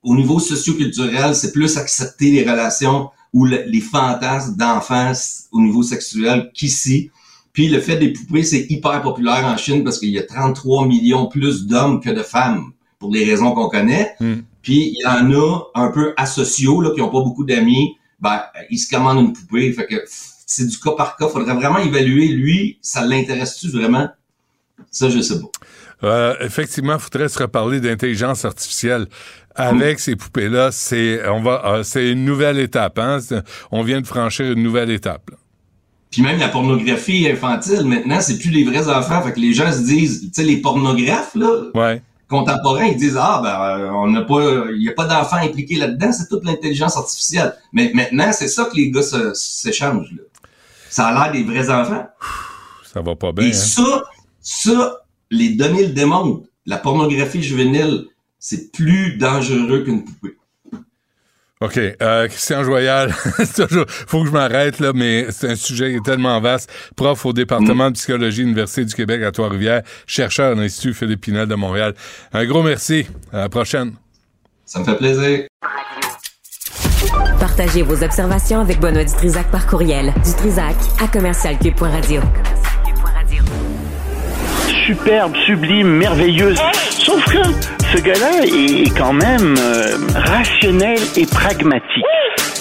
[0.02, 6.50] au niveau socioculturel, c'est plus accepter les relations ou les fantasmes d'enfance au niveau sexuel
[6.54, 7.10] qu'ici.
[7.52, 10.86] Puis le fait des poupées, c'est hyper populaire en Chine parce qu'il y a 33
[10.86, 14.14] millions plus d'hommes que de femmes, pour les raisons qu'on connaît.
[14.20, 14.40] Hmm.
[14.62, 18.40] Puis il y en a un peu asociaux là, qui ont pas beaucoup d'amis, ben
[18.70, 19.72] ils se commandent une poupée.
[19.72, 21.28] Fait que c'est du cas par cas.
[21.28, 24.08] Faudrait vraiment évaluer lui, ça l'intéresse-tu vraiment?
[24.90, 25.48] Ça, je sais pas.
[26.04, 29.06] Euh, effectivement, il faudrait se reparler d'intelligence artificielle.
[29.54, 32.98] Avec ces poupées-là, c'est on va euh, c'est une nouvelle étape.
[32.98, 33.18] Hein?
[33.70, 35.30] On vient de franchir une nouvelle étape.
[36.10, 39.22] Puis même la pornographie infantile, maintenant, c'est plus les vrais enfants.
[39.22, 41.70] Fait que les gens se disent, tu sais, les pornographes, là.
[41.74, 42.02] Ouais
[42.32, 44.40] contemporains, ils disent ah ben euh, on n'a pas,
[44.74, 47.54] il y a pas d'enfants impliqués là-dedans, c'est toute l'intelligence artificielle.
[47.72, 49.02] Mais maintenant, c'est ça que les gars
[49.34, 50.12] s'échangent.
[50.16, 50.22] Là.
[50.90, 52.06] Ça a l'air des vrais enfants.
[52.92, 53.46] Ça va pas bien.
[53.46, 53.52] Et hein.
[53.52, 54.02] ça,
[54.40, 56.46] ça, les données le démontrent.
[56.66, 58.06] La pornographie juvénile,
[58.38, 60.36] c'est plus dangereux qu'une poupée.
[61.62, 61.78] OK.
[61.78, 63.14] Euh, Christian Joyal,
[63.56, 66.70] toujours, faut que je m'arrête là, mais c'est un sujet tellement vaste.
[66.96, 71.46] Prof au département de psychologie Université du Québec à Trois-Rivières, chercheur à l'Institut Philippe Pinel
[71.46, 71.94] de Montréal.
[72.32, 73.06] Un gros merci.
[73.32, 73.92] À la prochaine.
[74.64, 75.46] Ça me fait plaisir.
[77.38, 80.12] Partagez vos observations avec Benoît Dutrisac par courriel.
[80.24, 82.20] Dutrisac à commercialcube.radio.
[84.86, 86.58] Superbe, sublime, merveilleuse.
[86.90, 87.42] Sauf que
[87.94, 92.04] ce gars-là est quand même euh, rationnel et pragmatique.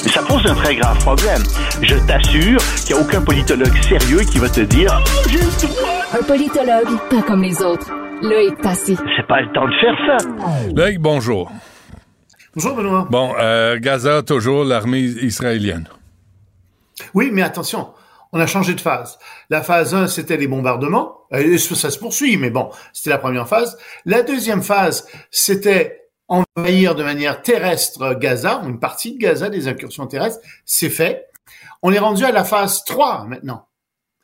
[0.04, 1.42] Mais ça pose un très grave problème.
[1.82, 6.20] Je t'assure qu'il n'y a aucun politologue sérieux qui va te dire oh, droit.
[6.20, 7.92] Un politologue, pas comme les autres.
[8.22, 8.96] Là est passé.
[9.16, 10.70] C'est pas le temps de faire ça.
[10.76, 11.52] Loïc, bonjour.
[12.54, 13.08] Bonjour Benoît.
[13.10, 15.88] Bon, euh, Gaza, toujours l'armée israélienne.
[17.14, 17.88] Oui, mais attention,
[18.32, 19.20] on a changé de phase.
[19.50, 21.18] La phase 1, c'était les bombardements.
[21.32, 23.78] Et ça se poursuit, mais bon, c'était la première phase.
[24.06, 30.08] La deuxième phase, c'était envahir de manière terrestre Gaza, une partie de Gaza, des incursions
[30.08, 30.40] terrestres.
[30.66, 31.28] C'est fait.
[31.82, 33.68] On est rendu à la phase 3 maintenant.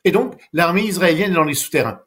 [0.04, 2.00] Et donc, l'armée israélienne est dans les souterrains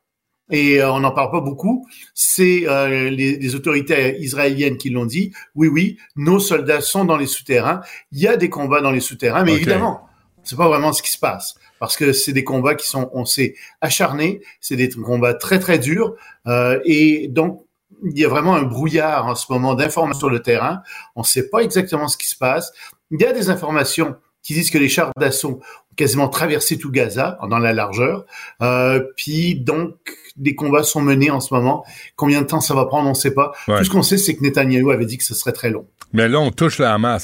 [0.52, 5.06] et euh, on n'en parle pas beaucoup, c'est euh, les, les, autorités israéliennes qui l'ont
[5.06, 5.32] dit.
[5.56, 7.80] Oui, oui, nos soldats sont dans les souterrains.
[8.12, 10.10] Il y a des combats dans les souterrains, mais évidemment,
[10.44, 13.26] c'est pas vraiment ce qui se passe parce que c'est des combats qui sont, on
[13.26, 14.42] sait, acharnés.
[14.62, 16.14] C'est des combats très très durs
[16.48, 17.66] euh, et donc
[18.04, 20.84] il y a vraiment un brouillard en ce moment d'informations sur le terrain.
[21.16, 22.72] On ne sait pas exactement ce qui se passe.
[23.10, 26.92] Il y a des informations qui disent que les chars d'assaut ont quasiment traversé tout
[26.92, 28.26] Gaza dans la largeur.
[28.62, 29.96] Euh, puis donc
[30.36, 31.84] des combats sont menés en ce moment.
[32.16, 33.54] Combien de temps ça va prendre, on ne sait pas.
[33.66, 35.88] Tout ce qu'on sait, c'est que Netanyahou avait dit que ce serait très long.
[36.14, 36.96] Mais là, on touche la.
[37.00, 37.18] Là.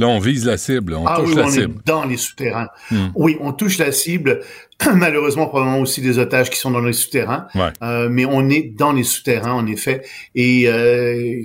[0.00, 0.94] On vise la cible.
[0.94, 1.64] On ah touche oui, la on cible.
[1.64, 2.68] est dans les souterrains.
[2.90, 3.08] Hmm.
[3.14, 4.40] Oui, on touche la cible.
[4.94, 7.46] Malheureusement, probablement aussi des otages qui sont dans les souterrains.
[7.54, 7.72] Ouais.
[7.82, 10.02] Euh, mais on est dans les souterrains, en effet.
[10.34, 11.42] Et euh,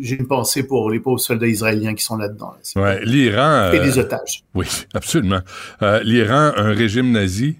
[0.00, 2.54] j'ai une pensée pour les pauvres soldats israéliens qui sont là-dedans.
[2.76, 2.82] Là.
[2.82, 3.00] Ouais.
[3.04, 3.70] L'Iran.
[3.72, 4.44] Et euh, les otages.
[4.54, 5.40] Oui, absolument.
[5.82, 7.56] Euh, L'Iran, un régime nazi?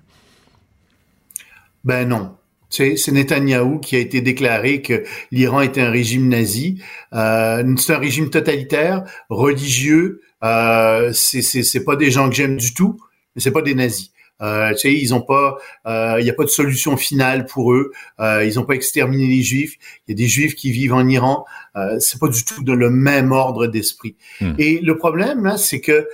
[1.84, 2.36] Ben non.
[2.74, 6.82] C'est Netanyahou qui a été déclaré que l'Iran était un régime nazi.
[7.12, 10.20] Euh, c'est un régime totalitaire, religieux.
[10.42, 13.00] Euh, c'est pas des gens que j'aime du tout,
[13.34, 14.10] mais c'est pas des nazis.
[14.42, 15.56] Euh, tu sais, ils ont pas,
[15.86, 17.92] il n'y a pas de solution finale pour eux.
[18.20, 19.76] Euh, ils n'ont pas exterminé les juifs.
[20.06, 21.44] Il y a des juifs qui vivent en Iran.
[21.76, 24.16] Euh, c'est pas du tout de le même ordre d'esprit.
[24.40, 24.54] Hmm.
[24.58, 26.08] Et le problème là, c'est que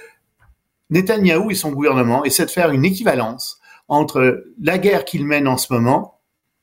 [0.91, 5.57] Netanyahou et son gouvernement essaient de faire une équivalence entre la guerre qu'ils mènent en
[5.57, 6.20] ce moment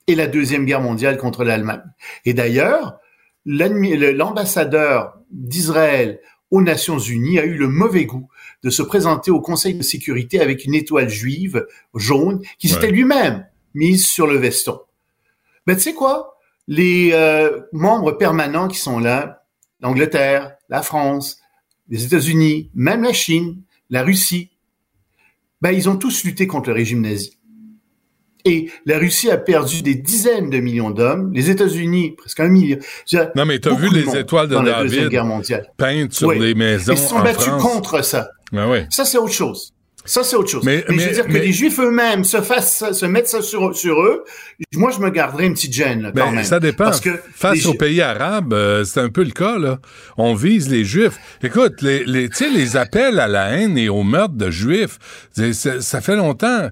[0.07, 1.84] et la deuxième guerre mondiale contre l'Allemagne.
[2.25, 2.97] Et d'ailleurs,
[3.45, 6.19] l'ambassadeur d'Israël
[6.49, 8.29] aux Nations Unies a eu le mauvais goût
[8.63, 12.91] de se présenter au Conseil de sécurité avec une étoile juive jaune qui s'était Ouais.
[12.93, 14.79] lui-même mise sur le veston.
[15.65, 16.38] Ben tu sais quoi?
[16.69, 19.43] Les euh, membres permanents qui sont là,
[19.81, 21.41] l'Angleterre, la France,
[21.89, 24.51] les États-Unis, même la Chine, la Russie,
[25.61, 27.36] ben ils ont tous lutté contre le régime nazi.
[28.49, 32.78] Et la Russie a perdu des dizaines de millions d'hommes, les États-Unis presque un million.
[33.36, 35.68] Non, mais t'as vu les étoiles de dans la deuxième David guerre mondiale.
[35.78, 36.40] peintes sur Oui.
[36.40, 37.61] les maisons Ils se sont en battus France.
[37.64, 38.30] contre ça.
[38.52, 38.80] Ben oui.
[38.90, 39.74] Ça, c'est autre chose.
[40.06, 40.64] Ça, c'est autre chose.
[40.64, 43.06] Mais- Mais, mais- je veux dire mais- que les Juifs eux-mêmes se fassent, ça- se
[43.06, 44.24] mettent ça sur, sur eux.
[44.74, 46.44] Moi, je me garderais une petite gêne, là, quand Ben, même.
[46.45, 46.86] ça dépend.
[46.86, 49.80] Parce que Face les aux pays arabes, euh, c'est un peu le cas, là.
[50.18, 51.18] On vise les Juifs.
[51.44, 54.98] Écoute, les, les, tu sais, les appels à la haine et au meurtre de Juifs,
[55.34, 56.69] ça fait longtemps.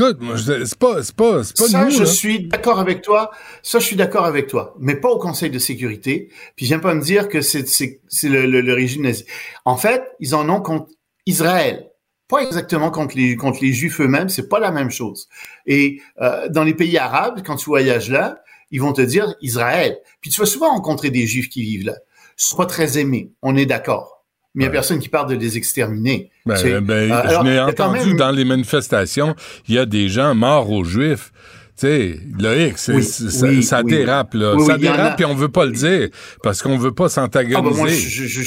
[0.00, 2.06] Écoute, c'est pas, c'est pas, c'est pas ça, nous, je là.
[2.06, 3.30] suis d'accord avec toi.
[3.62, 4.74] Ça, je suis d'accord avec toi.
[4.78, 6.30] Mais pas au Conseil de sécurité.
[6.56, 9.26] Puis, viens pas me dire que c'est, c'est, c'est le, le, le régime nazi.
[9.64, 10.88] En fait, ils en ont contre
[11.26, 11.90] Israël.
[12.28, 14.30] Pas exactement contre les, contre les Juifs eux-mêmes.
[14.30, 15.28] C'est pas la même chose.
[15.66, 19.98] Et euh, dans les pays arabes, quand tu voyages là, ils vont te dire Israël.
[20.22, 21.96] Puis, tu vas souvent rencontrer des Juifs qui vivent là.
[22.38, 23.32] Ils sont pas très aimés.
[23.42, 24.19] On est d'accord.
[24.54, 26.30] Mais il y a personne qui parle de les exterminer.
[26.44, 29.34] Ben, ben, euh, je n'ai entendu même- dans les manifestations,
[29.68, 31.30] il y a des gens morts aux Juifs.
[31.78, 34.54] Tu sais, Loïc, Oui, ça, oui, ça dérape, là.
[34.54, 35.16] Oui, ça dérape, a.
[35.16, 36.08] puis on veut pas le dire,
[36.42, 37.62] parce qu'on veut pas Ah s'antagoniser.
[37.62, 38.42] bah moi, je, je, je,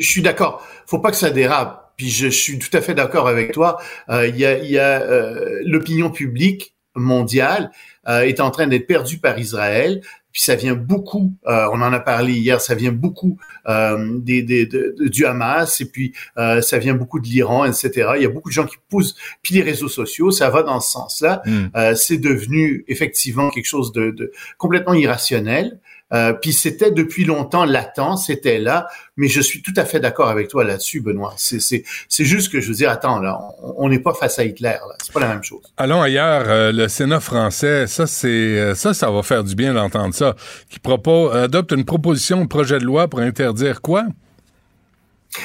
[0.00, 0.64] je suis, d'accord.
[0.86, 1.92] Faut pas que ça dérape.
[1.96, 3.78] Puis je, suis tout à fait d'accord avec toi.
[4.10, 7.70] Euh, Il y a, y a euh, l'opinion publique mondiale
[8.08, 10.00] euh, est en train d'être perdue par Israël.
[10.32, 14.42] Puis ça vient beaucoup, euh, on en a parlé hier, ça vient beaucoup euh, des,
[14.42, 18.10] des, de- de- du Hamas et puis euh, ça vient beaucoup de l'Iran, etc.
[18.16, 20.80] Il y a beaucoup de gens qui poussent, puis les réseaux sociaux, ça va dans
[20.80, 21.42] ce sens-là.
[21.46, 21.66] Hmm.
[21.76, 25.78] Euh, c'est devenu effectivement quelque chose de, de complètement irrationnel.
[26.12, 30.28] Euh, puis c'était depuis longtemps latent, c'était là, mais je suis tout à fait d'accord
[30.28, 31.34] avec toi là-dessus, Benoît.
[31.36, 33.38] C'est c'est c'est juste que je veux dire, attends là,
[33.76, 35.62] on- n'est pas face à Hitler là, c'est pas la même chose.
[35.76, 39.74] Allons ailleurs, euh, le Sénat français, ça c'est euh, ça, ça va faire du bien
[39.74, 40.34] d'entendre ça,
[40.70, 44.04] qui propose adopte une proposition de projet de loi pour interdire quoi?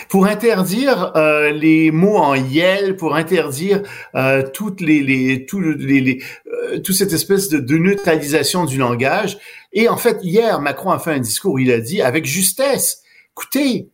[0.10, 3.82] pour interdire euh, les mots en yel, pour interdire
[4.16, 8.78] euh, toutes les, les, tout, les, les euh, toute cette espèce de, de, neutralisation du
[8.78, 9.38] langage.
[9.74, 13.02] Et en fait, hier, Macron a fait un discours où il a dit avec justesse,
[13.32, 13.90] écoutez,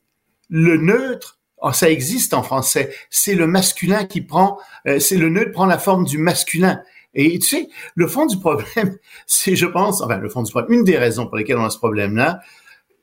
[0.49, 5.30] le neutre, oh, ça existe en français, c'est le masculin qui prend, euh, c'est le
[5.30, 6.81] neutre prend la forme du masculin.
[7.14, 10.80] Et tu sais, le fond du problème, c'est, je pense, enfin, le fond du problème,
[10.80, 12.41] une des raisons pour lesquelles on a ce problème-là,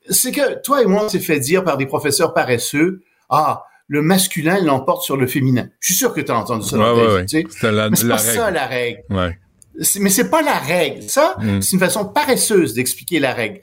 [0.09, 4.01] c'est que toi et moi, on s'est fait dire par des professeurs paresseux, ah, le
[4.01, 5.67] masculin l'emporte sur le féminin.
[5.79, 6.77] Je suis sûr que tu as entendu ça.
[6.77, 7.25] Ouais, ouais.
[7.63, 8.37] La, Mais c'est la pas règle.
[8.37, 9.03] ça la règle.
[9.99, 11.03] Mais c'est pas la règle.
[11.03, 11.61] Ça, Mm.
[11.61, 13.61] c'est une façon paresseuse d'expliquer la règle.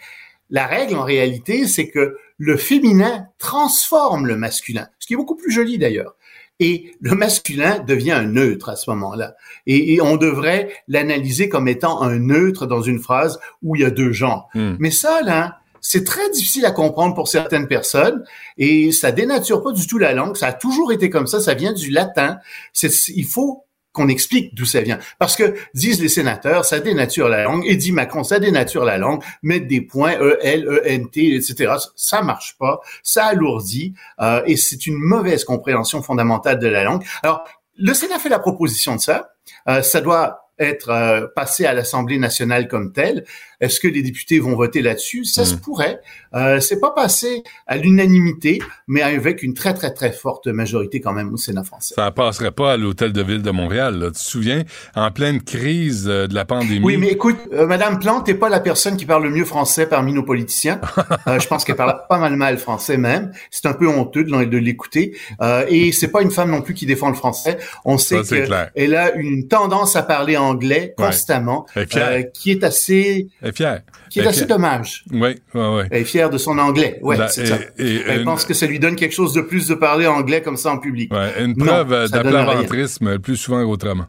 [0.50, 5.36] La règle, en réalité, c'est que le féminin transforme le masculin, ce qui est beaucoup
[5.36, 6.14] plus joli d'ailleurs.
[6.60, 9.34] Et le masculin devient un neutre à ce moment-là.
[9.66, 13.84] Et, et on devrait l'analyser comme étant un neutre dans une phrase où il y
[13.84, 14.48] a deux genres.
[14.54, 14.74] Mm.
[14.78, 18.24] Mais ça, là, c'est très difficile à comprendre pour certaines personnes
[18.56, 20.36] et ça dénature pas du tout la langue.
[20.36, 21.40] Ça a toujours été comme ça.
[21.40, 22.38] Ça vient du latin.
[22.72, 23.64] C'est, il faut
[23.94, 24.98] qu'on explique d'où ça vient.
[25.18, 28.98] Parce que, disent les sénateurs, ça dénature la langue, et dit Macron, ça dénature la
[28.98, 31.74] langue, mettre des points E, L, E, N, T, etc.
[31.96, 37.04] Ça marche pas, ça alourdit, euh, et c'est une mauvaise compréhension fondamentale de la langue.
[37.22, 37.44] Alors,
[37.76, 39.30] le Sénat fait la proposition de ça.
[39.68, 43.24] Euh, ça doit être euh, passé à l'Assemblée nationale comme tel.
[43.64, 45.24] Est-ce que les députés vont voter là-dessus?
[45.24, 46.00] Ça se pourrait.
[46.34, 51.12] Euh, c'est pas passé à l'unanimité, mais avec une très très très forte majorité quand
[51.12, 51.94] même au Sénat français.
[51.96, 53.98] Ça passerait pas à l'hôtel de ville de Montréal.
[53.98, 54.06] Là.
[54.08, 54.64] Tu te souviens,
[54.94, 56.84] en pleine crise euh, de la pandémie.
[56.84, 59.86] Oui, mais écoute, euh, Madame Plante n'est pas la personne qui parle le mieux français
[59.86, 60.80] parmi nos politiciens.
[61.28, 63.32] Euh, je pense qu'elle parle pas mal mal français même.
[63.50, 65.16] C'est un peu honteux de, l'écouter.
[65.40, 67.58] Euh, et c'est pas une femme non plus qui défend le français.
[67.84, 73.82] On sait qu'elle a une tendance à parler anglais constamment, euh, qui est assez, fière.
[74.10, 74.48] qui est est assez fière.
[74.48, 75.04] dommage.
[75.12, 75.82] Oui, oui, oui.
[75.90, 76.98] Elle est fière de son anglais.
[77.02, 77.58] Ouais, La- c'est ça.
[77.78, 80.40] et Elle une- pense que ça lui donne quelque chose de plus de parler anglais
[80.42, 81.12] comme ça en public.
[81.12, 84.06] Ouais, une preuve euh, d'aplaventrisme plus souvent qu'autrement.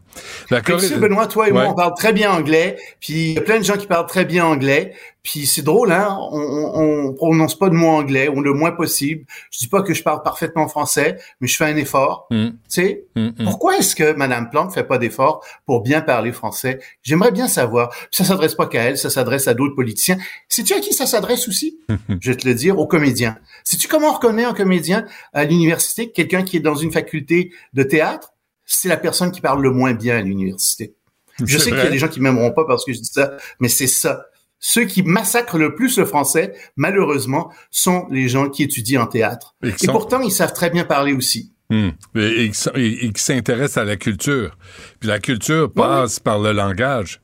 [0.62, 3.42] Corée- sais, Benoît, toi et moi, on parle très bien anglais, puis il y a
[3.42, 4.94] plein de gens qui parlent très bien anglais,
[5.26, 8.72] puis c'est drôle, hein, on, on, on prononce pas de mots anglais, ou le moins
[8.72, 9.26] possible.
[9.50, 12.28] Je dis pas que je parle parfaitement français, mais je fais un effort.
[12.30, 12.50] Mm.
[12.50, 13.44] Tu sais, Mm, mm.
[13.46, 16.80] pourquoi est-ce que Madame Plante fait pas d'effort pour bien parler français?
[17.02, 17.90] J'aimerais bien savoir.
[17.90, 20.18] Puis ça s'adresse pas qu'à elle, ça s'adresse à d'autres politiciens.
[20.50, 21.80] Sais-tu à qui ça s'adresse aussi?
[22.22, 23.38] Je vais te le dire, aux comédiens.
[23.64, 26.12] Sais-tu comment on reconnaît un comédien à l'université?
[26.12, 28.34] Quelqu'un qui est dans une faculté de théâtre?
[28.66, 30.96] C'est la personne qui parle le moins bien à l'université.
[31.44, 33.34] Je sais qu'il y a des gens qui m'aimeront pas parce que je dis ça,
[33.60, 34.26] mais c'est ça.
[34.68, 39.54] Ceux qui massacrent le plus le français, malheureusement, sont les gens qui étudient en théâtre.
[39.64, 41.54] Et Et, qui sont- pourtant, ils savent très bien parler aussi.
[41.70, 41.90] Hmm.
[42.16, 44.58] Et, et qui et- s'intéressent à la culture.
[45.00, 47.22] Puis la culture passe par le langage.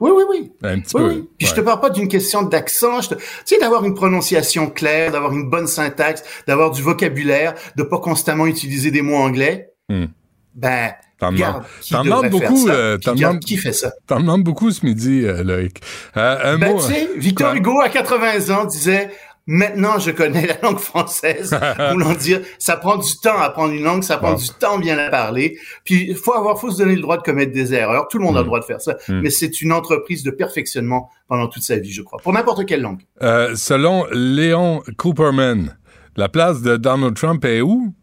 [0.00, 0.52] Oui, oui, oui.
[0.64, 1.08] Un petit Oui, peu.
[1.10, 1.28] oui.
[1.38, 1.58] Puis je Ouais.
[1.60, 3.00] te parle pas d'une question d'accent.
[3.00, 3.14] Je te...
[3.14, 8.00] Tu sais, d'avoir une prononciation claire, d'avoir une bonne syntaxe, d'avoir du vocabulaire, de pas
[8.00, 9.70] constamment utiliser des mots anglais.
[9.88, 10.06] Hmm.
[10.56, 10.94] Ben,
[11.90, 13.92] T'en demandes- beaucoup, euh, t'en regarde demandes- qui fait ça?
[14.06, 15.80] T'en demandes beaucoup ce midi, euh, Loïc.
[16.16, 16.80] Euh, un Ben, mot.
[16.80, 17.54] sais, Victor.
[17.54, 19.10] Hugo, à 80 ans, disait
[19.46, 21.50] Maintenant, je connais la langue française.
[21.92, 24.38] Voulant dire, ça prend du temps à apprendre une langue, ça prend Bon.
[24.38, 25.58] du temps bien la parler.
[25.84, 28.08] Puis, il faut avoir, faut se donner le droit de commettre des erreurs.
[28.08, 28.44] Tout le monde a Mm.
[28.44, 28.96] le droit de faire ça.
[29.06, 29.20] Mm.
[29.20, 32.18] Mais c'est une entreprise de perfectionnement pendant toute sa vie, je crois.
[32.22, 33.02] Pour n'importe quelle langue.
[33.20, 35.76] Euh, selon Léon Cooperman,
[36.16, 37.94] la place de Donald Trump est où?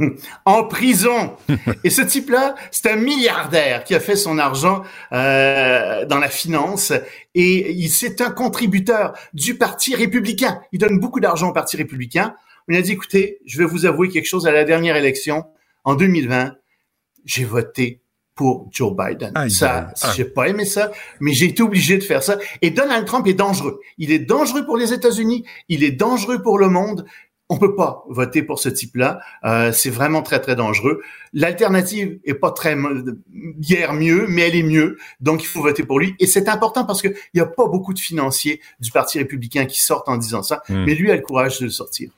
[0.44, 1.36] en prison.
[1.84, 4.82] Et ce type-là, c'est un milliardaire qui a fait son argent
[5.12, 6.92] euh, dans la finance
[7.34, 10.60] et c'est un contributeur du Parti républicain.
[10.72, 12.34] Il donne beaucoup d'argent au Parti républicain.
[12.68, 15.44] On a dit, écoutez, je vais vous avouer quelque chose à la dernière élection,
[15.84, 16.54] en 2020,
[17.24, 18.00] j'ai voté
[18.34, 19.32] pour Joe Biden.
[19.34, 20.90] Aïe, ça, j'ai pas aimé ça,
[21.20, 22.38] mais j'ai été obligé de faire ça.
[22.62, 23.80] Et Donald Trump est dangereux.
[23.98, 27.04] Il est dangereux pour les États-Unis, il est dangereux pour le monde.
[27.52, 29.20] On peut pas voter pour ce type-là.
[29.44, 31.02] Euh, c'est vraiment très très dangereux.
[31.34, 32.76] L'alternative est pas très
[33.60, 34.96] guère mieux, mais elle est mieux.
[35.20, 36.14] Donc il faut voter pour lui.
[36.18, 39.66] Et c'est important parce que il y a pas beaucoup de financiers du Parti républicain
[39.66, 40.84] qui sortent en disant ça, Hmm.
[40.84, 42.10] mais lui a le courage de le sortir.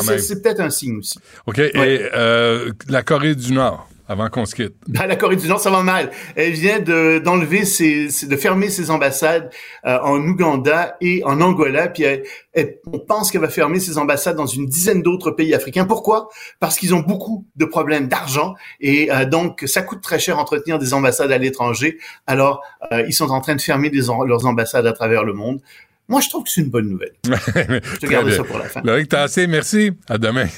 [0.00, 1.18] C'est peut-être un signe aussi.
[1.46, 1.58] OK.
[1.58, 1.72] Et
[2.14, 4.74] euh, la Corée du Nord, avant qu'on se quitte.
[4.92, 6.10] La Corée du Nord, ça va mal.
[6.34, 9.50] Elle vient de d'enlever ses, de fermer ses ambassades
[9.86, 11.86] euh, en Ouganda et en Angola.
[11.86, 15.54] Puis elle- elle- on pense qu'elle va fermer ses ambassades dans une dizaine d'autres pays
[15.54, 15.84] africains.
[15.84, 16.28] Pourquoi?
[16.58, 20.80] Parce qu'ils ont beaucoup de problèmes d'argent et euh, donc ça coûte très cher entretenir
[20.80, 21.98] des ambassades à l'étranger.
[22.26, 22.62] Alors
[22.92, 25.60] euh, ils sont en train de fermer des leurs ambassades à travers le monde.
[26.08, 27.12] Moi, je trouve que c'est une bonne nouvelle.
[27.24, 28.80] Je te garde ça pour la fin.
[28.82, 29.92] Loïc Tassé, merci.
[30.08, 30.48] À demain.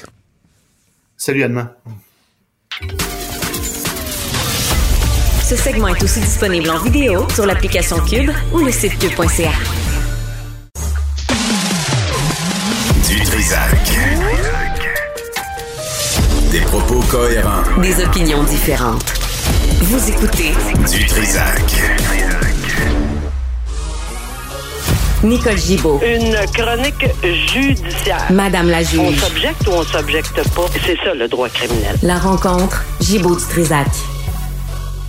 [1.15, 1.71] Salut, à demain.
[5.55, 9.51] Ce segment est aussi disponible en vidéo sur l'application Cube ou le site cube.ca.
[13.07, 13.91] Du Trisac.
[16.49, 17.61] Des propos cohérents.
[17.83, 19.13] Des opinions différentes.
[19.83, 20.53] Vous écoutez
[20.91, 21.61] Du Trisac.
[25.21, 26.01] Nicole Gibaud.
[26.03, 27.05] Une chronique
[27.53, 28.25] judiciaire.
[28.31, 29.19] Madame la On juge.
[29.19, 30.65] s'objecte ou on s'objecte pas.
[30.83, 31.95] C'est ça le droit criminel.
[32.01, 33.85] La rencontre Gibaud du Trisac.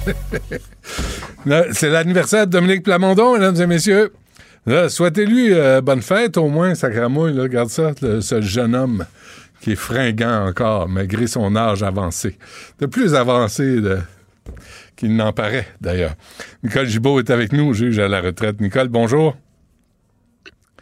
[1.73, 4.13] C'est l'anniversaire de Dominique Plamondon, mesdames et messieurs.
[4.89, 7.39] Souhaitez-lui euh, bonne fête, au moins, sacramouille.
[7.39, 9.05] Regarde ça, le- ce jeune homme
[9.61, 12.39] qui est fringant encore, malgré son âge avancé.
[12.81, 13.99] De plus avancé de-
[14.97, 16.15] qu'il n'en paraît, d'ailleurs.
[16.63, 18.61] Nicole Gibault est avec nous, juge à la retraite.
[18.61, 19.37] Nicole, bonjour.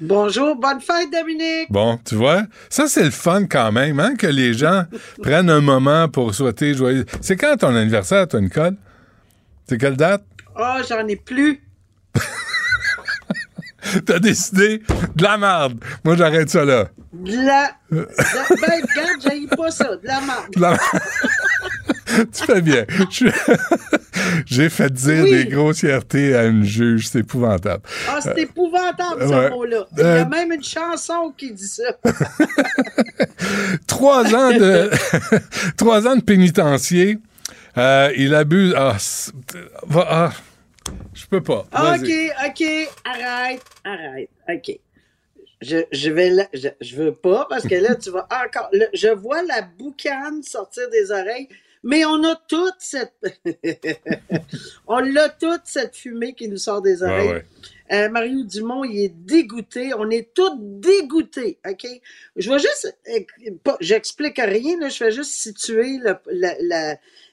[0.01, 1.69] Bonjour, bonne fête, Dominique.
[1.71, 4.85] Bon, tu vois, ça c'est le fun quand même, hein, que les gens
[5.23, 7.05] prennent un moment pour souhaiter joyeux.
[7.21, 8.75] C'est quand ton anniversaire, toi, Nicole?
[9.69, 10.25] C'est quelle date?
[10.59, 11.61] Oh, j'en ai plus.
[14.07, 14.83] T'as décidé
[15.17, 15.83] de la merde.
[16.05, 16.89] Moi, j'arrête ça là.
[17.13, 17.73] De la.
[17.91, 18.07] de la-
[18.61, 19.97] Ben, regarde, j'aille pas ça.
[19.97, 20.55] De la marde.
[20.55, 20.79] De la-
[22.33, 22.85] tu fais bien.
[24.47, 25.31] J'ai fait dire Oui.
[25.31, 27.83] des grossièretés à une juge, c'est épouvantable.
[28.09, 29.51] Ah, c'est épouvantable, ce ouais.
[29.51, 29.85] mot-là.
[29.93, 31.83] Il y Euh, a même une chanson qui dit ça.
[33.87, 34.91] Trois ans de
[35.77, 37.19] trois ans de pénitencier.
[37.77, 38.75] Euh, il abuse.
[38.77, 38.97] Ah,
[39.95, 40.33] ah,
[41.15, 41.67] je peux pas.
[41.73, 42.11] OK.
[42.47, 42.65] OK,
[43.05, 44.31] arrête, arrête.
[44.49, 44.79] OK.
[45.61, 48.69] Je, je vais là, je, je veux pas parce que là, tu vas encore.
[48.73, 51.49] là, je vois la boucane sortir des oreilles,
[51.85, 53.15] mais on a toute cette.
[54.87, 57.29] on a toute cette fumée qui nous sort des oreilles.
[57.29, 57.45] Ouais.
[57.93, 59.93] Euh, Mario Dumont, il est dégoûté.
[59.95, 61.87] On est tous dégoûtés, OK?
[62.37, 62.97] Je vais juste...
[63.09, 65.99] euh, J'explique rien, je fais juste situer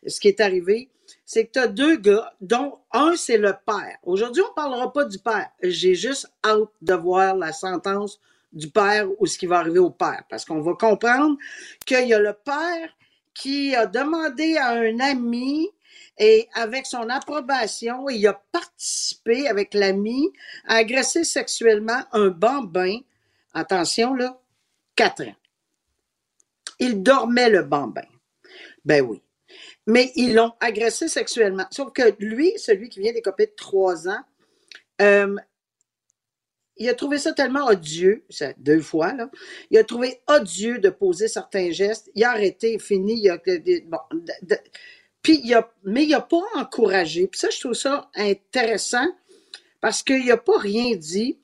[0.06, 0.90] ce qui est arrivé.
[1.26, 3.98] C'est que tu as deux gars, dont un, c'est le père.
[4.03, 5.49] Aujourd'hui, on parlera pas du père.
[5.61, 8.19] J'ai juste hâte de voir la sentence
[8.52, 10.23] du père ou ce qui va arriver au père.
[10.30, 11.38] Parce qu'on va comprendre
[11.86, 12.90] qu'il y a le père
[13.34, 15.69] qui a demandé à un ami
[16.19, 20.29] et avec son approbation, il a participé avec l'ami
[20.67, 22.99] à agresser sexuellement un bambin.
[23.53, 24.39] Attention, là,
[24.95, 25.35] 4 ans.
[26.79, 28.05] Il dormait le bambin.
[28.83, 29.21] Ben oui.
[29.87, 31.65] Mais ils l'ont agressé sexuellement.
[31.71, 34.23] Sauf que lui, celui qui vient d'écoper de 3 ans,
[35.01, 35.35] euh,
[36.77, 39.29] il a trouvé ça tellement odieux, ça, deux fois, là.
[39.69, 42.09] Il a trouvé odieux de poser certains gestes.
[42.15, 43.19] Il a arrêté, fini.
[43.21, 43.37] Il a,
[43.85, 43.99] bon,
[45.21, 47.27] puis il a, mais il n'a pas encouragé.
[47.27, 49.07] Puis ça, je trouve ça intéressant
[49.81, 51.37] parce qu'il n'a pas rien dit,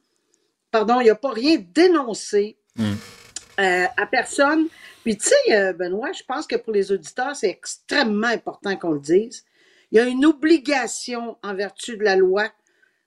[0.72, 4.68] pardon, il n'a pas rien dénoncé euh, à personne.
[5.03, 8.91] Puis tu sais, euh, Benoît, je pense que pour les auditeurs, c'est extrêmement important qu'on
[8.91, 9.45] le dise.
[9.91, 12.52] Il y a une obligation en vertu de la loi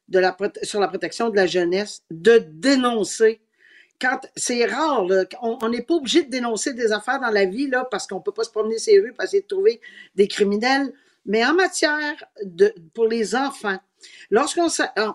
[0.08, 3.40] de la, sur la protection de la jeunesse de dénoncer.
[4.00, 7.66] Quand c'est rare, là, on n'est pas obligé de dénoncer des affaires dans la vie
[7.68, 9.80] là, parce qu'on peut pas se promener ces rues pour essayer de trouver
[10.14, 10.92] des criminels.
[11.26, 13.76] Mais en matière de pour les enfants,
[14.30, 14.68] lorsqu'on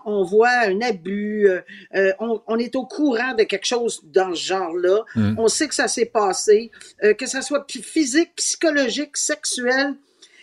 [0.04, 1.60] on voit un abus, euh,
[1.96, 5.36] euh, on, on est au courant de quelque chose dans ce genre-là, Mm.
[5.38, 6.70] on sait que ça s'est passé,
[7.02, 9.94] euh, que ça soit physique, psychologique, sexuel,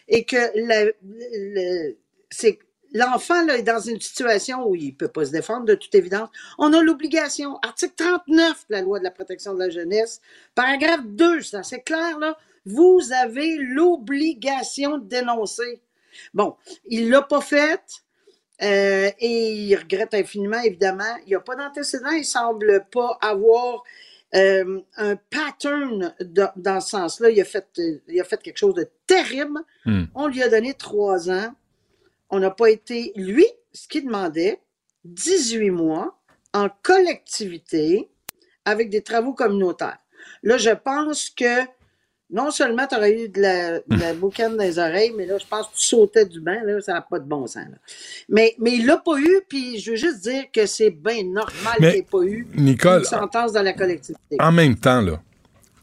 [0.07, 1.95] et que la- le-
[2.29, 2.57] c'est
[2.93, 6.29] l'enfant là, est dans une situation où il peut pas se défendre de toute évidence.
[6.57, 10.21] On a l'obligation, article 39 de la loi de la protection de la jeunesse,
[10.55, 15.81] paragraphe 2, c'est assez clair là, vous avez l'obligation de dénoncer.
[16.33, 16.55] Bon,
[16.87, 17.81] il l'a pas fait.
[18.61, 21.15] euh, et il regrette infiniment, évidemment.
[21.25, 22.11] Il n'y a pas d'antécédent.
[22.11, 23.81] Il semble pas avoir
[24.35, 27.31] euh, un pattern de- dans ce sens-là.
[27.31, 29.59] Il, a fait, euh, il a fait quelque chose de terrible.
[29.85, 30.03] Hmm.
[30.13, 31.55] On lui a donné trois ans.
[32.31, 33.11] On n'a pas été.
[33.15, 34.59] Lui, ce qu'il demandait,
[35.05, 36.19] 18 mois
[36.53, 38.09] en collectivité
[38.65, 39.97] avec des travaux communautaires.
[40.43, 41.65] Là, je pense que
[42.31, 45.37] non seulement tu aurais eu de la, de la boucane dans les oreilles, mais là,
[45.37, 47.65] je pense que tu sautais du bain, là, ça n'a pas de bon sens.
[47.69, 47.77] là.
[48.29, 51.75] Mais, mais il l'a pas eu, puis je veux juste dire que c'est bien normal
[51.77, 54.37] qu'il n'ait pas eu Nicole, une sentence dans la collectivité.
[54.39, 55.21] En même temps, là,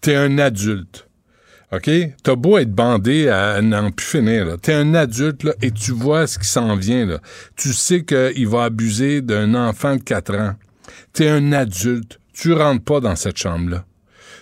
[0.01, 1.08] t'es un adulte.
[1.71, 1.91] OK?
[2.23, 4.57] T'as beau être bandé à n'en plus finir, là.
[4.57, 7.21] T'es un adulte, et tu vois ce qui s'en vient, là.
[7.57, 10.55] Tu sais qu'il va abuser d'un enfant de 4 ans.
[11.13, 12.19] T'es un adulte.
[12.33, 13.85] Tu rentres pas dans cette chambre-là.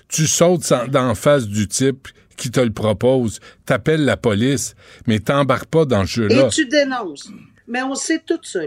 [0.09, 3.40] Tu sautes d'en face du type qui te le propose.
[3.65, 4.74] T'appelles la police,
[5.07, 6.47] mais t'embarques pas dans ce jeu-là.
[6.47, 7.31] Et tu dénonces.
[7.66, 8.61] Mais on sait tout ça.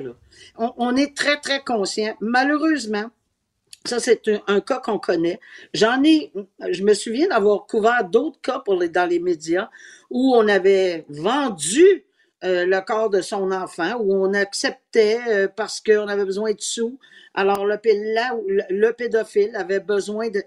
[0.57, 2.13] On, on est très, très conscient.
[2.19, 3.09] Malheureusement,
[3.85, 5.39] ça, c'est un, un cas qu'on connaît.
[5.73, 6.31] J'en ai,
[6.69, 9.69] je me souviens d'avoir couvert d'autres cas pour les, dans les médias
[10.09, 12.05] où on avait vendu
[12.43, 16.61] euh, le corps de son enfant, où on acceptait euh, parce qu'on avait besoin de
[16.61, 16.99] sous.
[17.33, 17.79] Alors, le,
[18.13, 20.43] là le, le pédophile avait besoin de...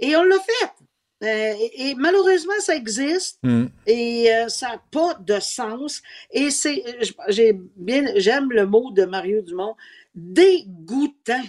[0.00, 0.70] Et on l'a fait.
[1.24, 3.66] Euh, et, et malheureusement, ça existe Mm.
[3.86, 6.02] et euh, ça n'a pas de sens.
[6.30, 6.84] Et c'est,
[7.28, 9.74] j'ai bien, j'aime le mot de Mario Dumont,
[10.14, 11.42] dégoûtant.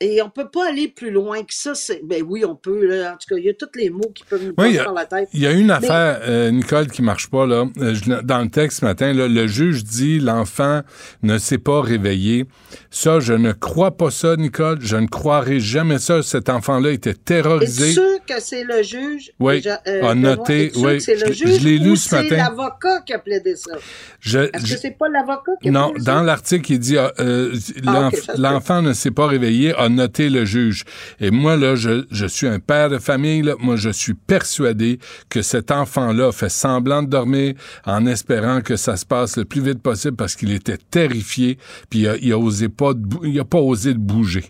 [0.00, 1.74] Et on peut pas aller plus loin que ça.
[1.74, 2.86] C'est, ben oui, on peut.
[2.86, 3.14] Là.
[3.14, 4.94] En tout cas, il y a tous les mots qui peuvent nous Oui, passer par
[4.94, 5.28] la tête.
[5.32, 7.64] Il y a une Mais- affaire, euh, Nicole, qui marche pas, là.
[7.78, 10.82] Euh, dans le texte ce matin, là, le juge dit l'enfant
[11.24, 12.46] ne s'est pas réveillé.
[12.90, 14.78] Ça, je ne crois pas ça, Nicole.
[14.82, 16.22] Je ne croirai jamais ça.
[16.22, 17.90] Cet enfant-là était terrorisé.
[17.92, 19.32] sûr que c'est le juge?
[19.40, 22.22] Oui, déjà, a Benoît, noté, oui, c'est le je- juge je l'ai lu ce c'est
[22.22, 22.36] matin.
[22.36, 23.72] l'avocat qui a plaidé ça?
[24.20, 26.12] Je- Est-ce je- que c'est pas l'avocat qui a Non, plaidé ça?
[26.14, 27.52] dans l'article, il dit euh, euh,
[27.86, 28.18] Ah, peut.
[28.40, 30.84] l'enfant ne s'est pas réveillé, a noté le juge.
[31.20, 33.42] Et moi, là, je, suis un père de famille.
[33.58, 34.98] Moi, je suis persuadé
[35.28, 37.54] que cet enfant-là fait semblant de dormir
[37.84, 41.58] en espérant que ça se passe le plus vite possible parce qu'il était terrifié.
[41.90, 44.44] Puis il a, pas, osé de bouger.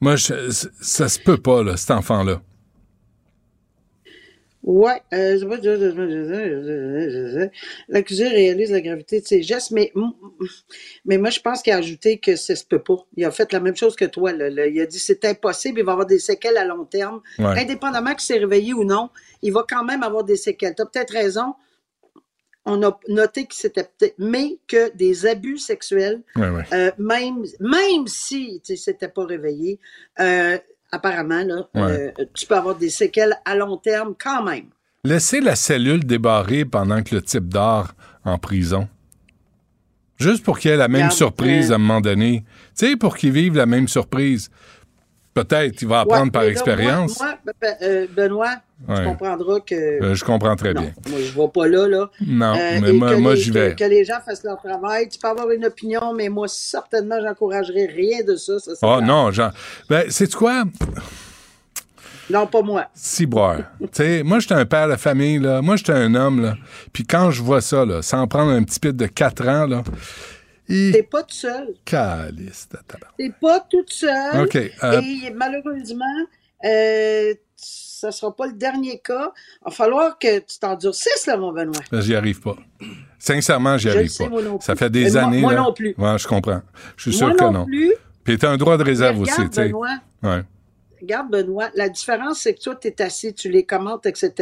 [0.00, 0.50] Moi, je-
[0.80, 2.40] ça se peut pas, là, cet enfant-là.
[4.66, 5.38] Ouais, euh,
[7.88, 9.92] l'accusé réalise la gravité de ses gestes, mais,
[11.04, 12.96] mais moi, je pense qu'il a ajouté que ça se peut pas.
[13.16, 14.66] Il a fait la même chose que toi, là, là.
[14.66, 17.20] Il a dit c'est impossible, il va avoir des séquelles à long terme.
[17.38, 17.60] Ouais.
[17.62, 19.10] Indépendamment qu'il s'est réveillé ou non,
[19.42, 20.74] il va quand même avoir des séquelles.
[20.74, 21.54] Tu as peut-être raison.
[22.64, 26.62] On a noté que c'était peut-être, mais que des abus sexuels, Ouais, ouais.
[26.72, 29.78] euh, même, même si s'était pas réveillé,
[30.20, 30.56] euh,
[30.94, 32.12] apparemment, là, Ouais.
[32.18, 34.66] euh, tu peux avoir des séquelles à long terme quand même.
[35.04, 37.88] Laissez la cellule débarrée pendant que le type dort
[38.24, 38.88] en prison.
[40.18, 42.44] Juste pour qu'il ait la même surprise euh, à un moment donné.
[42.76, 44.48] Tu sais, pour qu'il vive la même surprise.
[45.34, 47.20] Peut-être, il va apprendre Ouais, par expérience.
[47.82, 48.54] Euh, Benoît,
[48.88, 48.96] Ouais.
[48.98, 49.74] tu comprendras que.
[49.74, 50.92] Euh, je comprends très non, bien.
[51.08, 52.10] Moi, je ne vais pas là, là.
[52.26, 53.74] Non, Euh, mais et moi, moi j'y vais.
[53.74, 55.08] Que, les gens fassent leur travail.
[55.08, 58.54] Tu peux avoir une opinion, mais moi, certainement, j'encouragerais rien de ça.
[58.82, 59.50] Oh non, Jean.
[59.88, 60.64] Ben, c'est quoi?
[62.30, 62.86] Non, pas moi.
[62.94, 63.58] Ciboire.
[63.80, 65.60] tu sais, moi, j'étais un père de famille, là.
[65.62, 66.54] Moi, j'étais un homme, là.
[66.92, 69.82] Puis quand je vois ça, là, sans prendre un petit pit de 4 ans, là.
[70.66, 71.74] T'es pas tout seul.
[71.84, 72.78] Calice de.
[73.18, 74.44] T'es pas toute seule.
[74.44, 76.04] OK, euh, Et malheureusement,
[76.64, 77.34] euh,
[78.10, 79.32] ça sera pas le dernier cas.
[79.62, 81.80] Il va falloir que tu t'endurcisses, là, mon Benoît.
[81.90, 82.56] Ben, J'y arrive pas.
[83.18, 84.28] Sincèrement, j'y arrive pas.
[84.28, 85.40] moi non Ça fait des moi- années.
[85.40, 85.60] moi là.
[85.62, 85.94] non plus.
[85.96, 86.60] Ouais, je comprends.
[86.96, 87.64] Je suis sûr Moi que non non.
[87.64, 87.94] plus.
[88.22, 89.60] Puis t'as un droit de réserve aussi, tu.
[89.60, 90.42] Benoît, Ouais.
[91.00, 94.32] Regarde, Benoît, la différence, c'est que toi, tu es assis, tu les commentes, etc.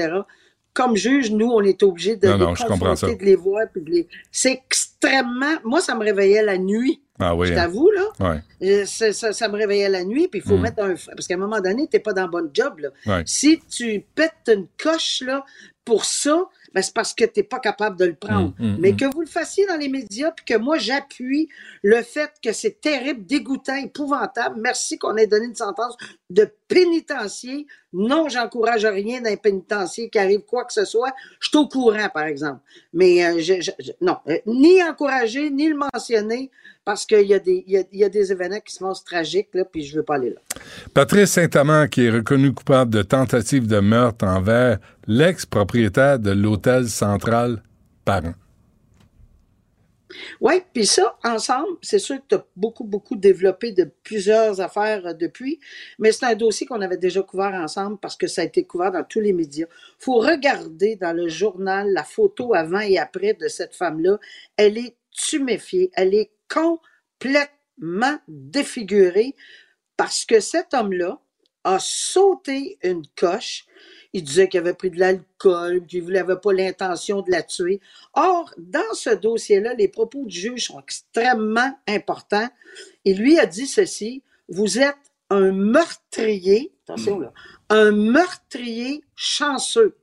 [0.74, 3.14] Comme juge, nous, on est obligé de Non, les non, je comprends confronter, ça.
[3.18, 3.66] de les voir.
[3.72, 4.08] Puis de les...
[4.30, 5.54] C'est extrêmement...
[5.64, 7.02] Moi, ça me réveillait la nuit.
[7.22, 7.46] Ah oui.
[7.48, 7.56] Je hein.
[7.56, 8.02] t'avoue, là.
[8.20, 8.40] Ouais.
[8.62, 10.62] Euh, Ça, ça- ça me réveillait la nuit, puis il faut Mm.
[10.62, 10.94] mettre un...
[10.94, 12.88] Parce qu'à un moment donné, tu pas dans le bon job, là.
[13.06, 13.22] Ouais.
[13.26, 15.44] Si tu pètes une coche, là,
[15.84, 16.44] pour ça,
[16.74, 18.54] ben, c'est parce que tu n'es pas capable de le prendre.
[18.58, 21.48] Mm, mm, Mais que vous le fassiez dans les médias, puis que moi, j'appuie
[21.82, 24.60] le fait que c'est terrible, dégoûtant, épouvantable.
[24.60, 25.96] Merci qu'on ait donné une sentence
[26.30, 27.66] de pénitencier.
[27.92, 31.12] Non, j'encourage rien d'un pénitencier qui arrive quoi que ce soit.
[31.40, 32.60] Je suis au courant, par exemple.
[32.92, 33.60] Mais euh,
[34.00, 36.50] non, euh, ni encourager, ni le mentionner,
[36.84, 39.96] parce qu'il y, a y a, des événements qui se passent tragiques, là, puis je
[39.96, 40.40] veux pas aller là.
[40.94, 47.62] Patrice Saint-Amand, qui est reconnu coupable de tentative de meurtre envers l'ex-propriétaire de l'hôtel central
[48.04, 48.34] Parent.
[50.40, 55.06] Oui, puis ça, ensemble, c'est sûr que tu as beaucoup, beaucoup développé de plusieurs affaires
[55.06, 55.60] euh, depuis,
[55.98, 58.92] mais c'est un dossier qu'on avait déjà couvert ensemble parce que ça a été couvert
[58.92, 59.66] dans tous les médias.
[59.98, 64.18] faut regarder dans le journal la photo avant et après de cette femme-là.
[64.56, 69.34] Elle est tuméfiée, elle est complètement défigurée
[69.96, 71.20] parce que cet homme-là
[71.64, 73.66] a sauté une coche.
[74.12, 77.80] Il disait qu'il avait pris de l'alcool, qu'il n'avait pas l'intention de la tuer.
[78.14, 82.48] Or, dans ce dossier-là, les propos du juge sont extrêmement importants.
[83.04, 84.96] Et lui a dit ceci, vous êtes
[85.30, 87.32] un meurtrier, attention là,
[87.70, 89.96] un meurtrier chanceux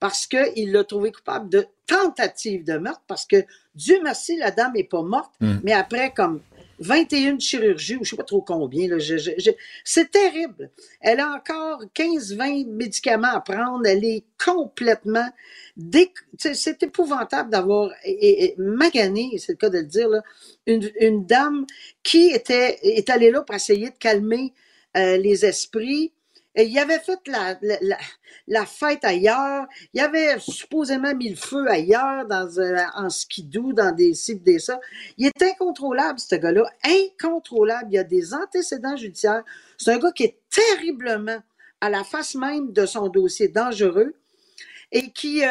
[0.00, 4.72] parce qu'il l'a trouvé coupable de tentative de meurtre, parce que Dieu merci, la dame
[4.74, 5.60] n'est pas morte, Mm.
[5.62, 6.40] mais après comme
[6.78, 8.98] 21 chirurgies, ou je sais pas trop combien,
[9.84, 10.70] c'est terrible.
[11.00, 15.28] Elle a encore 15-20 médicaments à prendre, elle est complètement...
[16.38, 20.22] C'est épouvantable d'avoir et- magané, c'est le cas de le dire, là,
[20.66, 21.66] une, une dame
[22.02, 24.52] qui était, est allée là pour essayer de calmer
[24.96, 26.12] euh, les esprits.
[26.56, 27.56] Il avait fait la,
[28.46, 29.66] la, fête ailleurs.
[29.92, 34.60] Il avait supposément mis le feu ailleurs, dans, euh, en skidoo, dans des cibles, des
[34.60, 34.78] ça.
[35.18, 36.64] Il est incontrôlable, ce gars-là.
[36.84, 37.88] Incontrôlable.
[37.90, 39.42] Il a des antécédents judiciaires.
[39.78, 41.42] C'est un gars qui est terriblement
[41.80, 44.14] à la face même de son dossier dangereux.
[44.92, 45.48] Et qui, euh,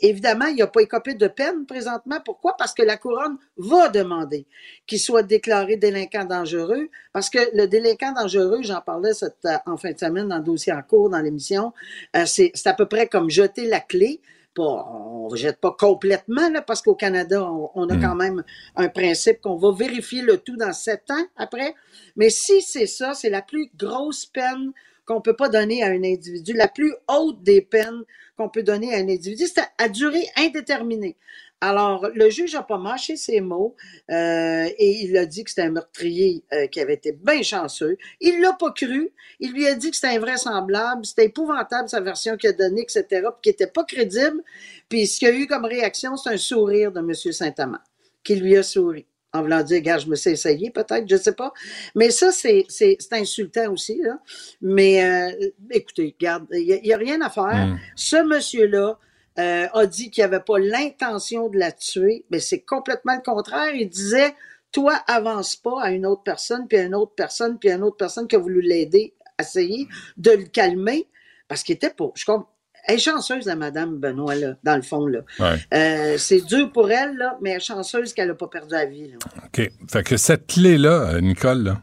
[0.00, 2.18] évidemment, il n'a pas écopé de peine présentement.
[2.24, 2.56] Pourquoi?
[2.56, 4.46] Parce que la couronne va demander
[4.86, 9.76] qu'il soit déclaré délinquant dangereux, parce que le délinquant dangereux, j'en parlais cette, euh, en
[9.76, 11.72] fin de semaine dans le dossier en cours, dans l'émission,
[12.16, 14.20] euh, c'est à peu près comme jeter la clé
[14.58, 18.00] on ne rejette pas complètement, là, parce qu'au Canada, on, a Mm.
[18.02, 18.44] quand même
[18.76, 21.74] un principe qu'on va vérifier le tout dans sept ans après.
[22.16, 24.72] Mais si c'est ça, c'est la plus grosse peine
[25.08, 28.02] qu'on peut pas donner à un individu, la plus haute des peines
[28.36, 31.16] qu'on peut donner à un individu, c'est à, durée indéterminée.
[31.62, 33.74] Alors, le juge a pas mâché ses mots
[34.10, 37.96] euh, et il a dit que c'était un meurtrier euh, qui avait été bien chanceux.
[38.20, 39.10] Il l'a pas cru.
[39.40, 43.04] Il lui a dit que c'était invraisemblable, c'était épouvantable sa version qu'il a donnée, etc.,
[43.10, 44.42] puis qui était pas crédible.
[44.88, 47.14] Puis ce qu'il a eu comme réaction, c'est un sourire de M.
[47.14, 47.78] Saint-Amand,
[48.22, 49.06] qui lui a souri.
[49.34, 51.52] En voulant dire, gars, je me suis essayé, peut-être, je sais pas.
[51.94, 52.66] Mais ça, c'est,
[53.12, 54.18] insultant aussi, là.
[54.62, 57.66] Mais, euh, écoutez, regarde, il n'y a, rien à faire.
[57.66, 57.78] Mm.
[57.94, 58.98] Ce monsieur-là,
[59.38, 63.72] euh, a dit qu'il n'avait pas l'intention de la tuer, mais c'est complètement le contraire.
[63.72, 64.34] Il disait,
[64.72, 67.84] toi, avance pas à une autre personne, puis à une autre personne, puis à une
[67.84, 69.86] autre personne qui a voulu l'aider, essayer
[70.16, 71.06] de le calmer,
[71.46, 72.10] parce qu'il était pas.
[72.16, 72.50] Je comprends.
[72.86, 75.06] Elle est chanceuse, la Madame Benoît, là, dans le fond.
[75.06, 75.20] Là.
[75.38, 75.56] Ouais.
[75.74, 78.86] Euh, c'est dur pour elle, là, mais elle est chanceuse qu'elle n'a pas perdu la
[78.86, 79.08] vie.
[79.08, 79.16] Là.
[79.44, 79.70] OK.
[79.90, 81.82] Fait que cette clé-là, euh, Nicole, là,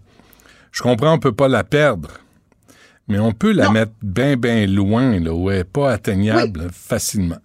[0.71, 2.09] je comprends, on peut pas la perdre,
[3.07, 7.37] mais on peut la mettre bien, bien loin, là, où elle n'est pas atteignable facilement.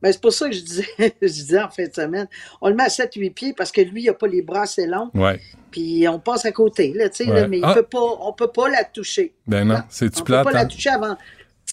[0.00, 0.86] Ben, c'est pour ça que je disais,
[1.22, 2.26] je disais en fin de semaine,
[2.60, 4.86] on le met à 7-8 pieds parce que lui, il n'a pas les bras assez
[4.86, 5.10] longs.
[5.14, 5.40] Ouais.
[5.70, 7.40] Puis on passe à côté, là, tu sais, Ouais.
[7.42, 7.72] là, mais il Ah.
[7.74, 9.32] peut pas, on peut pas la toucher.
[9.46, 10.62] Ben non, c'est-tu On plate, peut pas hein?
[10.62, 11.16] la toucher avant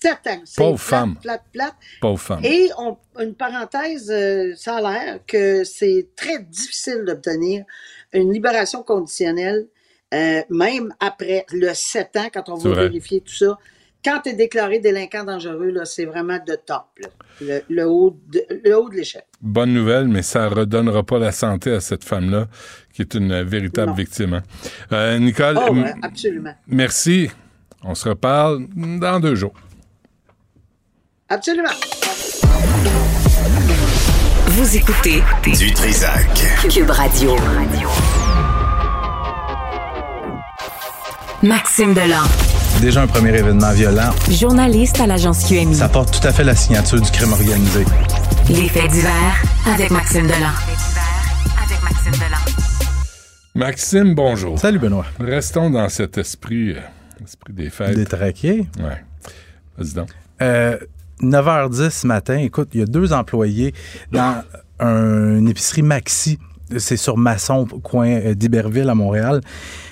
[0.02, 0.42] 7 ans.
[0.56, 1.16] Pauvre plate, femme.
[1.22, 1.76] Plate, plate.
[2.02, 2.42] Pauvre femme.
[2.44, 7.66] Et on, une parenthèse, euh, ça a l'air que c'est très difficile d'obtenir
[8.14, 9.68] une libération conditionnelle,
[10.14, 12.84] euh, même après le 7 ans, quand on vrai.
[12.88, 13.58] vérifier tout ça.
[14.04, 17.10] Quand tu es déclaré délinquant dangereux, c'est vraiment de top, là.
[17.42, 19.24] Le, le haut de, le haut de l'échelle.
[19.42, 22.48] Bonne nouvelle, mais ça redonnera pas la santé à cette femme-là,
[22.94, 23.96] qui est une véritable Non.
[23.96, 24.34] victime.
[24.36, 24.44] hein.
[24.94, 26.54] Euh, Nicole, Oh, absolument.
[26.68, 27.30] merci.
[27.84, 29.54] On se reparle dans deux jours.
[31.30, 31.70] Absolument.
[34.48, 35.22] Vous écoutez
[35.58, 36.28] Du Trisac.
[36.70, 37.36] Cube Radio.
[41.42, 42.24] Maxime Delan,
[42.82, 44.12] Déjà un premier événement violent.
[44.30, 45.76] journaliste à l'agence QMI.
[45.76, 47.86] Ça porte tout à fait la signature du crime organisé.
[48.50, 49.44] Les faits divers
[49.74, 50.52] avec Maxime Delan.
[51.64, 52.38] Avec Maxime Delan.
[53.56, 54.60] Maxime, bonjour.
[54.60, 55.06] Salut, Benoît.
[55.20, 56.80] Restons dans cet esprit, euh,
[57.24, 57.96] esprit des fêtes.
[57.96, 58.68] Détraqué.
[58.80, 59.04] Ouais.
[59.78, 60.10] Vas-y donc.
[60.42, 60.78] Euh,
[61.22, 63.74] 9h10 ce matin, écoute, il y a deux employés
[64.12, 64.42] dans
[64.80, 66.40] un- une épicerie Maxi.
[66.78, 69.42] C'est sur Masson, coin euh, d'Iberville à Montréal.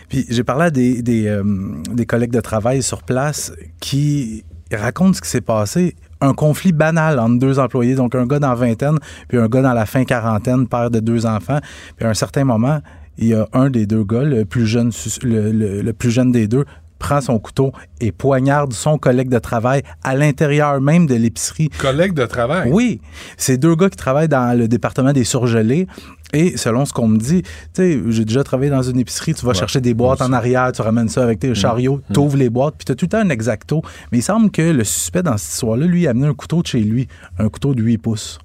[0.10, 1.44] Puis j'ai parlé à des, euh,
[1.92, 5.96] des collègues de travail sur place qui racontent ce qui s'est passé.
[6.22, 8.98] Un conflit banal entre deux employés, donc un gars dans la vingtaine,
[9.28, 11.60] puis un gars dans la fin quarantaine, père de deux enfants.
[11.96, 12.80] Puis à un certain moment,
[13.18, 14.92] il y a un des deux gars, le plus jeune,
[15.24, 16.66] le- le plus jeune des deux,
[17.00, 17.72] prend son couteau
[18.02, 21.70] et poignarde son collègue de travail à l'intérieur même de l'épicerie.
[21.80, 22.70] Collègue de travail?
[22.72, 23.02] Oui.
[23.38, 25.88] C'est deux gars qui travaillent dans le département des surgelés.
[26.34, 29.46] Et selon ce qu'on me dit, tu sais, j'ai déjà travaillé dans une épicerie, tu
[29.46, 32.50] vas chercher des boîtes en arrière, tu ramènes ça avec tes chariots, tu ouvres les
[32.50, 33.82] boîtes, puis tu as tout le temps un exacto.
[34.12, 36.68] Mais il semble que le suspect dans cette histoire-là, lui, a amené un couteau de
[36.68, 37.08] chez lui,
[37.40, 38.40] un couteau de 8 pouces.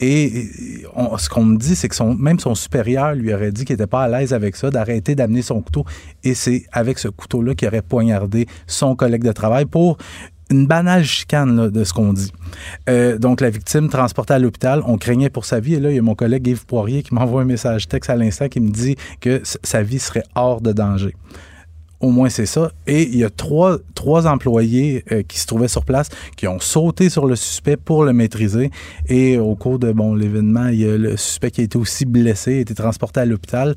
[0.00, 0.50] Et
[1.18, 4.02] ce qu'on me dit, c'est que même son supérieur lui aurait dit qu'il n'était pas
[4.04, 5.84] à l'aise avec ça, d'arrêter d'amener son couteau.
[6.24, 9.96] Et c'est avec ce couteau-là qu'il aurait poignardé son collègue de travail pour
[10.50, 12.32] une banale chicane de ce qu'on dit.
[12.88, 15.74] Euh, donc, la victime transportée à l'hôpital, on craignait pour sa vie.
[15.74, 18.16] Et là, il y a mon collègue Yves Poirier qui m'envoie un message texte à
[18.16, 21.14] l'instant qui me dit que sa vie serait hors de danger.
[22.04, 22.70] Au moins, c'est ça.
[22.86, 26.60] Et il y a trois, trois employés euh, qui se trouvaient sur place qui ont
[26.60, 28.70] sauté sur le suspect pour le maîtriser.
[29.08, 32.04] Et au cours de bon, l'événement, il y a le suspect qui a été aussi
[32.04, 33.74] blessé, a été transporté à l'hôpital.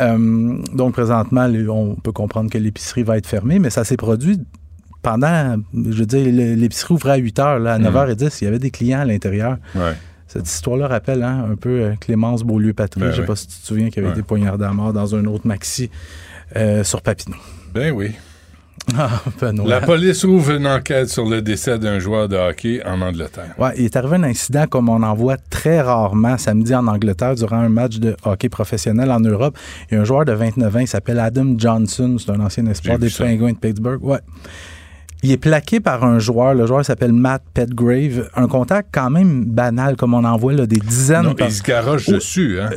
[0.00, 4.38] Euh, donc, présentement, on peut comprendre que l'épicerie va être fermée, mais ça s'est produit
[5.02, 6.26] pendant, je veux dire,
[6.56, 7.58] l'épicerie ouvrait à 8 heures.
[7.58, 9.58] Là, à 9h10, il y avait des clients à l'intérieur.
[9.74, 9.92] Ouais.
[10.26, 13.00] Cette histoire-là rappelle hein, un peu euh, Clémence Beaulieu-Patry.
[13.00, 13.26] Ben je ne sais oui.
[13.26, 14.14] pas si tu te souviens, qui avait Ouais.
[14.14, 15.90] été poignardé à mort dans un autre maxi
[16.56, 17.36] euh, sur Papineau.
[17.74, 18.12] Ben oui.
[18.96, 19.20] Ah.
[19.66, 23.54] La police ouvre une enquête sur le décès d'un joueur de hockey en Angleterre.
[23.58, 27.34] Ouais, il est arrivé un incident comme on en voit très rarement samedi en Angleterre
[27.34, 29.58] durant un match de hockey professionnel en Europe.
[29.90, 32.64] Il y a un joueur de 29 ans, il s'appelle Adam Johnson, c'est un ancien
[32.66, 33.10] espoir des.
[33.10, 34.02] Penguins de Pittsburgh.
[34.02, 34.20] Ouais.
[35.22, 39.44] Il est plaqué par un joueur, le joueur s'appelle Matt Petgrave, un contact quand même
[39.44, 42.58] banal comme on en voit là, des dizaines Non, par- il se garoche Oh, dessus,
[42.60, 42.70] hein?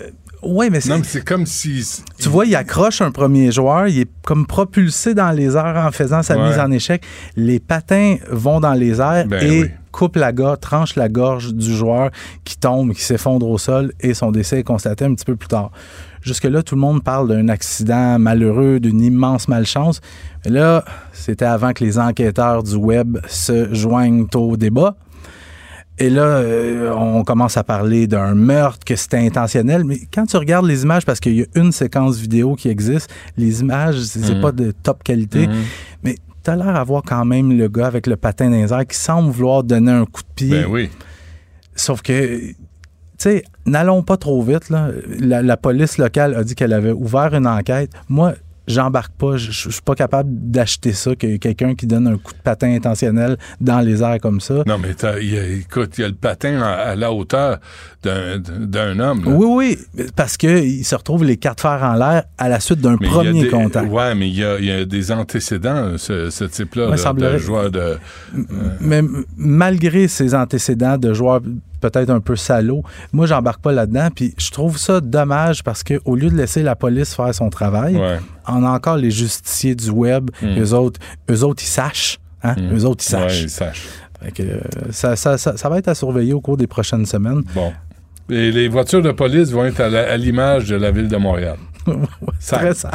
[0.43, 0.89] Oui, mais c'est.
[0.89, 2.01] Non, mais c'est comme si.
[2.19, 5.91] Tu vois, il accroche un premier joueur, il est comme propulsé dans les airs en
[5.91, 6.47] faisant sa Ouais.
[6.49, 7.03] mise en échec.
[7.35, 9.69] Les patins vont dans les airs Ben et oui.
[9.91, 12.09] coupent la gorge, tranchent la gorge du joueur
[12.43, 15.47] qui tombe, qui s'effondre au sol et son décès est constaté un petit peu plus
[15.49, 15.71] tard.
[16.23, 20.01] Jusque-là, tout le monde parle d'un accident malheureux, d'une immense malchance.
[20.45, 24.95] Mais là, c'était avant que les enquêteurs du web se joignent au débat.
[25.97, 29.83] Et là, euh, on commence à parler d'un meurtre, que c'était intentionnel.
[29.83, 33.09] Mais quand tu regardes les images, parce qu'il y a une séquence vidéo qui existe,
[33.37, 34.41] les images, c'est Mhm.
[34.41, 35.47] pas de top qualité.
[35.47, 35.53] Mhm.
[36.03, 38.87] Mais t'as l'air à voir quand même le gars avec le patin dans les airs
[38.87, 40.49] qui semble vouloir donner un coup de pied.
[40.61, 40.89] Ben oui.
[41.75, 42.55] Sauf que, tu
[43.17, 44.69] sais, n'allons pas trop vite.
[44.69, 44.89] Là.
[45.19, 47.91] La, la police locale a dit qu'elle avait ouvert une enquête.
[48.09, 48.33] Moi,
[48.67, 49.37] j'embarque pas.
[49.37, 52.73] Je je suis pas capable d'acheter ça, que quelqu'un qui donne un coup de patin
[52.73, 54.63] intentionnel dans les airs comme ça.
[54.65, 54.89] Non, mais
[55.25, 57.59] y a- écoute, il y a le patin à, à la hauteur
[58.03, 59.25] d'un homme.
[59.25, 59.31] là.
[59.31, 62.97] Oui, oui, parce qu'il se retrouve les quatre fers en l'air à la suite d'un
[62.97, 63.89] premier des- contact.
[63.91, 67.37] Ouais, mais il y a, il y a des antécédents, ce, ce type-là, Ouais, de
[67.37, 67.97] joueur de.
[68.79, 69.01] Mais
[69.37, 71.41] malgré ses antécédents de joueurs
[71.81, 74.07] peut-être un peu salauds, moi, j'embarque pas là-dedans.
[74.15, 77.97] Puis je trouve ça dommage parce qu'au lieu de laisser la police faire son travail,
[77.97, 78.19] Ouais.
[78.47, 80.29] on a encore les justiciers du web.
[80.41, 80.59] Mm.
[80.61, 80.99] Eux, autres,
[81.29, 82.19] eux autres, ils sachent.
[82.43, 82.55] Hein?
[82.57, 82.75] Mm.
[82.77, 83.41] Eux autres, ils Ouais, sachent.
[83.41, 83.87] ils sachent.
[84.23, 84.59] Fait que, euh,
[84.91, 87.41] ça, ça- ça- ça va être à surveiller au cours des prochaines semaines.
[87.55, 87.73] Bon.
[88.29, 91.57] Et les voitures de police vont être à l'image de la ville de Montréal.
[92.39, 92.91] C'est très sale.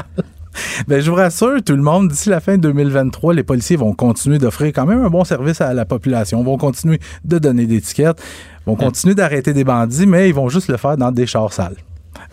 [0.89, 4.39] Ben, je vous rassure, tout le monde, d'ici la fin 2023, les policiers vont continuer
[4.39, 8.20] d'offrir quand même un bon service à la population, vont continuer de donner des tickets,
[8.66, 11.77] vont continuer d'arrêter des bandits, mais ils vont juste le faire dans des chars sales.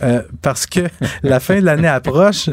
[0.02, 0.82] Euh, parce que
[1.24, 2.50] la fin de l'année approche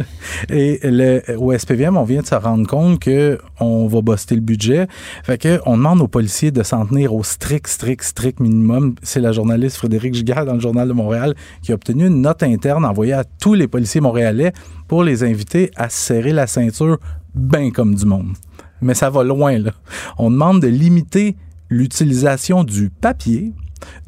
[0.48, 4.40] et le, au SPVM, on vient de se rendre compte que on va buster le
[4.40, 4.86] budget.
[5.24, 8.94] Fait on demande aux policiers de s'en tenir au strict, strict, strict minimum.
[9.02, 12.42] C'est la journaliste Frédéric Giguère dans le Journal de Montréal qui a obtenu une note
[12.42, 14.52] interne envoyée à tous les policiers montréalais
[14.88, 16.98] pour les inviter à se serrer la ceinture
[17.34, 18.34] bien comme du monde.
[18.80, 19.72] Mais ça va loin, là.
[20.18, 21.36] On demande de limiter
[21.68, 23.52] l'utilisation du papier,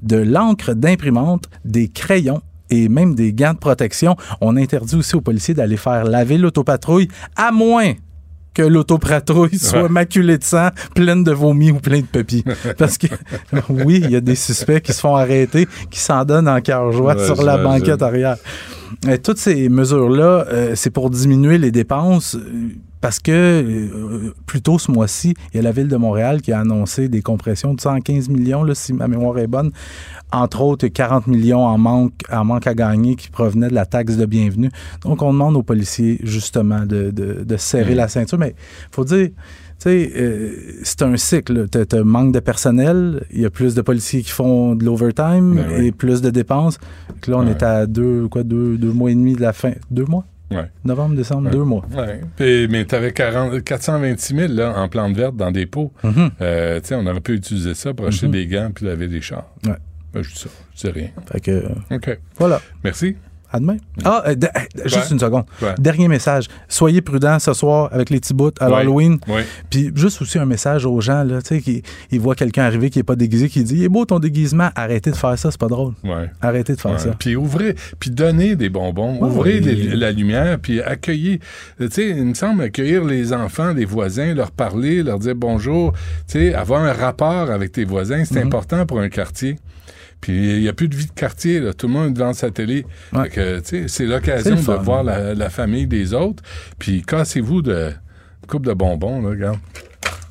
[0.02, 2.42] de l'encre d'imprimante, des crayons
[2.72, 4.16] et même des gants de protection.
[4.40, 7.92] On interdit aussi aux policiers d'aller faire laver l'autopatrouille, à moins
[8.54, 9.88] que l'autopatrouille soit Ouais.
[9.88, 12.44] maculée de sang, pleine de vomi ou plein de papy.
[12.78, 13.06] Parce que,
[13.68, 16.92] oui, il y a des suspects qui se font arrêter, qui s'en donnent en cœur
[16.92, 18.36] joie Ouais, sur la banquette arrière.
[19.08, 22.36] Et toutes ces mesures-là, euh, c'est pour diminuer les dépenses.
[23.02, 26.52] Parce que euh, plus tôt ce mois-ci, il y a la ville de Montréal qui
[26.52, 29.72] a annoncé des compressions de 115 millions, là, si ma mémoire est bonne.
[30.32, 34.16] Entre autres, 40 millions en manque, en manque à gagner qui provenaient de la taxe
[34.16, 34.70] de bienvenue.
[35.02, 37.96] Donc, on demande aux policiers, justement, de, de- de serrer Mm.
[37.96, 38.38] la ceinture.
[38.38, 39.34] Mais il faut dire, tu
[39.78, 40.52] sais, euh,
[40.84, 41.66] c'est un cycle.
[41.70, 45.56] Tu as, manque de personnel, il y a plus de policiers qui font de l'overtime
[45.56, 45.86] Ben oui.
[45.86, 46.78] et plus de dépenses.
[47.08, 49.72] Donc là, on est à deux, quoi, deux, deux mois et demi de la fin.
[49.90, 50.24] Deux mois?
[50.56, 50.70] Ouais.
[50.84, 51.84] Novembre, décembre, deux mois.
[51.96, 52.20] Ouais.
[52.36, 55.92] Puis, mais tu avais 426 000 là, en plantes vertes dans des pots.
[56.40, 58.32] Euh, sais, on aurait pu utiliser ça pour acheter Mhm.
[58.32, 59.46] des gants puis laver des chars.
[59.66, 59.72] Ouais.
[60.12, 60.48] Ben, je dis ça.
[60.76, 61.08] Je dis rien.
[61.30, 62.18] Fait que, OK.
[62.38, 62.60] voilà.
[62.84, 63.16] Merci.
[63.52, 63.76] À demain.
[64.04, 65.44] Ah, euh, de- euh, juste une seconde.
[65.60, 65.74] Ouais.
[65.78, 66.46] Dernier message.
[66.68, 68.76] Soyez prudents ce soir avec les petits bouts à Ouais.
[68.78, 69.18] l'Halloween.
[69.28, 69.44] Ouais.
[69.68, 72.88] Puis juste aussi un message aux gens, là, tu sais, qui ils voient quelqu'un arriver
[72.88, 75.50] qui n'est pas déguisé, qui dit Il est beau ton déguisement, arrêtez de faire ça,
[75.50, 75.92] c'est pas drôle.
[76.02, 76.30] Ouais.
[76.40, 76.98] Arrêtez de faire Ouais.
[76.98, 77.10] ça.
[77.18, 79.60] Puis ouvrez, puis donnez des bonbons, Ouais, ouvrez oui.
[79.60, 81.40] les- la lumière, puis accueillez.
[81.78, 85.92] Tu sais, il me semble accueillir les enfants, les voisins, leur parler, leur dire bonjour.
[86.26, 88.46] Tu sais, avoir un rapport avec tes voisins, c'est Mhm.
[88.46, 89.56] important pour un quartier.
[90.22, 91.74] Puis il n'y a plus de vie de quartier, là.
[91.74, 92.86] tout le monde est devant sa télé.
[93.12, 93.24] Ouais.
[93.24, 94.76] Fait que, tu sais, c'est l'occasion de fun.
[94.76, 96.42] voir la, la famille des autres.
[96.78, 97.92] Puis cassez-vous de
[98.48, 99.58] coupe de bonbons, là, regarde.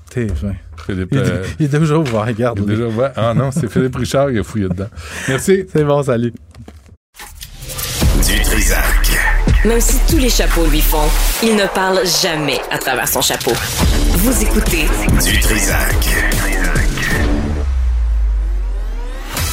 [0.10, 0.54] T'es fin.
[0.86, 2.60] Philippe, Il, est- euh, il est déjà ouvert, regarde.
[2.60, 3.12] il est déjà ouvert.
[3.16, 4.88] Ah non, c'est Philippe Richard qui a fouillé dedans.
[5.28, 5.66] Merci.
[5.72, 6.34] C'est bon, salut.
[8.26, 9.12] Du Trisac.
[9.66, 11.08] Même si tous les chapeaux lui font,
[11.44, 13.52] il ne parle jamais à travers son chapeau.
[14.14, 14.86] Vous écoutez
[15.24, 15.96] Du Trisac.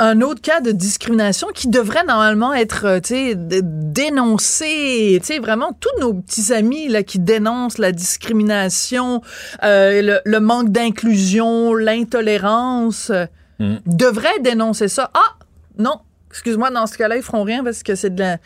[0.00, 5.18] Un autre cas de discrimination qui devrait normalement être euh, tu sais, d- dénoncé.
[5.20, 9.22] Tu sais, vraiment, tous nos petits amis là, qui dénoncent la discrimination,
[9.64, 13.26] euh, le, le manque d'inclusion, l'intolérance, euh,
[13.60, 13.78] Mm.
[13.86, 15.10] devraient dénoncer ça.
[15.14, 15.34] Ah,
[15.78, 15.96] non,
[16.30, 18.36] excuse-moi, dans ce cas-là, ils feront rien parce que c'est de la...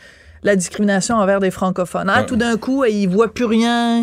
[0.41, 2.09] la discrimination envers des francophones.
[2.09, 2.23] Ah, Ah.
[2.23, 3.99] Tout d'un coup, ils voient plus rien.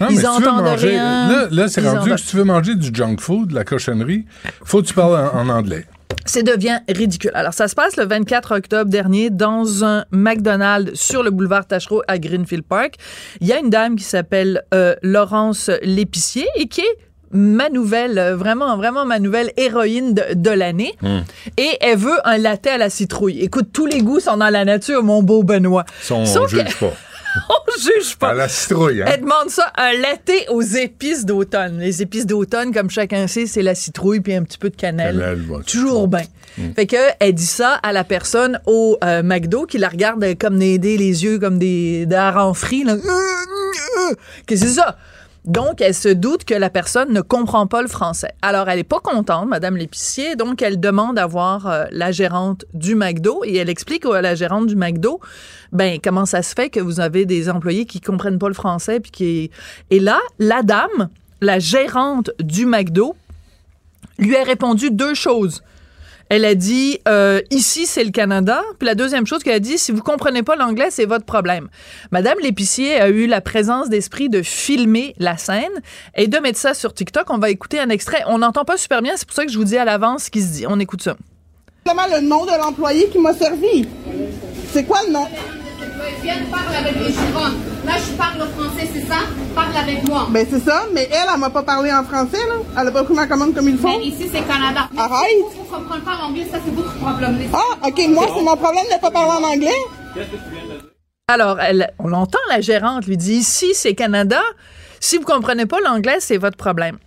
[0.00, 1.28] Non, mais ils si tu veux entendent manger- rien.
[1.30, 4.24] Là, là c'est rendu que si tu veux manger du junk food, de la cochonnerie,
[4.64, 5.84] faut que tu parles en, en anglais.
[6.24, 7.30] Ça devient ridicule.
[7.34, 12.02] Alors, ça se passe le 24 octobre dernier dans un McDonald's sur le boulevard Tachereau
[12.08, 12.94] à Greenfield Park.
[13.40, 16.98] Il y a une dame qui s'appelle euh, Laurence L'Épicier et qui est
[17.30, 20.94] ma nouvelle, euh, vraiment, vraiment ma nouvelle héroïne de, de l'année.
[21.56, 23.40] Et elle veut un latte à la citrouille.
[23.40, 25.84] Écoute, tous les goûts sont dans la nature, mon beau Benoît.
[26.10, 26.92] On Sauf juge que- pas.
[27.50, 28.28] on juge pas.
[28.30, 29.06] À la citrouille, hein?
[29.12, 31.78] Elle demande ça, un latte aux épices d'automne.
[31.78, 35.16] Les épices d'automne, comme chacun sait, c'est la citrouille puis un petit peu de cannelle.
[35.66, 36.22] Toujours bien.
[36.58, 36.72] Mm.
[36.74, 40.58] Fait que elle dit ça à la personne au euh, McDo qui la regarde comme
[40.58, 42.84] des, des- les yeux comme des, des harengs frits.
[42.84, 42.96] là.
[44.46, 44.96] Qu'est-ce que c'est ça?
[45.46, 48.32] Donc, elle se doute que la personne ne comprend pas le français.
[48.42, 52.64] Alors, elle est pas contente, Madame l'épicier, donc elle demande à voir euh, la gérante
[52.74, 55.20] du McDo et elle explique à la gérante du McDo,
[55.72, 58.98] ben comment ça se fait que vous avez des employés qui comprennent pas le français
[58.98, 59.50] puis qui
[59.90, 61.08] et là, la dame,
[61.40, 63.14] la gérante du McDo,
[64.18, 65.62] lui a répondu deux choses.
[66.28, 68.62] Elle a dit euh, ici c'est le Canada.
[68.78, 71.68] Puis la deuxième chose qu'elle a dit, si vous comprenez pas l'anglais, c'est votre problème.
[72.10, 75.64] Madame l'épicier a eu la présence d'esprit de filmer la scène
[76.14, 77.30] et de mettre ça sur TikTok.
[77.30, 78.22] On va écouter un extrait.
[78.26, 80.30] On n'entend pas super bien, c'est pour ça que je vous dis à l'avance ce
[80.30, 80.66] qui se dit.
[80.68, 81.16] On écoute ça.
[81.86, 83.86] Le nom de l'employé qui m'a servi.
[84.72, 85.26] C'est quoi le nom?
[86.22, 87.75] Viens, parle avec les.
[87.86, 89.18] Là, je parle français, c'est ça?
[89.54, 90.26] Parle avec moi.
[90.30, 92.80] Ben c'est ça, mais elle, elle m'a pas parlé en français, là.
[92.80, 93.86] Elle a pas pris ma commande comme il faut.
[93.86, 94.88] Mais ici, c'est Canada.
[94.92, 95.30] Mais Arrête!
[95.52, 97.38] Si vous ne comprenez pas l'anglais, ça, c'est votre problème.
[97.52, 100.26] Ah, ok, moi, c'est mon problème de pas parler en anglais.
[101.28, 104.40] Alors, elle, on l'entend, la gérante lui dit ici, c'est Canada.
[104.98, 106.98] Si vous comprenez pas l'anglais, c'est votre problème.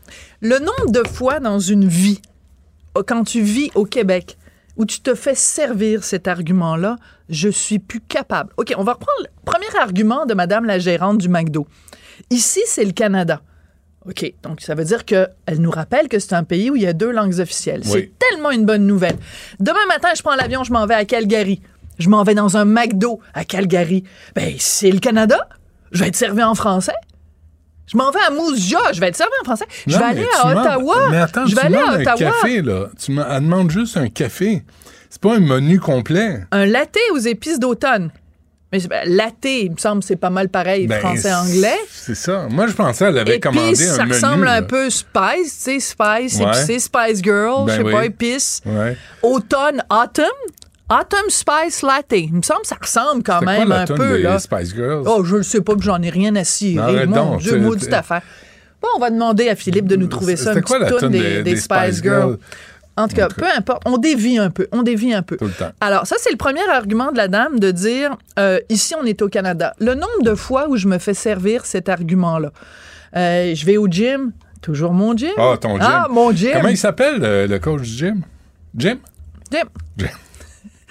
[0.42, 2.22] Le nombre de fois dans une vie,
[3.06, 4.38] quand tu vis au Québec,
[4.80, 6.96] où tu te fais servir cet argument-là,
[7.28, 8.54] je suis plus capable.
[8.56, 11.68] OK, on va reprendre le premier argument de Madame la gérante du McDo.
[12.30, 13.42] Ici, c'est le Canada.
[14.08, 15.28] OK, donc ça veut dire qu'elle
[15.58, 17.82] nous rappelle que c'est un pays où il y a deux langues officielles.
[17.88, 17.92] Oui.
[17.92, 19.18] C'est tellement une bonne nouvelle.
[19.60, 21.62] Demain matin, je prends l'avion, je m'en vais à Calgary.
[21.98, 24.06] Je m'en vais dans un McDo à Calgary.
[24.34, 25.50] Ben, c'est le Canada.
[25.92, 26.94] Je vais être servi en français.
[27.92, 29.66] Je m'en vais à Moose Jaw, je vais être servi en français.
[29.88, 30.96] Je vais aller à demandes- Ottawa.
[31.10, 32.32] Mais attends, je vais aller à demandes un Ottawa.
[32.42, 32.88] café, là.
[33.04, 34.64] Tu me- elle demande juste un café.
[35.10, 36.42] C'est pas un menu complet.
[36.52, 38.12] Un latte aux épices d'automne.
[38.72, 41.80] Mais ben, latte, il me semble, c'est pas mal pareil, Ben, français-anglais.
[41.90, 42.46] C'est ça.
[42.52, 44.14] Moi, je pensais qu'elle avait commandé Épices, un ça menu.
[44.14, 44.54] ressemble là.
[44.58, 46.46] un peu Spice, tu sais, Spice, Ouais.
[46.50, 48.10] épicé, Spice Girl, Ben je sais oui.
[48.12, 48.70] pas.
[48.70, 48.98] Ouais.
[49.24, 50.26] Automne, Autumn,
[50.90, 52.14] Autumn Spice Latte.
[52.14, 54.40] Il me semble que ça ressemble quand quoi même un peu, des là?
[54.40, 55.04] Spice Girls?
[55.06, 56.82] Oh, je le sais pas, j'en ai rien à cirer.
[56.98, 58.22] Arrête Mon Dieu, maudite affaire.
[58.82, 61.20] Bon, on va demander à Philippe de nous trouver ça, C'était quoi la toune des,
[61.20, 62.02] des- des des Spice Girls?
[62.02, 62.38] Girls?
[62.98, 65.38] En tout cas, peu importe, on dévie un peu, on dévie un peu.
[65.38, 65.72] Tout le temps.
[65.80, 69.22] Alors, ça, c'est le premier argument de la dame de dire euh, ici, on est
[69.22, 69.74] au Canada.
[69.80, 72.52] Le nombre de fois où je me fais servir cet argument-là.
[73.16, 75.32] Euh, je vais au gym, toujours mon gym.
[75.38, 75.88] Ah, ton gym.
[75.90, 76.52] Ah, mon gym.
[76.54, 78.22] Comment il s'appelle, le coach du gym?
[78.76, 78.98] Jim?
[79.52, 79.64] Gym.
[79.98, 80.08] Jim.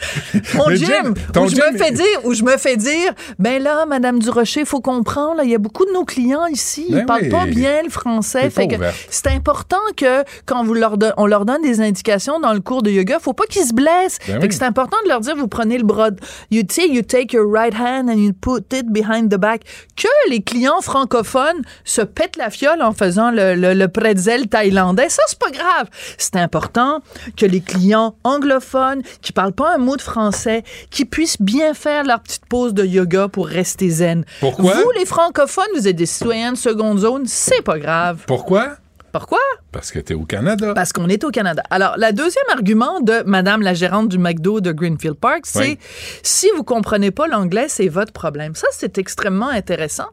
[0.55, 3.13] Mon gym, gym, ton où je gym me fais dire, où je me fais dire,
[3.39, 7.01] ben là, Madame Durocher, faut comprendre, il y a beaucoup de nos clients ici, Ben
[7.01, 7.29] ils parlent oui.
[7.31, 8.77] pas bien le français, fait que
[9.11, 12.83] c'est important que quand vous leur don- on leur donne des indications dans le cours
[12.83, 14.19] de yoga, faut pas qu'ils se blessent.
[14.27, 14.49] Ben fait oui.
[14.49, 16.11] que c'est important de leur dire, vous prenez le bras,
[16.51, 19.63] you, you take your right hand and you put it behind the back.
[19.97, 25.09] Que les clients francophones se pètent la fiole en faisant le, le, le pretzel thaïlandais,
[25.09, 25.89] ça c'est pas grave.
[26.19, 27.01] C'est important
[27.37, 32.05] que les clients anglophones qui parlent pas un mot de français, qui puissent bien faire
[32.05, 34.25] leur petite pause de yoga pour rester zen.
[34.41, 34.75] Pourquoi?
[34.75, 38.25] Vous, les francophones, vous êtes des citoyens de seconde zone, c'est pas grave.
[38.27, 38.77] Pourquoi?
[39.11, 39.39] Pourquoi?
[39.73, 40.75] Parce que t'es au Canada.
[40.75, 41.63] Parce qu'on est au Canada.
[41.71, 45.79] Alors, la deuxième argument de Madame la gérante du McDo de Greenfield Park, c'est Oui.
[46.23, 48.55] si vous comprenez pas l'anglais, c'est votre problème.
[48.55, 50.09] Ça, c'est extrêmement intéressant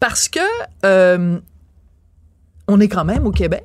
[0.00, 0.40] parce que
[0.84, 1.38] euh,
[2.66, 3.64] on est quand même au Québec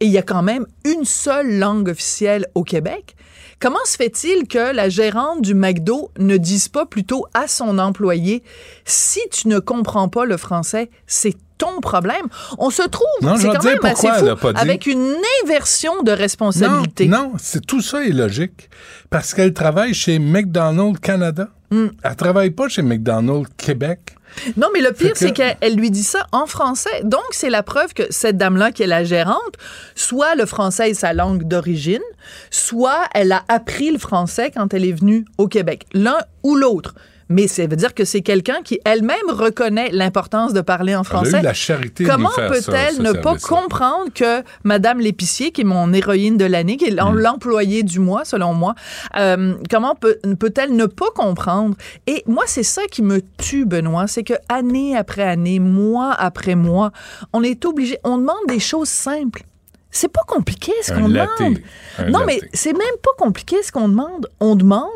[0.00, 3.16] et il y a quand même une seule langue officielle au Québec.
[3.60, 8.42] Comment se fait-il que la gérante du McDo ne dise pas plutôt à son employé
[8.86, 12.26] si tu ne comprends pas le français, c'est ton problème.
[12.58, 15.14] On se trouve, c'est quand même assez fou, avec une
[15.44, 17.06] inversion de responsabilité.
[17.06, 18.70] Non, non, c'est tout ça est logique.
[19.10, 21.48] Parce qu'elle travaille chez McDonald's Canada.
[21.70, 21.88] Hmm.
[22.02, 24.16] Elle travaille pas chez McDonald's Québec.
[24.56, 27.02] Non, mais le pire, que- c'est qu'elle elle lui dit ça en français.
[27.04, 29.54] Donc, c'est la preuve que cette dame-là, qui est la gérante,
[29.94, 32.02] soit le français est sa langue d'origine,
[32.50, 35.86] soit elle a appris le français quand elle est venue au Québec.
[35.92, 36.94] L'un ou l'autre.
[37.30, 41.06] Mais ça veut dire que c'est quelqu'un qui elle-même reconnaît l'importance de parler en Elle
[41.06, 41.40] a français.
[41.40, 46.36] eu la charité Comment peut-elle ne pas comprendre que Madame l'épicier, qui est mon héroïne
[46.36, 47.16] de l'année, qui est Hmm.
[47.16, 48.74] l'employé du mois, selon moi,
[49.16, 51.76] euh, comment peut- peut-elle ne pas comprendre?
[52.06, 56.56] Et moi, c'est ça qui me tue, Benoît, c'est que année après année, mois après
[56.56, 56.90] mois,
[57.32, 59.44] on est obligé, on demande des choses simples.
[59.92, 61.58] C'est pas compliqué ce qu'on demande.
[61.98, 62.26] Un non, latte.
[62.26, 64.28] mais c'est même pas compliqué ce qu'on demande.
[64.40, 64.88] On demande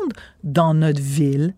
[0.43, 1.53] dans notre ville,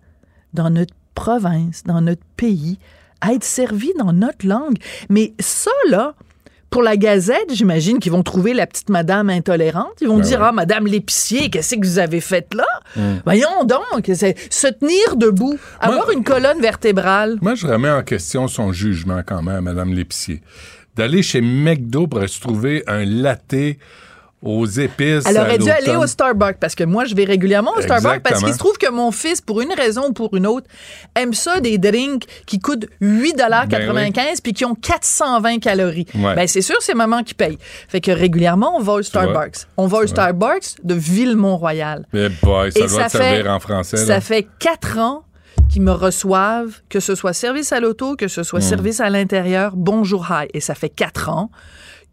[0.57, 2.77] dans notre province, dans notre pays,
[3.21, 4.77] à être servi dans notre langue.
[5.09, 6.13] Mais ça, là,
[6.69, 9.93] pour la Gazette, j'imagine qu'ils vont trouver la petite madame intolérante.
[10.01, 10.47] Ils vont Ben dire, ouais.
[10.49, 12.65] ah, madame l'épicier, qu'est-ce que vous avez fait là?
[12.95, 13.15] Mm.
[13.23, 17.37] Voyons donc, c'est se tenir debout, avoir une colonne vertébrale.
[17.41, 20.41] Moi, je remets en question son jugement quand même, Madame l'épicier.
[20.95, 23.55] D'aller chez McDo pour se trouver un latte
[24.43, 25.23] aux épices.
[25.27, 28.43] Elle aurait dû aller au Starbucks parce que moi, je vais régulièrement au Starbucks parce
[28.43, 30.67] qu'il se trouve que mon fils, pour une raison ou pour une autre,
[31.15, 36.05] aime ça des drinks qui coûtent 8,95 puis qui ont 420 calories.
[36.13, 36.35] Ben Ouais.
[36.35, 37.57] Ben, c'est sûr, c'est maman qui paye.
[37.87, 39.65] Fait que régulièrement, on va au Starbucks.
[39.77, 42.05] On va au Starbucks de Ville-Mont-Royal.
[42.13, 43.97] Eh boy, ça Et doit te fait- servir en français.
[43.97, 45.23] Ça fait quatre ans
[45.69, 48.63] qu'ils me reçoivent, que ce soit service à l'auto, que ce soit Mm.
[48.63, 50.47] service à l'intérieur, bonjour, hi.
[50.53, 51.49] Et ça fait quatre ans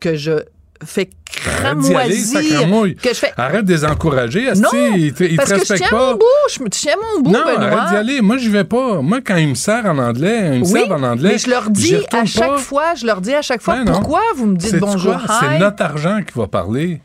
[0.00, 0.40] que je
[0.84, 2.94] d'y aller, cramoisir, sacramouille.
[2.96, 3.32] que je fais...
[3.36, 4.62] Arrête de les encourager, Asti.
[4.62, 6.06] Non, Ils te, ils te parce que je respectent tiens pas.
[6.06, 6.24] mon bout,
[6.56, 7.80] je me tiens mon bout, non, Benoît.
[7.82, 8.20] arrête d'y aller.
[8.20, 9.00] Moi, j'y vais pas.
[9.02, 11.30] Moi, quand ils me servent en anglais, ils me Oui, servent en anglais.
[11.32, 12.58] mais je leur dis à chaque pas.
[12.58, 15.16] fois, je leur dis à chaque fois, Ben pourquoi vous me dites bonjour?
[15.40, 17.00] C'est notre argent qui va parler.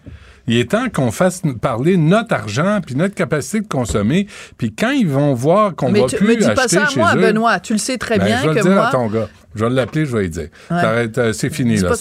[0.52, 4.26] Il est temps qu'on fasse parler notre argent puis notre capacité de consommer.
[4.58, 6.88] Puis quand ils vont voir qu'on va tu plus me dis acheter pas ça à
[6.88, 7.60] chez moi, eux, Benoît.
[7.60, 8.88] Tu le sais très ben, bien je vais que le dire moi...
[8.88, 9.28] à ton gars.
[9.56, 10.48] Je vais l'appeler, je vais lui dire.
[10.70, 11.10] Ouais.
[11.18, 11.92] Euh, c'est fini, Dis là.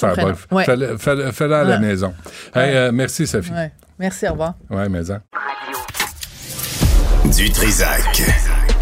[0.50, 0.64] Ouais.
[0.64, 1.78] Fais-le à la Ouais.
[1.80, 2.12] maison.
[2.54, 3.52] Hey, euh, merci, Sophie.
[3.52, 3.72] Ouais.
[3.98, 4.54] Merci, au revoir.
[4.70, 5.20] Ouais, mais hein.
[7.36, 8.22] Du Trisac.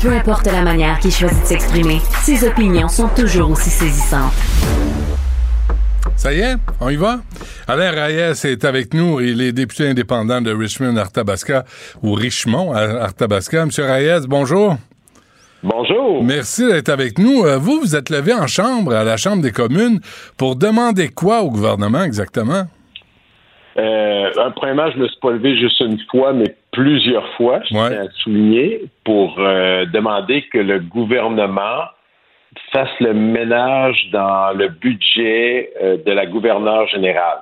[0.00, 4.32] Peu importe la manière qu'il choisit de s'exprimer, ses opinions sont toujours aussi saisissantes.
[6.16, 7.20] Ça y est, on y va?
[7.68, 9.20] Alain Reyes est avec nous.
[9.20, 11.64] Il est député indépendant de Richmond-Arthabasca
[12.02, 13.66] ou Richmond à Arthabasca.
[13.66, 14.76] Monsieur Reyes, bonjour.
[15.68, 16.22] Bonjour.
[16.22, 17.44] Merci d'être avec nous.
[17.44, 19.98] Euh, Vous, vous êtes levé en chambre, à la Chambre des communes,
[20.38, 22.66] pour demander quoi au gouvernement exactement?
[23.76, 28.04] Euh, premièrement, je me suis pas levé juste une fois, mais plusieurs fois, je tiens
[28.06, 31.82] à souligner, pour euh, demander que le gouvernement
[32.70, 37.40] fasse le ménage dans le budget euh, de la gouverneure générale.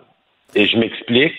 [0.55, 1.35] Et je m'explique.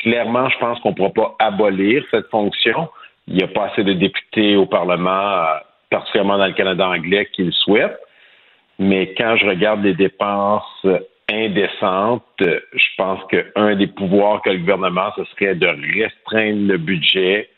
[0.00, 2.88] Clairement, je pense qu'on ne pourra pas abolir cette fonction.
[3.28, 5.44] Il n'y a pas assez de députés au Parlement,
[5.92, 8.00] particulièrement dans le Canada anglais, qui le souhaitent.
[8.78, 10.86] Mais quand je regarde les dépenses
[11.30, 17.48] indécentes, je pense qu'un des pouvoirs que le gouvernement, ce serait de restreindre le budget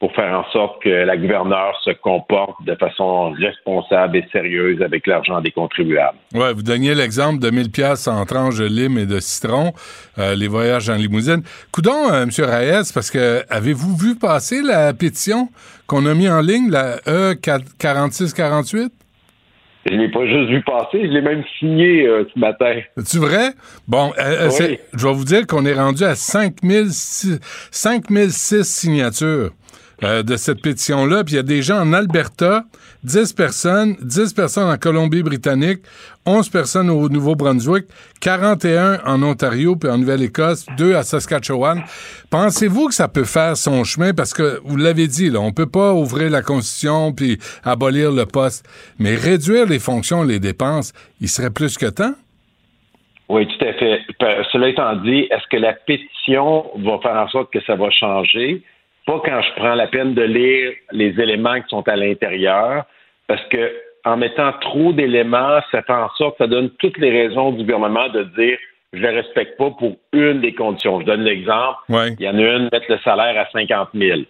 [0.00, 5.08] pour faire en sorte que la gouverneure se comporte de façon responsable et sérieuse avec
[5.08, 6.18] l'argent des contribuables.
[6.34, 9.72] Ouais, vous donniez l'exemple de 1000 pièces en tranches de lime et de citron,
[10.18, 11.42] euh, les voyages en limousine.
[11.72, 15.48] Coudon, euh, Monsieur Reyes, parce que avez-vous vu passer la pétition
[15.88, 18.90] qu'on a mis en ligne, la E E4648?
[19.86, 22.80] Je l'ai pas juste vu passer, je l'ai même signé euh, ce matin.
[23.04, 23.52] C'est vrai?
[23.86, 24.78] Bon, euh, euh, Oui.
[24.92, 27.40] je vais vous dire qu'on est rendu à 5006
[27.70, 29.50] 5006 signatures
[30.04, 31.24] euh, de cette pétition-là.
[31.24, 32.64] Puis il y a des gens en Alberta,
[33.04, 35.80] 10 personnes, 10 personnes en Colombie-Britannique,
[36.26, 37.86] 11 personnes au Nouveau-Brunswick,
[38.20, 41.82] 41 en Ontario puis en Nouvelle-Écosse, 2 à Saskatchewan.
[42.30, 44.12] Pensez-vous que ça peut faire son chemin?
[44.14, 48.26] Parce que vous l'avez dit, là, on peut pas ouvrir la Constitution puis abolir le
[48.26, 48.68] poste.
[48.98, 52.14] Mais réduire les fonctions les dépenses, il serait plus que temps?
[53.28, 54.00] Oui, tout à fait.
[54.52, 58.62] Cela étant dit, est-ce que la pétition va faire en sorte que ça va changer?
[59.08, 62.84] Pas quand je prends la peine de lire les éléments qui sont à l'intérieur,
[63.26, 63.72] parce que
[64.04, 68.10] en mettant trop d'éléments, ça fait en sorte, ça donne toutes les raisons du gouvernement
[68.10, 68.58] de dire
[68.92, 71.00] je ne respecte pas pour une des conditions.
[71.00, 71.78] Je donne l'exemple.
[71.88, 72.14] Ouais.
[72.18, 74.20] Il y en a une, mettre le salaire à 50 000.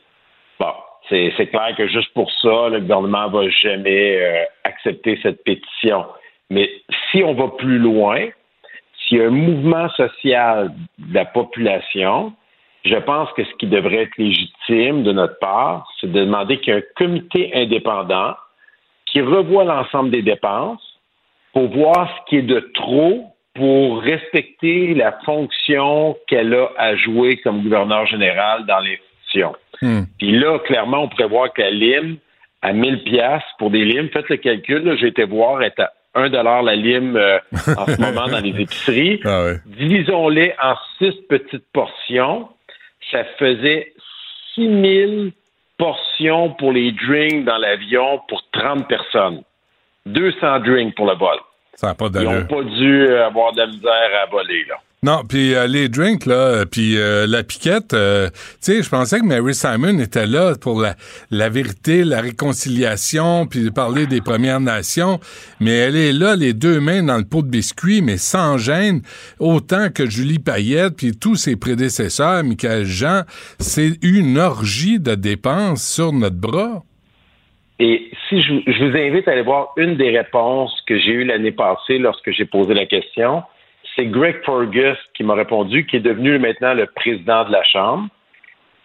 [0.60, 0.72] Bon,
[1.08, 6.06] c'est c'est clair que juste pour ça, le gouvernement va jamais euh, accepter cette pétition.
[6.50, 6.70] Mais
[7.10, 8.28] si on va plus loin,
[8.94, 12.32] s'il y a un mouvement social de la population,
[12.88, 16.74] je pense que ce qui devrait être légitime de notre part, c'est de demander qu'il
[16.74, 18.34] y ait un comité indépendant
[19.06, 20.82] qui revoie l'ensemble des dépenses
[21.52, 27.38] pour voir ce qui est de trop pour respecter la fonction qu'elle a à jouer
[27.38, 29.54] comme gouverneur général dans l'institution.
[30.18, 32.16] Puis là, clairement, on pourrait voir que la lime,
[32.62, 36.30] à 1000 pièces pour des limes, faites le calcul, j'ai été voir, est à 1
[36.30, 37.38] dollar la lime euh,
[37.76, 39.20] en ce moment dans les épiceries.
[39.66, 42.48] Divisons-les en six petites portions.
[43.10, 43.94] Ça faisait
[44.54, 45.32] 6
[45.78, 49.42] portion pour les drinks dans l'avion pour 30 personnes.
[50.06, 51.38] 200 drinks pour le vol.
[51.74, 54.76] Ça pas Ils n'ont pas dû avoir de la misère à voler, là.
[55.04, 58.90] Non, puis euh, les drinks, là, euh, puis euh, la piquette, euh, tu sais, je
[58.90, 60.82] pensais que Mary Simon était là pour
[61.30, 65.20] la, vérité, la réconciliation, puis parler des Premières Nations,
[65.60, 69.02] mais elle est là, les deux mains dans le pot de biscuits, mais sans gêne,
[69.38, 73.22] autant que Julie Payette, puis tous ses prédécesseurs, Michael Jean,
[73.60, 76.82] c'est une orgie de dépenses sur notre bras.
[77.78, 81.24] Et si je, je vous invite à aller voir une des réponses que j'ai eues
[81.24, 83.44] l'année passée lorsque j'ai posé la question,
[83.98, 88.08] c'est Greg Fergus qui m'a répondu, qui est devenu maintenant le président de la Chambre.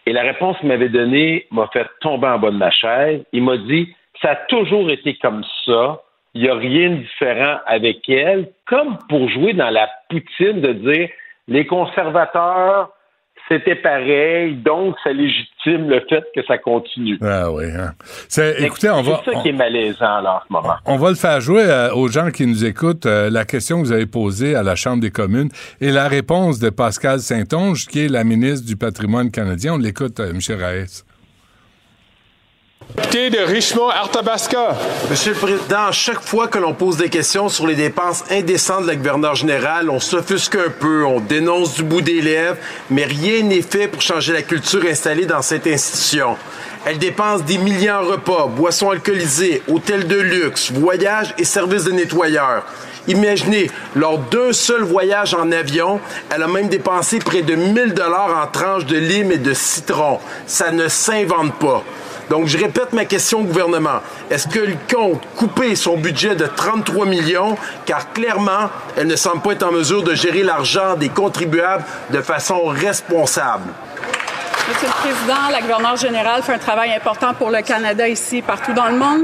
[0.06, 3.24] Et la réponse qu'il m'avait donnée m'a fait tomber en bas de ma chaise.
[3.32, 6.02] Il m'a dit, ça a toujours été comme ça.
[6.34, 8.50] Il n'y a rien de différent avec elle.
[8.66, 11.10] Comme pour jouer dans la poutine de dire,
[11.48, 12.90] les conservateurs,
[13.50, 17.18] c'était pareil, donc ça légitime le fait que ça continue.
[17.22, 17.66] Ah oui.
[17.66, 17.92] Hein.
[18.28, 19.22] C'est- Écoutez, on va...
[19.26, 20.76] C'est ça qui est malaisant là, en ce moment.
[20.86, 23.86] On va le faire jouer euh, aux gens qui nous écoutent, euh, la question que
[23.88, 25.50] vous avez posée à la Chambre des communes
[25.82, 29.74] et la réponse de Pascal Saint-Onge, qui est la ministre du patrimoine canadien.
[29.74, 30.40] On l'écoute, euh, M.
[30.60, 31.04] Raes.
[33.14, 34.76] De Richmond-Arthabasca.
[35.10, 38.88] Monsieur le Président, chaque fois que l'on pose des questions sur les dépenses indécentes de
[38.88, 42.58] la gouverneure générale, on s'offusque un peu, on dénonce du bout des lèvres,
[42.90, 46.36] mais rien n'est fait pour changer la culture installée dans cette institution.
[46.86, 51.92] Elle dépense des millions en repas, boissons alcoolisées, hôtels de luxe, voyages et services de
[51.92, 52.66] nettoyeurs.
[53.08, 56.00] Imaginez, lors d'un seul voyage en avion,
[56.30, 60.20] elle a même dépensé près de 1000 dollars en tranches de lime et de citron.
[60.46, 61.84] Ça ne s'invente pas.
[62.30, 64.02] Donc, je répète ma question au gouvernement.
[64.30, 69.52] Est-ce qu'elle compte couper son budget de 33 millions, car clairement, elle ne semble pas
[69.54, 73.70] être en mesure de gérer l'argent des contribuables de façon responsable?
[74.70, 78.72] Monsieur le Président, la gouverneure générale fait un travail important pour le Canada ici, partout
[78.72, 79.24] dans le monde.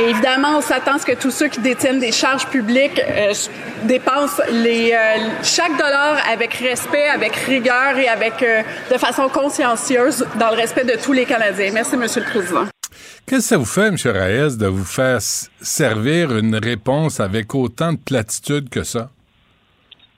[0.00, 3.32] Évidemment, on s'attend à ce que tous ceux qui détiennent des charges publiques euh,
[3.84, 10.26] dépensent les, euh, chaque dollar avec respect, avec rigueur et avec, euh, de façon consciencieuse
[10.40, 11.70] dans le respect de tous les Canadiens.
[11.72, 12.64] Merci, Monsieur le Président.
[13.26, 13.96] Qu'est-ce que ça vous fait, M.
[14.06, 15.20] Raes, de vous faire
[15.62, 19.08] servir une réponse avec autant de platitude que ça?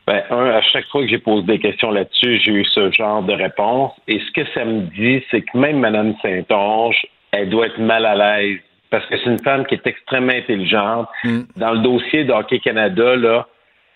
[0.07, 3.23] Ben, un, à chaque fois que j'ai posé des questions là-dessus, j'ai eu ce genre
[3.23, 3.93] de réponse.
[4.07, 8.07] Et ce que ça me dit, c'est que même Mme Saint-Onge, elle doit être mal
[8.07, 8.61] à l'aise.
[8.91, 11.09] Parce que c'est une femme qui est extrêmement intelligente.
[11.57, 13.49] Dans le dossier d'Hockey Canada, là,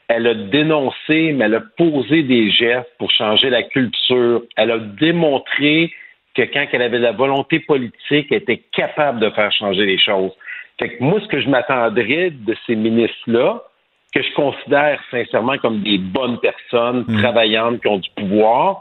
[0.09, 4.43] elle a dénoncé, mais elle a posé des gestes pour changer la culture.
[4.57, 5.93] Elle a démontré
[6.35, 10.33] que quand elle avait la volonté politique, elle était capable de faire changer les choses.
[10.81, 13.63] Fait que moi, ce que je m'attendrais de ces ministres-là,
[14.13, 18.81] que je considère sincèrement comme des bonnes personnes, travaillantes, qui ont du pouvoir,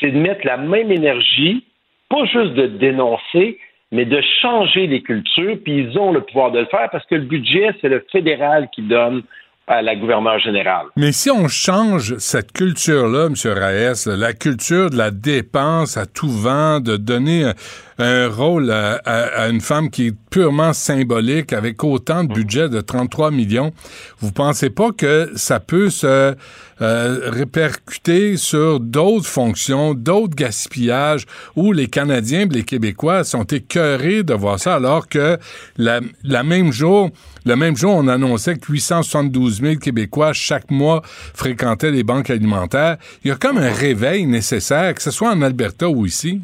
[0.00, 1.64] c'est de mettre la même énergie,
[2.08, 3.58] pas juste de dénoncer,
[3.92, 7.14] mais de changer les cultures, puis ils ont le pouvoir de le faire parce que
[7.14, 9.22] le budget, c'est le fédéral qui donne
[9.66, 10.86] à la gouverneure générale.
[10.96, 13.34] Mais si on change cette culture-là, M.
[13.58, 17.54] Raes, la culture de la dépense à tout vent, de donner un,
[17.98, 22.68] un rôle à, à- à une femme qui est purement symbolique avec autant de budget
[22.68, 23.72] de 33 millions,
[24.20, 26.34] vous pensez pas que ça peut se
[26.82, 31.24] euh, répercuter sur d'autres fonctions, d'autres gaspillages
[31.56, 35.38] où les Canadiens et les Québécois sont écœurés de voir ça alors que
[35.78, 37.10] le même jour,
[37.46, 42.96] on annonçait que 872 000 Québécois chaque mois fréquentaient les banques alimentaires.
[43.24, 46.40] Il y a comme un réveil nécessaire, que ce soit en Alberta ou ici.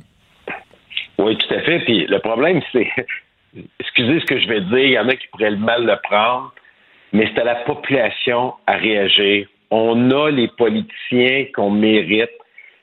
[1.19, 1.81] Oui, tout à fait.
[1.81, 2.89] Puis le problème, c'est,
[3.81, 5.97] excusez ce que je vais dire, il y en a qui pourraient le mal le
[6.03, 6.53] prendre,
[7.13, 9.49] mais c'est à la population à réagir.
[9.71, 12.31] On a les politiciens qu'on mérite.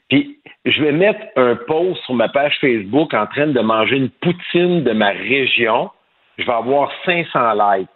[0.10, 4.10] Puis je vais mettre un post sur ma page Facebook en train de manger une
[4.10, 5.90] poutine de ma région.
[6.38, 7.90] Je vais avoir 500 likes.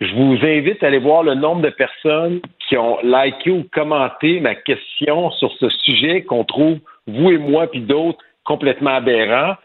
[0.00, 4.40] Je vous invite à aller voir le nombre de personnes qui ont liké ou commenté
[4.40, 9.56] ma question sur ce sujet qu'on trouve, vous et moi, puis d'autres, complètement aberrant.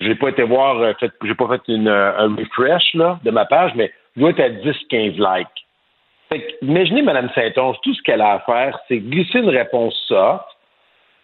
[0.00, 3.30] Je n'ai pas été voir, euh, j'ai pas fait une, euh, un refresh là, de
[3.30, 5.63] ma page, mais dois être à 10-15 likes.
[6.34, 9.94] Fait que, imaginez Mme Saint-Onge, tout ce qu'elle a à faire, c'est glisser une réponse
[10.08, 10.44] soft,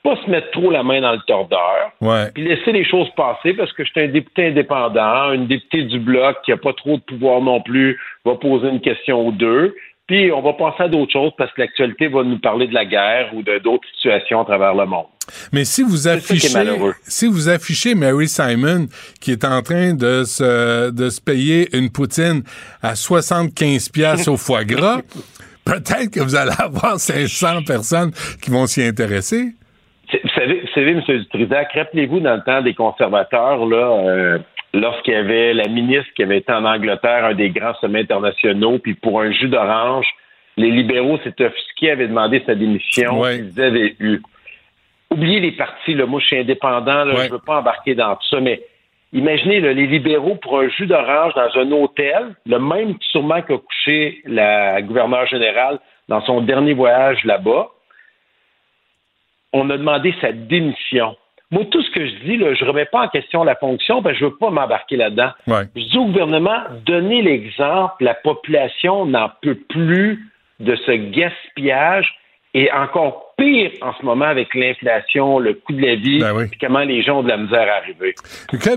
[0.04, 2.30] pas se mettre trop la main dans le tordeur, Ouais.
[2.32, 5.98] puis laisser les choses passer parce que je suis un député indépendant, une députée du
[5.98, 9.74] Bloc qui n'a pas trop de pouvoir non plus, va poser une question ou deux,
[10.10, 12.84] puis on va passer à d'autres choses parce que l'actualité va nous parler de la
[12.84, 15.06] guerre ou de d'autres situations à travers le monde.
[15.52, 16.48] Mais si vous affichez,
[17.02, 18.86] si vous affichez Mary Simon
[19.20, 22.42] qui est en train de se, de se payer une poutine
[22.82, 25.00] à 75 pièces au foie gras,
[25.64, 28.10] peut-être que vous allez avoir 500 personnes
[28.42, 29.52] qui vont s'y intéresser.
[30.12, 31.02] Vous savez, vous savez, M.
[31.06, 34.38] Dutrisac, rappelez-vous dans le temps des conservateurs, là, euh,
[34.72, 38.78] lorsqu'il y avait la ministre qui avait été en Angleterre, un des grands sommets internationaux,
[38.78, 40.06] puis pour un jus d'orange,
[40.56, 44.20] les libéraux s'étaient offusqués, avaient demandé sa démission, ils avaient eu.
[45.10, 48.28] Oubliez les partis, là, moi je suis indépendant, là, je veux pas embarquer dans tout
[48.30, 48.62] ça, mais
[49.12, 53.58] imaginez là, les libéraux pour un jus d'orange dans un hôtel, le même sûrement qu'a
[53.58, 57.68] couché la gouverneure générale dans son dernier voyage là-bas.
[59.52, 61.16] On a demandé sa démission.
[61.50, 64.02] Moi, tout ce que je dis, là, je ne remets pas en question la fonction,
[64.02, 65.30] parce que je ne veux pas m'embarquer là-dedans.
[65.74, 72.14] Je dis au gouvernement, donnez l'exemple, la population n'en peut plus de ce gaspillage
[72.54, 76.58] et encore pire en ce moment avec l'inflation, le coût de la vie, Ben puis
[76.60, 78.14] comment les gens ont de la misère à arriver.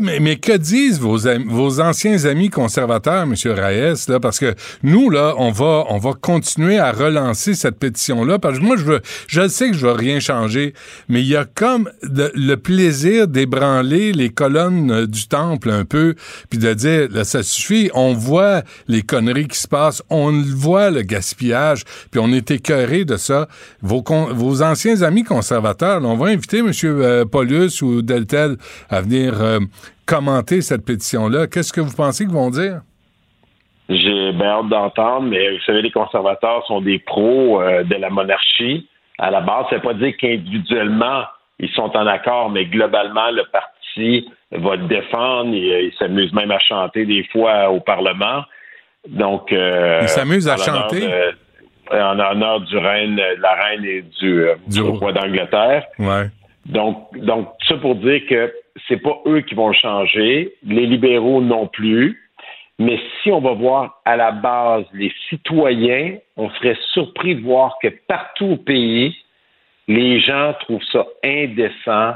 [0.02, 1.18] Mais, mais que disent vos,
[1.48, 3.34] vos anciens amis conservateurs, M.
[3.46, 4.54] Reyes, là, parce que
[4.84, 8.86] nous, là, on va, on va continuer à relancer cette pétition-là, parce que moi, je
[8.86, 10.74] veux, je sais que je veux rien changer,
[11.10, 15.84] mais il y a comme de- le plaisir d'ébranler les colonnes euh, du temple un
[15.86, 16.16] peu,
[16.50, 20.90] puis de dire, là, ça suffit, on voit les conneries qui se passent, on voit,
[20.90, 23.48] le gaspillage, puis on est écœuré de ça.
[23.82, 26.72] Vos, con- vos anciens amis conservateurs, là, on va inviter M.
[26.84, 28.56] euh, Paulus ou Deltel
[28.90, 29.60] à venir euh,
[30.06, 31.48] commenter cette pétition-là.
[31.48, 32.82] Qu'est-ce que vous pensez qu'ils vont dire?
[33.90, 38.10] J'ai bien hâte d'entendre, mais vous savez, les conservateurs sont des pros euh, de la
[38.10, 38.88] monarchie.
[39.18, 41.24] À la base, ça ne veut pas dire qu'individuellement,
[41.60, 45.50] ils sont en accord, mais globalement, le parti va le défendre.
[45.54, 48.44] Il, il s'amuse même à chanter des fois au Parlement.
[49.08, 51.02] Donc, euh, Il s'amuse à chanter?
[51.02, 51.36] de-
[51.92, 55.86] en honneur du reine, de la reine et du, euh, du roi d'Angleterre.
[56.00, 56.30] Ouais.
[56.66, 58.54] Donc, donc, ça pour dire que
[58.88, 62.20] c'est pas eux qui vont changer, les libéraux non plus.
[62.80, 67.78] Mais si on va voir à la base les citoyens, on serait surpris de voir
[67.82, 69.16] que partout au pays,
[69.88, 72.16] les gens trouvent ça indécent,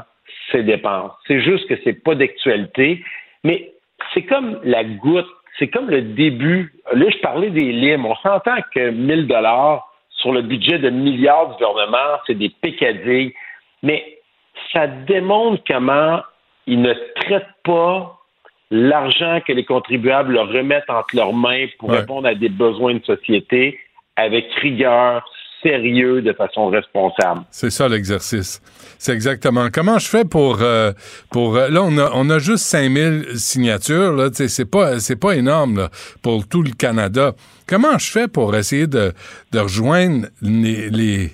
[0.50, 1.12] ces dépenses.
[1.26, 3.04] C'est juste que c'est pas d'actualité,
[3.44, 3.70] mais
[4.12, 5.28] c'est comme la goutte,
[5.58, 6.72] c'est comme le début.
[6.92, 8.06] Là, je parlais des limes.
[8.06, 13.34] On s'entend que 1000 dollars sur le budget de milliards du gouvernement, c'est des pécadilles,
[13.82, 14.18] mais
[14.72, 16.20] ça démontre comment
[16.66, 18.18] ils ne traitent pas
[18.70, 22.00] l'argent que les contribuables leur remettent entre leurs mains pour Ouais.
[22.00, 23.78] répondre à des besoins de société
[24.16, 25.24] avec rigueur,
[25.62, 27.42] sérieux, de façon responsable.
[27.50, 28.60] C'est ça l'exercice.
[28.98, 29.68] C'est exactement.
[29.72, 30.92] Comment je fais pour euh,
[31.30, 35.36] pour euh, là on a on a juste 5000 signatures là, c'est pas c'est pas
[35.36, 35.90] énorme là,
[36.22, 37.34] pour tout le Canada.
[37.66, 39.12] Comment je fais pour essayer de
[39.52, 41.30] de rejoindre les les,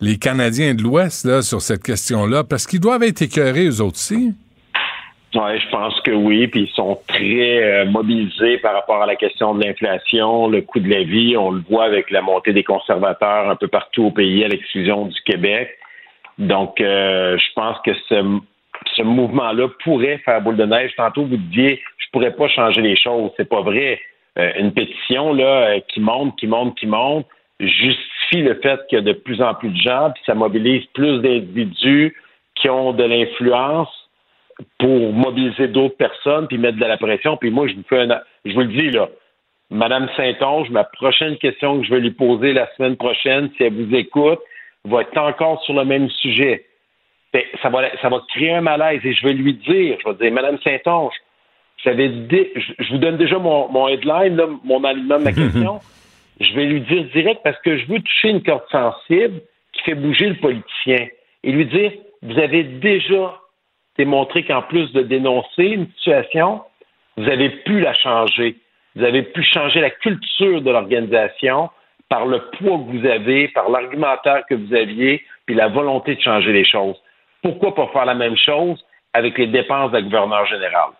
[0.00, 2.44] les Canadiens de l'Ouest là sur cette question-là?
[2.44, 4.34] Parce qu'ils doivent être écœurés eux aussi.
[5.38, 6.48] Oui, je pense que oui.
[6.48, 10.80] Puis ils sont très euh, mobilisés par rapport à la question de l'inflation, le coût
[10.80, 11.36] de la vie.
[11.36, 15.06] On le voit avec la montée des conservateurs un peu partout au pays, à l'exclusion
[15.06, 15.78] du Québec.
[16.38, 18.40] Donc, euh, je pense que ce,
[18.96, 20.90] ce mouvement-là pourrait faire boule de neige.
[20.96, 23.30] Tantôt, vous disiez, je pourrais pas changer les choses.
[23.36, 24.00] C'est pas vrai.
[24.40, 27.26] Euh, une pétition là qui monte, qui monte, qui monte,
[27.60, 30.84] justifie le fait qu'il y a de plus en plus de gens, puis ça mobilise
[30.94, 32.16] plus d'individus
[32.56, 34.07] qui ont de l'influence
[34.78, 37.36] pour mobiliser d'autres personnes puis mettre de la pression.
[37.36, 39.08] Puis moi, je vous fais un, je vous le dis là,
[39.70, 43.74] Madame Saint-Onge, ma prochaine question que je vais lui poser la semaine prochaine, si elle
[43.74, 44.40] vous écoute,
[44.84, 46.64] va être encore sur le même sujet.
[47.32, 50.14] Ben, ça va, ça va créer un malaise et je vais lui dire, je vais
[50.14, 51.12] dire, Madame Saint-Onge,
[51.84, 55.80] dé- je, je vous donne déjà mon, mon headline, là, mon alignement de ma question.
[56.40, 59.94] je vais lui dire direct parce que je veux toucher une corde sensible qui fait
[59.94, 61.08] bouger le politicien
[61.44, 63.38] et lui dire, vous avez déjà
[63.98, 66.62] démontré qu'en plus de dénoncer une situation,
[67.16, 68.56] vous avez pu la changer.
[68.94, 71.68] Vous avez pu changer la culture de l'organisation
[72.08, 76.20] par le poids que vous avez, par l'argumentaire que vous aviez, puis la volonté de
[76.20, 76.96] changer les choses.
[77.42, 78.82] Pourquoi pas faire la même chose?
[79.14, 80.90] Avec les dépenses de la gouverneure générale?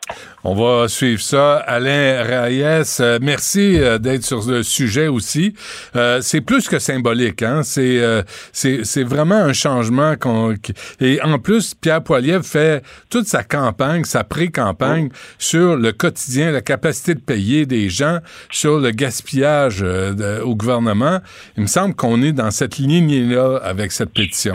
[0.42, 1.56] On va suivre ça.
[1.58, 5.54] Alain Reyes, euh, merci euh, d'être sur le sujet aussi.
[5.94, 7.62] Euh, c'est plus que symbolique, hein.
[7.62, 8.22] C'est euh,
[8.52, 10.54] c'est c'est vraiment un changement qu'on
[11.00, 16.62] et en plus Pierre Poilievre fait toute sa campagne, sa pré-campagne sur le quotidien, la
[16.62, 18.18] capacité de payer des gens,
[18.50, 21.18] sur le gaspillage euh, de- au gouvernement.
[21.56, 24.54] Il me semble qu'on est dans cette lignée-là avec cette pétition.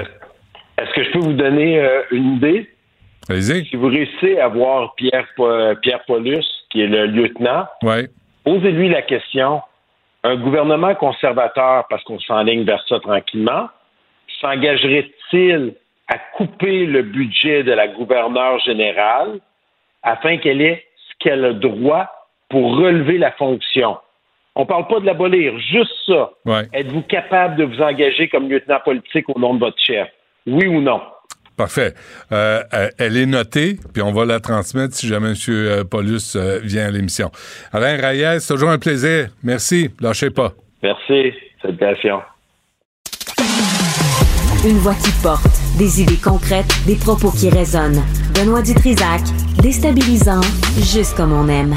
[0.80, 1.80] Est-ce que je peux vous donner
[2.12, 2.70] une idée?
[3.30, 3.66] Allez-y.
[3.66, 5.28] Si vous réussissez à voir Pierre,
[5.82, 8.08] Pierre Paulus, qui est le lieutenant, Ouais.
[8.44, 9.62] posez-lui la question.
[10.26, 13.70] Un gouvernement conservateur, parce qu'on s'enligne vers ça tranquillement,
[14.40, 15.74] s'engagerait-il
[16.08, 19.40] à couper le budget de la gouverneure générale
[20.02, 22.10] afin qu'elle ait ce qu'elle a droit
[22.50, 23.98] pour relever la fonction?
[24.56, 26.30] On ne parle pas de l'abolir, juste ça.
[26.46, 26.68] Ouais.
[26.74, 30.08] Êtes-vous capable de vous engager comme lieutenant politique au nom de votre chef?
[30.46, 31.02] Oui ou non?
[31.56, 31.94] Parfait.
[32.32, 35.36] Euh, euh, elle est notée, puis on va la transmettre si jamais M.
[35.50, 37.32] euh, Paulus vient à l'émission.
[37.72, 39.30] Alain Reyes, c'est toujours un plaisir.
[39.44, 39.92] Merci.
[40.00, 40.54] Lâchez pas.
[40.82, 41.32] Merci.
[41.62, 42.22] Salutations.
[44.66, 45.46] Une voix qui porte,
[45.78, 48.02] des idées concrètes, des propos qui résonnent.
[48.34, 49.22] Benoît Dutrisac,
[49.62, 50.42] déstabilisant,
[50.78, 51.76] juste comme on aime.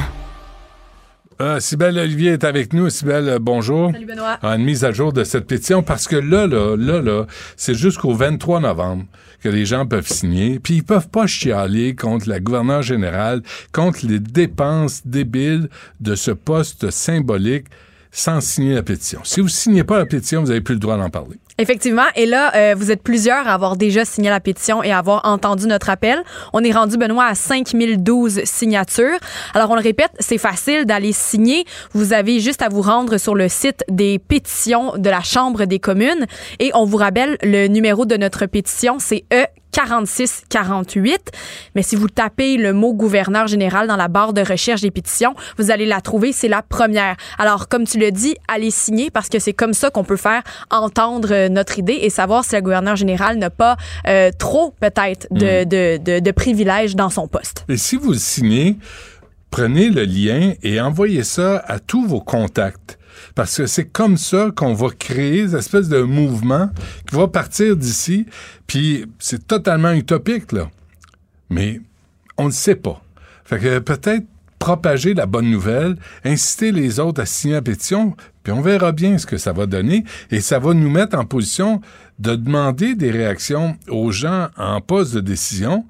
[1.38, 2.88] Ah, Sybelle Olivier est avec nous.
[2.88, 3.92] Sybelle, euh, bonjour.
[3.92, 4.38] Salut, Benoît.
[4.42, 7.26] Ah, Une mise à jour de cette pétition parce que là, là, là, là,
[7.56, 9.04] c'est jusqu'au 23 novembre
[9.42, 10.58] que les gens peuvent signer.
[10.58, 13.42] Puis ils peuvent pas chialer contre la gouverneure générale,
[13.72, 15.68] contre les dépenses débiles
[16.00, 17.66] de ce poste symbolique
[18.10, 19.20] sans signer la pétition.
[19.24, 21.36] Si vous signez pas la pétition, vous avez plus le droit d'en parler.
[21.58, 22.04] Effectivement.
[22.16, 25.24] Et là, euh, vous êtes plusieurs à avoir déjà signé la pétition et à avoir
[25.24, 26.22] entendu notre appel.
[26.52, 29.18] On est rendu, Benoît, à 5012 signatures.
[29.54, 31.64] Alors, on le répète, c'est facile d'aller signer.
[31.92, 35.78] Vous avez juste à vous rendre sur le site des pétitions de la Chambre des
[35.78, 36.26] communes.
[36.58, 39.46] Et on vous rappelle, le numéro de notre pétition, c'est E
[39.76, 41.32] 4648.
[41.74, 45.34] Mais si vous tapez le mot gouverneur général dans la barre de recherche des pétitions,
[45.58, 46.32] vous allez la trouver.
[46.32, 47.16] C'est la première.
[47.38, 50.42] Alors, comme tu le dis, allez signer parce que c'est comme ça qu'on peut faire
[50.70, 55.64] entendre notre idée et savoir si le gouverneur général n'a pas euh, trop, peut-être, de,
[55.64, 57.64] de, de, de privilèges dans son poste.
[57.68, 58.78] Et si vous le signez,
[59.50, 62.98] prenez le lien et envoyez ça à tous vos contacts.
[63.34, 66.70] Parce que c'est comme ça qu'on va créer une espèce de mouvement
[67.08, 68.26] qui va partir d'ici.
[68.66, 70.70] Puis c'est totalement utopique, là.
[71.50, 71.80] Mais
[72.36, 73.02] on ne sait pas.
[73.44, 74.24] Fait que peut-être
[74.58, 78.16] propager la bonne nouvelle, inciter les autres à signer la pétition,
[78.46, 80.04] puis on verra bien ce que ça va donner.
[80.30, 81.80] Et ça va nous mettre en position
[82.20, 85.84] de demander des réactions aux gens en poste de décision.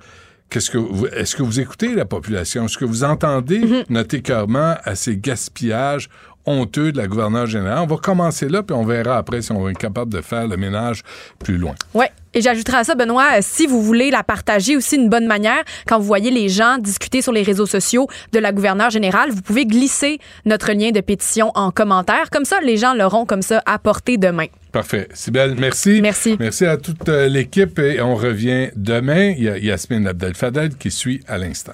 [0.48, 2.64] Qu'est-ce que vous, est-ce que vous écoutez la population?
[2.64, 6.08] Est-ce que vous entendez notre écœurement à ces gaspillages
[6.46, 7.80] honteux de la gouverneure générale?
[7.82, 10.46] On va commencer là, puis on verra après si on va être capable de faire
[10.46, 11.02] le ménage
[11.38, 11.74] plus loin.
[11.94, 12.10] Ouais.
[12.36, 15.64] Et j'ajouterai à ça, Benoît, euh, si vous voulez la partager aussi d'une bonne manière,
[15.86, 19.40] quand vous voyez les gens discuter sur les réseaux sociaux de la gouverneure générale, vous
[19.40, 22.28] pouvez glisser notre lien de pétition en commentaire.
[22.30, 24.48] Comme ça, les gens l'auront comme ça à portée de main.
[24.70, 25.08] Parfait.
[25.14, 26.02] Sybelle, merci.
[26.02, 26.36] Merci.
[26.38, 29.32] Merci à toute euh, l'équipe et on revient demain.
[29.38, 31.72] Il y a Yasmine Abdel-Fadel qui suit à l'instant.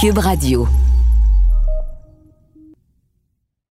[0.00, 0.66] Cube Radio.